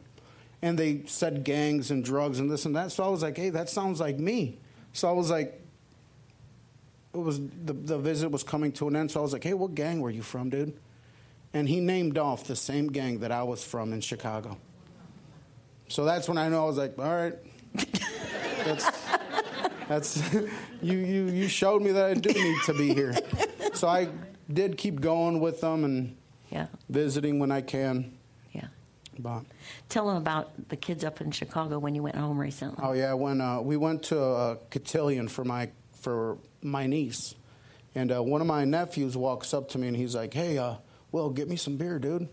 And 0.62 0.78
they 0.78 1.03
said 1.05 1.43
gangs 1.43 1.91
and 1.91 2.03
drugs 2.03 2.39
and 2.39 2.49
this 2.49 2.66
and 2.66 2.76
that. 2.76 2.91
So 2.91 3.03
I 3.03 3.09
was 3.09 3.22
like, 3.22 3.38
hey, 3.38 3.49
that 3.51 3.70
sounds 3.70 3.99
like 3.99 4.18
me. 4.18 4.57
So 4.93 5.07
I 5.09 5.12
was 5.12 5.30
like, 5.30 5.62
it 7.14 7.20
was 7.20 7.39
the, 7.39 7.74
the 7.74 7.97
visit 7.97 8.30
was 8.30 8.43
coming 8.43 8.72
to 8.74 8.88
an 8.88 8.95
end. 8.95 9.12
So 9.12 9.20
I 9.20 9.24
was 9.24 9.34
like, 9.34 9.43
hey, 9.43 9.53
what 9.53 9.76
gang 9.76 10.01
were 10.01 10.09
you 10.09 10.22
from, 10.22 10.49
dude? 10.49 10.74
And 11.54 11.70
he 11.70 11.80
named 11.80 12.18
off 12.18 12.43
the 12.46 12.56
same 12.56 12.88
gang 12.91 13.20
that 13.20 13.32
I 13.32 13.43
was 13.43 13.64
from 13.64 13.93
in 13.93 14.02
Chicago. 14.02 14.58
So 15.88 16.04
that's 16.04 16.28
when 16.28 16.38
I 16.38 16.50
know 16.50 16.64
I 16.64 16.68
was 16.68 16.78
like, 16.78 16.98
all 16.98 17.06
right, 17.06 17.36
that's, 18.66 18.89
that's 19.88 20.34
you, 20.82 20.98
you, 20.98 21.26
you 21.28 21.48
showed 21.48 21.82
me 21.82 21.91
that 21.91 22.06
I 22.06 22.14
do 22.16 22.32
need 22.34 22.58
to 22.66 22.74
be 22.74 22.93
here. 22.93 23.14
So 23.74 23.88
I 23.88 24.10
did 24.52 24.78
keep 24.78 25.00
going 25.02 25.39
with 25.39 25.62
them 25.62 25.84
and 25.84 26.18
Yeah. 26.50 26.68
visiting 26.89 27.39
when 27.39 27.52
I 27.52 27.62
can. 27.62 28.18
Yeah. 28.52 28.68
But 29.20 29.43
Tell 29.89 30.08
them 30.08 30.18
about 30.18 30.70
the 30.70 30.76
kids 30.76 31.04
up 31.04 31.22
in 31.22 31.32
Chicago 31.32 31.80
when 31.80 31.96
you 31.96 32.04
went 32.04 32.16
home 32.16 32.38
recently. 32.39 32.84
oh 32.86 32.93
yeah, 32.93 33.14
when 33.14 33.39
uh, 33.39 33.62
we 33.62 33.78
went 33.78 34.04
to 34.04 34.20
a 34.20 34.58
cotillion 34.72 35.28
for 35.28 35.46
my 35.46 35.70
for 35.93 36.38
my 36.62 36.86
niece, 36.88 37.34
and 37.96 38.12
uh, 38.12 38.22
one 38.22 38.41
of 38.41 38.48
my 38.48 38.66
nephews 38.66 39.16
walks 39.18 39.54
up 39.54 39.70
to 39.70 39.78
me 39.80 39.88
and 39.88 39.96
he's 39.98 40.14
like, 40.16 40.34
"Hey, 40.34 40.58
uh, 40.58 40.76
Will, 41.12 41.30
get 41.30 41.47
me 41.47 41.56
some 41.56 41.78
beer, 41.78 41.99
dude." 41.99 42.24
I'm 42.24 42.30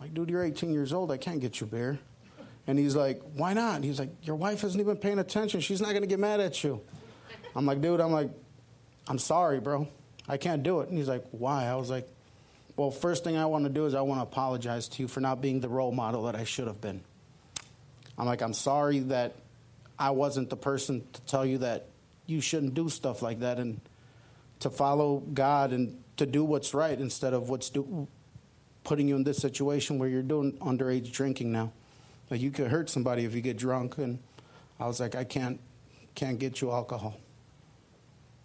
like, 0.00 0.14
dude, 0.14 0.30
you're 0.30 0.42
18 0.42 0.72
years 0.72 0.92
old. 0.92 1.12
I 1.12 1.16
can't 1.16 1.40
get 1.40 1.60
you 1.60 1.66
beer. 1.66 1.98
And 2.66 2.78
he's 2.78 2.94
like, 2.94 3.22
why 3.34 3.54
not? 3.54 3.82
He's 3.82 3.98
like, 3.98 4.10
your 4.22 4.36
wife 4.36 4.62
isn't 4.64 4.80
even 4.80 4.96
paying 4.96 5.18
attention. 5.18 5.60
She's 5.60 5.80
not 5.80 5.90
going 5.90 6.02
to 6.02 6.08
get 6.08 6.18
mad 6.18 6.40
at 6.40 6.62
you. 6.62 6.80
I'm 7.54 7.66
like, 7.66 7.80
dude, 7.80 8.00
I'm 8.00 8.12
like, 8.12 8.30
I'm 9.08 9.18
sorry, 9.18 9.60
bro. 9.60 9.88
I 10.28 10.36
can't 10.36 10.62
do 10.62 10.80
it. 10.80 10.88
And 10.88 10.96
he's 10.96 11.08
like, 11.08 11.24
why? 11.32 11.66
I 11.66 11.74
was 11.74 11.90
like, 11.90 12.08
well, 12.76 12.90
first 12.90 13.24
thing 13.24 13.36
I 13.36 13.46
want 13.46 13.64
to 13.64 13.70
do 13.70 13.86
is 13.86 13.94
I 13.94 14.00
want 14.00 14.18
to 14.18 14.22
apologize 14.22 14.88
to 14.88 15.02
you 15.02 15.08
for 15.08 15.20
not 15.20 15.40
being 15.40 15.60
the 15.60 15.68
role 15.68 15.92
model 15.92 16.24
that 16.24 16.36
I 16.36 16.44
should 16.44 16.66
have 16.66 16.80
been. 16.80 17.02
I'm 18.16 18.26
like, 18.26 18.42
I'm 18.42 18.54
sorry 18.54 19.00
that 19.00 19.34
I 19.98 20.10
wasn't 20.10 20.50
the 20.50 20.56
person 20.56 21.04
to 21.12 21.20
tell 21.22 21.44
you 21.44 21.58
that 21.58 21.86
you 22.26 22.40
shouldn't 22.40 22.74
do 22.74 22.88
stuff 22.88 23.22
like 23.22 23.40
that 23.40 23.58
and 23.58 23.80
to 24.60 24.70
follow 24.70 25.18
God 25.18 25.72
and 25.72 26.01
to 26.16 26.26
do 26.26 26.44
what's 26.44 26.74
right 26.74 26.98
instead 26.98 27.32
of 27.32 27.48
what's 27.48 27.70
do, 27.70 28.06
putting 28.84 29.08
you 29.08 29.16
in 29.16 29.24
this 29.24 29.38
situation 29.38 29.98
where 29.98 30.08
you're 30.08 30.22
doing 30.22 30.52
underage 30.58 31.12
drinking 31.12 31.52
now. 31.52 31.72
Like 32.30 32.40
you 32.40 32.50
could 32.50 32.68
hurt 32.68 32.90
somebody 32.90 33.24
if 33.24 33.34
you 33.34 33.40
get 33.40 33.56
drunk. 33.56 33.98
And 33.98 34.18
I 34.80 34.86
was 34.86 35.00
like, 35.00 35.14
I 35.14 35.24
can't, 35.24 35.60
can't 36.14 36.38
get 36.38 36.60
you 36.60 36.70
alcohol. 36.70 37.18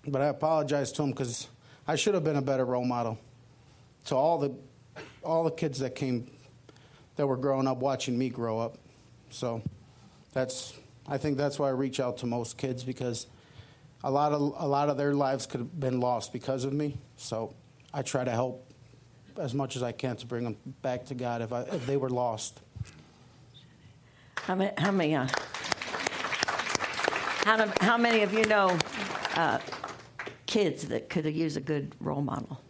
But 0.05 0.21
I 0.21 0.27
apologized 0.27 0.95
to 0.97 1.03
him 1.03 1.11
because 1.11 1.47
I 1.87 1.95
should 1.95 2.13
have 2.13 2.23
been 2.23 2.35
a 2.35 2.41
better 2.41 2.65
role 2.65 2.85
model 2.85 3.17
to 4.05 4.15
all 4.15 4.37
the, 4.37 4.53
all 5.23 5.43
the 5.43 5.51
kids 5.51 5.79
that 5.79 5.95
came, 5.95 6.31
that 7.15 7.27
were 7.27 7.37
growing 7.37 7.67
up 7.67 7.77
watching 7.77 8.17
me 8.17 8.29
grow 8.29 8.59
up. 8.59 8.77
So 9.29 9.61
that's, 10.33 10.73
I 11.07 11.17
think 11.17 11.37
that's 11.37 11.59
why 11.59 11.67
I 11.67 11.71
reach 11.71 11.99
out 11.99 12.17
to 12.19 12.25
most 12.25 12.57
kids 12.57 12.83
because 12.83 13.27
a 14.03 14.11
lot 14.11 14.31
of, 14.31 14.41
a 14.57 14.67
lot 14.67 14.89
of 14.89 14.97
their 14.97 15.13
lives 15.13 15.45
could 15.45 15.59
have 15.61 15.79
been 15.79 15.99
lost 15.99 16.31
because 16.31 16.63
of 16.63 16.71
me. 16.71 16.97
So 17.17 17.53
I 17.93 18.01
try 18.01 18.23
to 18.23 18.31
help 18.31 18.71
as 19.37 19.53
much 19.53 19.75
as 19.75 19.83
I 19.83 19.91
can 19.91 20.15
to 20.17 20.25
bring 20.25 20.43
them 20.43 20.57
back 20.81 21.05
to 21.05 21.15
God 21.15 21.41
if, 21.41 21.51
I, 21.51 21.61
if 21.63 21.85
they 21.85 21.97
were 21.97 22.09
lost. 22.09 22.61
How 24.35 24.55
many? 24.55 24.71
How 24.77 24.91
many? 24.91 25.15
Uh, 25.15 25.27
how, 27.43 27.67
how 27.81 27.97
many 27.97 28.23
of 28.23 28.33
you 28.33 28.45
know 28.45 28.77
uh, 29.35 29.59
kids 30.45 30.87
that 30.87 31.09
could 31.09 31.25
use 31.25 31.57
a 31.57 31.61
good 31.61 31.95
role 31.99 32.21
model? 32.21 32.61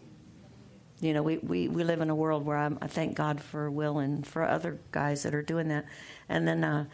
You 0.99 1.13
know, 1.13 1.21
we, 1.21 1.37
we, 1.37 1.67
we 1.67 1.83
live 1.83 2.01
in 2.01 2.09
a 2.09 2.15
world 2.15 2.45
where 2.45 2.57
I'm, 2.57 2.79
I 2.81 2.87
thank 2.87 3.15
God 3.15 3.39
for 3.39 3.69
Will 3.69 3.99
and 3.99 4.25
for 4.25 4.43
other 4.43 4.79
guys 4.91 5.23
that 5.23 5.35
are 5.35 5.43
doing 5.43 5.67
that. 5.67 5.85
And 6.29 6.47
then 6.47 6.63
uh, 6.63 6.85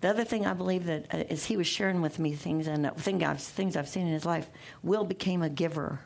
the 0.00 0.08
other 0.08 0.24
thing 0.24 0.46
I 0.46 0.52
believe 0.52 0.84
that 0.84 1.06
uh, 1.12 1.24
is 1.28 1.46
he 1.46 1.56
was 1.56 1.66
sharing 1.66 2.00
with 2.00 2.18
me 2.18 2.34
things 2.34 2.68
and 2.68 2.86
uh, 2.86 2.92
thing 2.92 3.24
I've, 3.24 3.40
things 3.40 3.76
I've 3.76 3.88
seen 3.88 4.06
in 4.06 4.12
his 4.12 4.24
life. 4.24 4.48
Will 4.82 5.04
became 5.04 5.42
a 5.42 5.48
giver. 5.48 6.00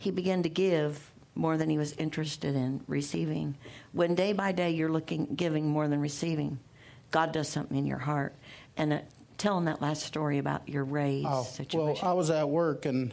He 0.00 0.10
began 0.10 0.42
to 0.44 0.48
give 0.48 1.10
more 1.34 1.58
than 1.58 1.68
he 1.68 1.76
was 1.76 1.92
interested 1.92 2.56
in 2.56 2.82
receiving. 2.88 3.54
When 3.92 4.14
day 4.14 4.32
by 4.32 4.52
day 4.52 4.70
you're 4.70 4.88
looking 4.90 5.26
giving 5.36 5.68
more 5.68 5.88
than 5.88 6.00
receiving, 6.00 6.58
God 7.10 7.32
does 7.32 7.50
something 7.50 7.76
in 7.76 7.84
your 7.84 7.98
heart. 7.98 8.34
And 8.78 8.94
uh, 8.94 8.98
tell 9.36 9.58
him 9.58 9.66
that 9.66 9.82
last 9.82 10.04
story 10.04 10.38
about 10.38 10.66
your 10.66 10.84
raise 10.84 11.26
Oh, 11.26 11.30
well, 11.30 11.44
situation. 11.44 12.08
I 12.08 12.14
was 12.14 12.30
at 12.30 12.48
work 12.48 12.86
and 12.86 13.12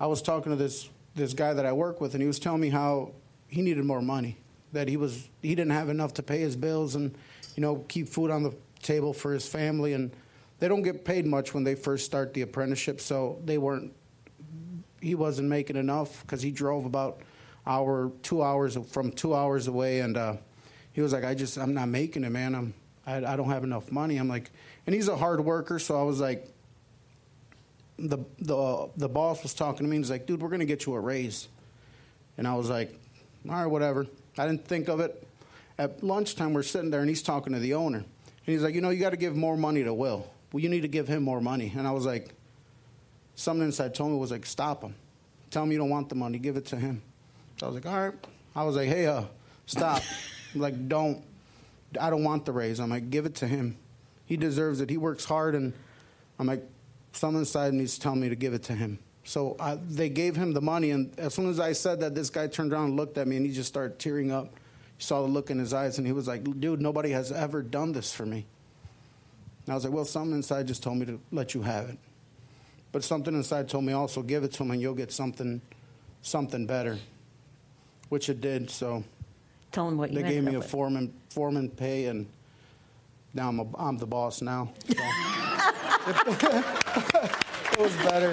I 0.00 0.08
was 0.08 0.20
talking 0.20 0.50
to 0.50 0.56
this 0.56 0.88
this 1.14 1.34
guy 1.34 1.54
that 1.54 1.64
I 1.64 1.72
work 1.72 2.00
with, 2.00 2.14
and 2.14 2.20
he 2.20 2.26
was 2.26 2.40
telling 2.40 2.60
me 2.62 2.70
how 2.70 3.12
he 3.46 3.62
needed 3.62 3.84
more 3.84 4.02
money. 4.02 4.38
That 4.72 4.88
he 4.88 4.96
was 4.96 5.28
he 5.40 5.54
didn't 5.54 5.70
have 5.70 5.88
enough 5.88 6.14
to 6.14 6.24
pay 6.24 6.40
his 6.40 6.56
bills 6.56 6.96
and 6.96 7.14
you 7.54 7.60
know 7.60 7.84
keep 7.86 8.08
food 8.08 8.32
on 8.32 8.42
the 8.42 8.52
table 8.82 9.12
for 9.12 9.32
his 9.32 9.46
family, 9.46 9.92
and 9.92 10.10
they 10.58 10.66
don't 10.66 10.82
get 10.82 11.04
paid 11.04 11.26
much 11.26 11.54
when 11.54 11.62
they 11.62 11.76
first 11.76 12.06
start 12.06 12.34
the 12.34 12.42
apprenticeship, 12.42 13.00
so 13.00 13.40
they 13.44 13.56
weren't. 13.56 13.92
He 15.00 15.14
wasn't 15.14 15.48
making 15.48 15.76
enough 15.76 16.22
because 16.22 16.42
he 16.42 16.50
drove 16.50 16.84
about 16.84 17.20
hour 17.66 18.10
two 18.22 18.42
hours 18.42 18.76
from 18.90 19.12
two 19.12 19.34
hours 19.34 19.68
away, 19.68 20.00
and 20.00 20.16
uh, 20.16 20.36
he 20.92 21.00
was 21.00 21.12
like, 21.12 21.24
"I 21.24 21.34
just 21.34 21.58
I'm 21.58 21.74
not 21.74 21.88
making 21.88 22.24
it, 22.24 22.30
man. 22.30 22.54
I'm 22.54 22.74
I, 23.06 23.16
I 23.24 23.36
don't 23.36 23.50
have 23.50 23.64
enough 23.64 23.92
money." 23.92 24.16
I'm 24.16 24.28
like, 24.28 24.50
and 24.86 24.94
he's 24.94 25.08
a 25.08 25.16
hard 25.16 25.44
worker, 25.44 25.78
so 25.78 25.98
I 25.98 26.02
was 26.02 26.20
like 26.20 26.48
the 27.98 28.18
the 28.38 28.88
the 28.96 29.08
boss 29.08 29.42
was 29.42 29.54
talking 29.54 29.84
to 29.84 29.90
me. 29.90 29.96
and 29.96 30.04
He's 30.04 30.10
like, 30.10 30.26
"Dude, 30.26 30.40
we're 30.40 30.48
gonna 30.48 30.64
get 30.64 30.86
you 30.86 30.94
a 30.94 31.00
raise," 31.00 31.48
and 32.36 32.48
I 32.48 32.54
was 32.54 32.70
like, 32.70 32.98
"All 33.48 33.54
right, 33.54 33.66
whatever." 33.66 34.06
I 34.36 34.46
didn't 34.46 34.66
think 34.66 34.88
of 34.88 35.00
it. 35.00 35.26
At 35.78 36.02
lunchtime, 36.02 36.54
we're 36.54 36.62
sitting 36.64 36.90
there, 36.90 37.00
and 37.00 37.08
he's 37.08 37.22
talking 37.22 37.52
to 37.52 37.58
the 37.58 37.74
owner, 37.74 37.98
and 37.98 38.06
he's 38.44 38.62
like, 38.62 38.74
"You 38.74 38.80
know, 38.80 38.90
you 38.90 39.00
got 39.00 39.10
to 39.10 39.16
give 39.16 39.36
more 39.36 39.56
money 39.56 39.84
to 39.84 39.92
Will. 39.92 40.28
Well, 40.52 40.62
you 40.62 40.68
need 40.68 40.82
to 40.82 40.88
give 40.88 41.06
him 41.08 41.22
more 41.22 41.40
money." 41.40 41.72
And 41.76 41.86
I 41.86 41.90
was 41.90 42.06
like, 42.06 42.34
something 43.38 43.66
inside 43.66 43.94
told 43.94 44.10
me 44.10 44.18
was 44.18 44.30
like, 44.30 44.44
"Stop 44.44 44.82
him. 44.82 44.94
Tell 45.50 45.62
him 45.62 45.72
you 45.72 45.78
don't 45.78 45.90
want 45.90 46.08
the 46.08 46.14
money. 46.14 46.38
Give 46.38 46.56
it 46.56 46.66
to 46.66 46.76
him." 46.76 47.02
So 47.58 47.66
I 47.66 47.70
was 47.70 47.74
like, 47.76 47.86
"All 47.86 48.00
right." 48.00 48.14
I 48.54 48.64
was 48.64 48.76
like, 48.76 48.88
"Hey, 48.88 49.06
uh, 49.06 49.24
stop." 49.66 50.02
Like, 50.54 50.88
"Don't. 50.88 51.22
I 52.00 52.08
don't 52.08 52.24
want 52.24 52.46
the 52.46 52.52
raise." 52.52 52.80
I'm 52.80 52.88
like, 52.88 53.10
"Give 53.10 53.26
it 53.26 53.34
to 53.36 53.46
him. 53.46 53.76
He 54.24 54.38
deserves 54.38 54.80
it. 54.80 54.88
He 54.88 54.96
works 54.96 55.26
hard." 55.26 55.54
And 55.54 55.74
I'm 56.38 56.46
like, 56.46 56.64
something 57.12 57.40
inside 57.40 57.74
me 57.74 57.84
is 57.84 57.98
telling 57.98 58.20
me 58.20 58.30
to 58.30 58.34
give 58.34 58.54
it 58.54 58.62
to 58.64 58.72
him. 58.72 58.98
So 59.24 59.56
I, 59.60 59.74
they 59.74 60.08
gave 60.08 60.36
him 60.36 60.54
the 60.54 60.62
money, 60.62 60.90
and 60.90 61.12
as 61.18 61.34
soon 61.34 61.50
as 61.50 61.60
I 61.60 61.72
said 61.72 62.00
that, 62.00 62.14
this 62.14 62.30
guy 62.30 62.46
turned 62.46 62.72
around 62.72 62.86
and 62.86 62.96
looked 62.96 63.18
at 63.18 63.28
me, 63.28 63.36
and 63.36 63.44
he 63.44 63.52
just 63.52 63.68
started 63.68 63.98
tearing 63.98 64.32
up. 64.32 64.46
You 64.46 65.04
saw 65.04 65.20
the 65.20 65.28
look 65.28 65.50
in 65.50 65.58
his 65.58 65.74
eyes, 65.74 65.98
and 65.98 66.06
he 66.06 66.14
was 66.14 66.26
like, 66.26 66.44
"Dude, 66.60 66.80
nobody 66.80 67.10
has 67.10 67.30
ever 67.30 67.60
done 67.60 67.92
this 67.92 68.10
for 68.10 68.24
me." 68.24 68.46
And 69.66 69.72
I 69.72 69.74
was 69.74 69.84
like, 69.84 69.92
"Well, 69.92 70.06
something 70.06 70.34
inside 70.34 70.66
just 70.66 70.82
told 70.82 70.96
me 70.96 71.04
to 71.06 71.20
let 71.30 71.52
you 71.52 71.60
have 71.60 71.90
it, 71.90 71.98
but 72.92 73.04
something 73.04 73.34
inside 73.34 73.68
told 73.68 73.84
me 73.84 73.92
also 73.92 74.22
give 74.22 74.44
it 74.44 74.52
to 74.52 74.62
him, 74.62 74.70
and 74.70 74.80
you'll 74.80 74.94
get 74.94 75.12
something, 75.12 75.60
something 76.22 76.66
better." 76.66 76.98
Which 78.08 78.28
it 78.28 78.40
did. 78.40 78.70
So 78.70 79.04
tell 79.72 79.88
him 79.88 79.98
what 79.98 80.10
you 80.10 80.22
they 80.22 80.28
gave 80.28 80.44
me 80.44 80.54
a 80.54 80.58
with. 80.58 80.70
foreman 80.70 81.12
foreman 81.30 81.68
pay, 81.68 82.06
and 82.06 82.26
now 83.34 83.48
I'm 83.48 83.60
a, 83.60 83.66
I'm 83.76 83.98
the 83.98 84.06
boss 84.06 84.40
now. 84.42 84.72
So. 84.88 84.94
it 86.08 87.78
was 87.78 87.94
better. 87.96 88.32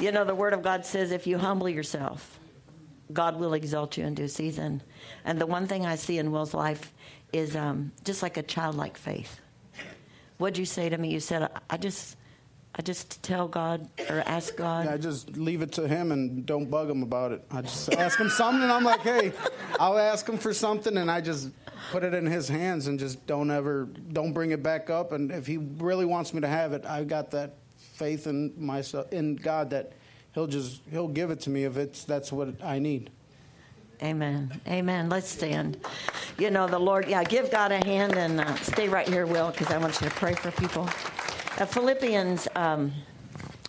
You 0.00 0.12
know, 0.12 0.24
the 0.24 0.34
Word 0.34 0.52
of 0.52 0.62
God 0.62 0.84
says 0.84 1.12
if 1.12 1.26
you 1.26 1.38
humble 1.38 1.68
yourself, 1.68 2.38
God 3.12 3.38
will 3.38 3.54
exalt 3.54 3.96
you 3.96 4.04
in 4.04 4.14
due 4.14 4.28
season. 4.28 4.82
And 5.24 5.40
the 5.40 5.46
one 5.46 5.66
thing 5.66 5.86
I 5.86 5.96
see 5.96 6.18
in 6.18 6.32
Will's 6.32 6.54
life 6.54 6.92
is 7.32 7.54
um, 7.56 7.92
just 8.04 8.22
like 8.22 8.36
a 8.36 8.42
childlike 8.42 8.96
faith. 8.96 9.40
What'd 10.38 10.58
you 10.58 10.64
say 10.64 10.88
to 10.88 10.98
me? 10.98 11.10
You 11.10 11.20
said, 11.20 11.48
I- 11.70 11.76
just, 11.76 12.16
I 12.74 12.82
just 12.82 13.22
tell 13.22 13.46
God 13.46 13.88
or 14.10 14.22
ask 14.26 14.56
God. 14.56 14.88
I 14.88 14.96
just 14.96 15.36
leave 15.36 15.62
it 15.62 15.72
to 15.72 15.86
him 15.86 16.10
and 16.12 16.44
don't 16.44 16.66
bug 16.70 16.90
him 16.90 17.02
about 17.02 17.32
it. 17.32 17.44
I 17.50 17.62
just 17.62 17.92
ask 17.94 18.18
him 18.18 18.28
something, 18.28 18.62
and 18.62 18.72
I'm 18.72 18.82
like, 18.84 19.00
hey, 19.00 19.32
I'll 19.78 19.98
ask 19.98 20.28
him 20.28 20.38
for 20.38 20.52
something, 20.52 20.96
and 20.96 21.10
I 21.10 21.20
just 21.20 21.50
put 21.92 22.02
it 22.02 22.14
in 22.14 22.26
his 22.26 22.48
hands 22.48 22.86
and 22.88 22.98
just 22.98 23.24
don't 23.26 23.50
ever, 23.50 23.88
don't 24.12 24.32
bring 24.32 24.50
it 24.50 24.62
back 24.62 24.90
up. 24.90 25.12
And 25.12 25.30
if 25.30 25.46
he 25.46 25.58
really 25.58 26.04
wants 26.04 26.34
me 26.34 26.40
to 26.40 26.48
have 26.48 26.72
it, 26.72 26.84
I've 26.84 27.06
got 27.08 27.30
that 27.32 27.54
faith 27.76 28.26
in 28.26 28.52
myself, 28.56 29.12
in 29.12 29.36
God, 29.36 29.70
that 29.70 29.92
he'll 30.32 30.46
just, 30.48 30.80
he'll 30.90 31.06
give 31.08 31.30
it 31.30 31.40
to 31.40 31.50
me 31.50 31.64
if 31.64 31.76
it's 31.76 32.02
that's 32.04 32.32
what 32.32 32.60
I 32.62 32.80
need. 32.80 33.10
Amen. 34.02 34.60
Amen. 34.66 35.08
Let's 35.08 35.28
stand. 35.28 35.78
You 36.38 36.50
know, 36.50 36.66
the 36.66 36.78
Lord, 36.78 37.08
yeah, 37.08 37.22
give 37.22 37.50
God 37.50 37.72
a 37.72 37.84
hand 37.84 38.16
and 38.16 38.40
uh, 38.40 38.54
stay 38.56 38.88
right 38.88 39.08
here, 39.08 39.24
Will, 39.24 39.50
because 39.50 39.70
I 39.70 39.78
want 39.78 40.00
you 40.00 40.08
to 40.08 40.14
pray 40.14 40.34
for 40.34 40.50
people. 40.50 40.84
Uh, 41.58 41.64
Philippians, 41.64 42.48
um, 42.56 42.92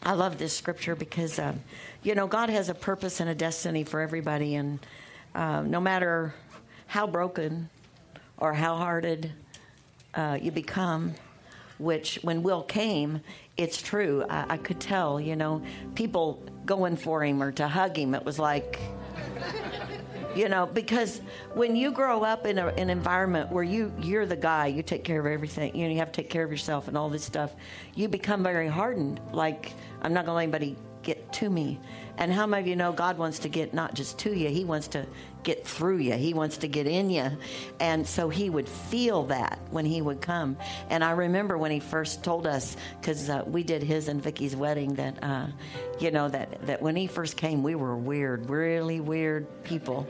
I 0.04 0.14
love 0.14 0.38
this 0.38 0.56
scripture 0.56 0.96
because, 0.96 1.38
um, 1.38 1.62
you 2.04 2.16
know, 2.16 2.28
God 2.28 2.50
has 2.50 2.70
a 2.70 2.74
purpose 2.74 3.20
and 3.20 3.30
a 3.30 3.36
destiny 3.36 3.84
for 3.84 4.02
everybody. 4.02 4.56
And 4.56 4.80
uh, 5.36 5.62
no 5.62 5.80
matter 5.80 6.34
how 6.88 7.06
broken 7.06 7.70
or 8.38 8.54
how 8.54 8.78
hearted 8.78 9.32
uh, 10.16 10.40
you 10.42 10.52
become, 10.52 11.14
which 11.78 12.20
when 12.24 12.42
Will 12.42 12.64
came, 12.64 13.22
it's 13.58 13.82
true. 13.82 14.26
I, 14.30 14.54
I 14.54 14.58
could 14.58 14.80
tell, 14.80 15.20
you 15.20 15.36
know, 15.36 15.62
people 15.94 16.44
going 16.66 16.98
for 16.98 17.24
him 17.24 17.44
or 17.44 17.52
to 17.54 17.68
hug 17.68 17.98
him, 17.98 18.16
it 18.16 18.26
was 18.26 18.40
like, 18.40 18.80
you 20.36 20.50
know 20.50 20.66
because 20.66 21.22
when 21.54 21.76
you 21.76 21.92
grow 21.92 22.24
up 22.24 22.46
in 22.46 22.58
a, 22.58 22.68
an 22.68 22.90
environment 22.90 23.52
where 23.52 23.64
you 23.64 23.92
you're 24.00 24.26
the 24.26 24.36
guy 24.36 24.68
you 24.68 24.84
take 24.84 25.04
care 25.04 25.20
of 25.20 25.26
everything 25.26 25.76
you 25.76 25.86
know 25.86 25.92
you 25.92 26.00
have 26.00 26.12
to 26.12 26.22
take 26.22 26.30
care 26.30 26.44
of 26.44 26.52
yourself 26.52 26.88
and 26.88 26.98
all 26.98 27.10
this 27.10 27.24
stuff 27.24 27.56
you 27.96 28.08
become 28.08 28.44
very 28.44 28.68
hardened. 28.68 29.20
Like 29.32 29.74
i'm 30.02 30.14
not 30.14 30.26
going 30.26 30.34
to 30.34 30.38
let 30.38 30.44
anybody 30.44 30.76
get 31.04 31.32
to 31.34 31.50
me. 31.52 31.80
And 32.18 32.34
how 32.34 32.48
many 32.48 32.62
of 32.62 32.68
you 32.68 32.76
know 32.76 32.92
god 32.92 33.18
wants 33.18 33.40
to 33.40 33.50
get 33.50 33.74
not 33.74 33.94
just 33.94 34.20
to 34.20 34.34
you 34.34 34.50
he 34.50 34.66
wants 34.66 34.88
to 34.90 35.06
get 35.46 35.66
through 35.66 35.98
you 35.98 36.14
he 36.14 36.34
wants 36.34 36.58
to 36.58 36.68
get 36.68 36.88
in 36.88 37.10
you 37.10 37.32
and 37.80 38.06
so 38.06 38.28
he 38.28 38.50
would 38.50 38.68
feel 38.68 39.24
that 39.24 39.60
when 39.72 39.86
he 39.86 40.02
would 40.02 40.20
come. 40.20 40.58
And 40.90 41.04
i 41.04 41.12
remember 41.12 41.58
when 41.58 41.72
he 41.72 41.80
first 41.80 42.24
told 42.24 42.46
us 42.46 42.76
because 43.00 43.30
uh, 43.30 43.44
we 43.46 43.64
did 43.64 43.82
his 43.82 44.10
and 44.10 44.22
vicky's 44.22 44.56
wedding 44.56 44.96
that 44.96 45.24
uh, 45.24 45.48
you 46.00 46.12
know 46.12 46.28
that, 46.28 46.66
that 46.66 46.82
when 46.82 46.96
he 46.96 47.08
first 47.08 47.38
came 47.38 47.64
we 47.64 47.76
were 47.76 47.96
weird 47.96 48.50
really 48.50 49.00
weird 49.00 49.48
people. 49.64 50.08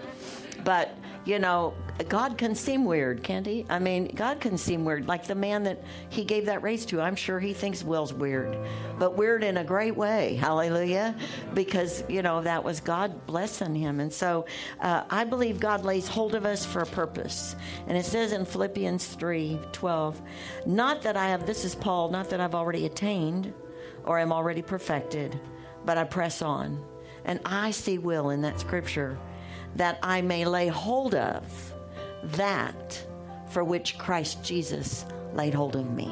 But, 0.64 0.98
you 1.26 1.40
know, 1.40 1.74
God 2.08 2.38
can 2.38 2.54
seem 2.54 2.86
weird, 2.86 3.24
can't 3.24 3.46
he? 3.46 3.66
I 3.68 3.80
mean, 3.80 4.12
God 4.14 4.40
can 4.40 4.58
seem 4.58 4.86
weird. 4.86 5.08
Like 5.08 5.26
the 5.26 5.36
man 5.36 5.64
that 5.64 5.84
he 6.10 6.24
gave 6.24 6.46
that 6.46 6.62
raise 6.62 6.86
to, 6.88 7.02
I'm 7.02 7.16
sure 7.16 7.40
he 7.40 7.54
thinks 7.54 7.84
Will's 7.84 8.14
weird, 8.14 8.58
but 9.00 9.18
weird 9.18 9.44
in 9.44 9.58
a 9.58 9.64
great 9.64 9.96
way. 9.96 10.36
Hallelujah. 10.36 11.16
Because, 11.54 12.04
you 12.08 12.22
know, 12.22 12.42
that 12.42 12.64
was 12.64 12.80
God 12.80 13.26
blessing 13.26 13.74
him. 13.74 14.00
And 14.00 14.14
so 14.14 14.46
uh, 14.82 15.04
I 15.10 15.24
believe 15.24 15.60
God 15.60 15.84
lays 15.84 16.08
hold 16.08 16.36
of 16.36 16.46
us 16.46 16.64
for 16.66 16.82
a 16.82 16.86
purpose. 16.86 17.56
And 17.88 17.98
it 17.98 18.06
says 18.06 18.32
in 18.32 18.46
Philippians 18.46 19.06
3 19.08 19.60
12, 19.72 20.22
not 20.68 21.02
that 21.02 21.18
I 21.18 21.30
have, 21.30 21.48
this 21.48 21.66
is 21.66 21.74
Paul, 21.74 22.10
not 22.10 22.30
that 22.30 22.40
I've 22.40 22.56
already 22.56 22.86
attained 22.86 23.54
or 24.04 24.20
am 24.20 24.32
already 24.32 24.62
perfected, 24.62 25.40
but 25.86 25.98
I 25.98 26.04
press 26.04 26.42
on. 26.42 26.84
And 27.24 27.40
I 27.46 27.72
see 27.72 27.98
Will 27.98 28.30
in 28.30 28.42
that 28.42 28.60
scripture 28.60 29.18
that 29.76 30.00
I 30.02 30.22
may 30.22 30.46
lay 30.46 30.68
hold 30.68 31.16
of 31.16 31.74
that 32.24 33.06
for 33.50 33.64
which 33.64 33.98
Christ 33.98 34.44
Jesus 34.44 35.06
laid 35.34 35.54
hold 35.54 35.76
of 35.76 35.90
me. 35.92 36.10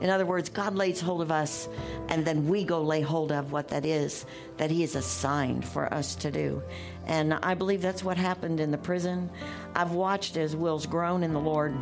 In 0.00 0.10
other 0.10 0.26
words, 0.26 0.50
God 0.50 0.74
lays 0.74 1.00
hold 1.00 1.22
of 1.22 1.30
us, 1.30 1.68
and 2.08 2.24
then 2.24 2.46
we 2.46 2.64
go 2.64 2.82
lay 2.82 3.00
hold 3.00 3.32
of 3.32 3.52
what 3.52 3.68
that 3.68 3.86
is 3.86 4.26
that 4.58 4.70
He 4.70 4.82
has 4.82 4.96
assigned 4.96 5.64
for 5.64 5.92
us 5.94 6.14
to 6.16 6.30
do. 6.30 6.62
And 7.06 7.32
I 7.32 7.54
believe 7.54 7.80
that's 7.80 8.04
what 8.04 8.16
happened 8.16 8.60
in 8.60 8.70
the 8.70 8.78
prison. 8.78 9.30
I've 9.74 9.92
watched 9.92 10.36
as 10.36 10.56
Will's 10.56 10.86
grown 10.86 11.22
in 11.22 11.32
the 11.32 11.40
Lord. 11.40 11.74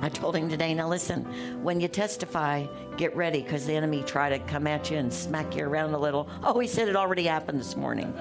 I 0.00 0.08
told 0.08 0.36
him 0.36 0.48
today, 0.48 0.74
now 0.74 0.88
listen, 0.88 1.24
when 1.64 1.80
you 1.80 1.88
testify, 1.88 2.66
get 2.96 3.16
ready 3.16 3.42
because 3.42 3.66
the 3.66 3.74
enemy 3.74 4.04
try 4.04 4.28
to 4.28 4.38
come 4.38 4.68
at 4.68 4.90
you 4.90 4.96
and 4.98 5.12
smack 5.12 5.56
you 5.56 5.64
around 5.64 5.92
a 5.92 5.98
little. 5.98 6.28
Oh, 6.44 6.60
he 6.60 6.68
said 6.68 6.88
it 6.88 6.94
already 6.94 7.24
happened 7.24 7.58
this 7.58 7.74
morning. 7.76 8.14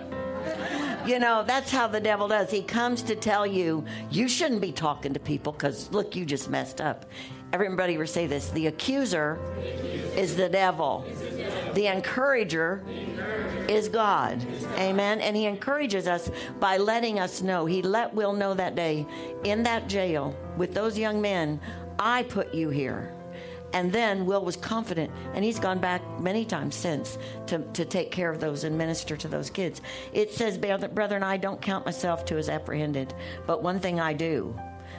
You 1.08 1.20
know, 1.20 1.42
that's 1.48 1.72
how 1.72 1.88
the 1.88 2.02
devil 2.02 2.28
does. 2.28 2.52
He 2.52 2.62
comes 2.62 3.02
to 3.04 3.16
tell 3.16 3.48
you, 3.48 3.86
you 4.12 4.28
shouldn't 4.28 4.60
be 4.60 4.74
talking 4.74 5.14
to 5.14 5.22
people 5.22 5.54
because, 5.54 5.90
look, 5.92 6.18
you 6.18 6.26
just 6.26 6.50
messed 6.50 6.82
up. 6.82 7.06
Everybody 7.54 7.98
will 7.98 8.08
say 8.08 8.28
this 8.28 8.50
the 8.50 8.68
accuser 8.68 9.40
is 10.18 10.36
the 10.36 10.50
devil, 10.50 11.06
the 11.76 11.88
encourager 11.88 12.84
is 13.70 13.88
God. 13.88 14.46
Amen. 14.78 15.22
And 15.22 15.34
he 15.34 15.46
encourages 15.46 16.08
us 16.08 16.30
by 16.60 16.76
letting 16.76 17.20
us 17.20 17.42
know. 17.42 17.66
He 17.66 17.82
let 17.82 18.14
Will 18.14 18.34
know 18.34 18.54
that 18.56 18.76
day 18.76 19.06
in 19.46 19.64
that 19.64 19.88
jail 19.88 20.36
with 20.58 20.74
those 20.74 20.98
young 20.98 21.22
men, 21.22 21.62
I 22.00 22.24
put 22.24 22.54
you 22.54 22.70
here. 22.70 23.17
And 23.74 23.92
then 23.92 24.26
Will 24.26 24.44
was 24.44 24.56
confident, 24.56 25.12
and 25.34 25.44
he's 25.44 25.60
gone 25.60 25.80
back 25.80 26.02
many 26.20 26.46
times 26.46 26.76
since 26.76 27.18
to, 27.48 27.60
to 27.74 27.86
take 27.86 28.12
care 28.12 28.32
of 28.32 28.40
those 28.40 28.64
and 28.64 28.78
minister 28.78 29.18
to 29.18 29.28
those 29.28 29.50
kids. 29.50 29.82
It 30.14 30.32
says, 30.32 30.58
Brethren, 30.58 31.22
I 31.24 31.38
don't 31.38 31.62
count 31.62 31.86
myself 31.86 32.26
to 32.26 32.38
as 32.38 32.50
apprehended, 32.50 33.14
but 33.46 33.62
one 33.62 33.80
thing 33.80 34.00
I 34.00 34.14
do, 34.14 34.58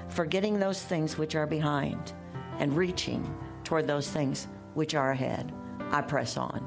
forgetting 0.08 0.58
those 0.58 0.82
things 0.82 1.16
which 1.16 1.34
are 1.34 1.46
behind 1.46 2.12
and 2.58 2.76
reaching 2.76 3.34
toward 3.64 3.86
those 3.86 4.08
things 4.10 4.48
which 4.74 4.94
are 4.94 5.12
ahead, 5.12 5.52
I 5.90 6.02
press 6.02 6.36
on. 6.36 6.66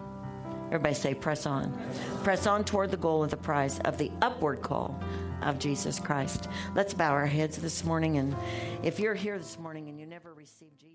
Everybody 0.68 0.96
say, 0.96 1.14
press 1.14 1.46
on. 1.46 1.78
Press 2.24 2.48
on 2.48 2.64
toward 2.64 2.92
the 2.92 2.98
goal 2.98 3.24
of 3.24 3.30
the 3.30 3.38
prize 3.38 3.80
of 3.82 3.98
the 3.98 4.10
upward 4.22 4.62
call 4.62 4.98
of 5.42 5.60
Jesus 5.60 6.00
Christ. 6.00 6.48
Let's 6.76 6.94
bow 6.94 7.12
our 7.12 7.26
heads 7.26 7.58
this 7.58 7.84
morning. 7.84 8.18
And 8.18 8.36
if 8.82 9.00
you're 9.00 9.16
here 9.16 9.38
this 9.38 9.60
morning 9.60 9.90
and 9.90 10.00
you 10.00 10.06
never 10.06 10.34
received 10.34 10.80
Jesus, 10.80 10.91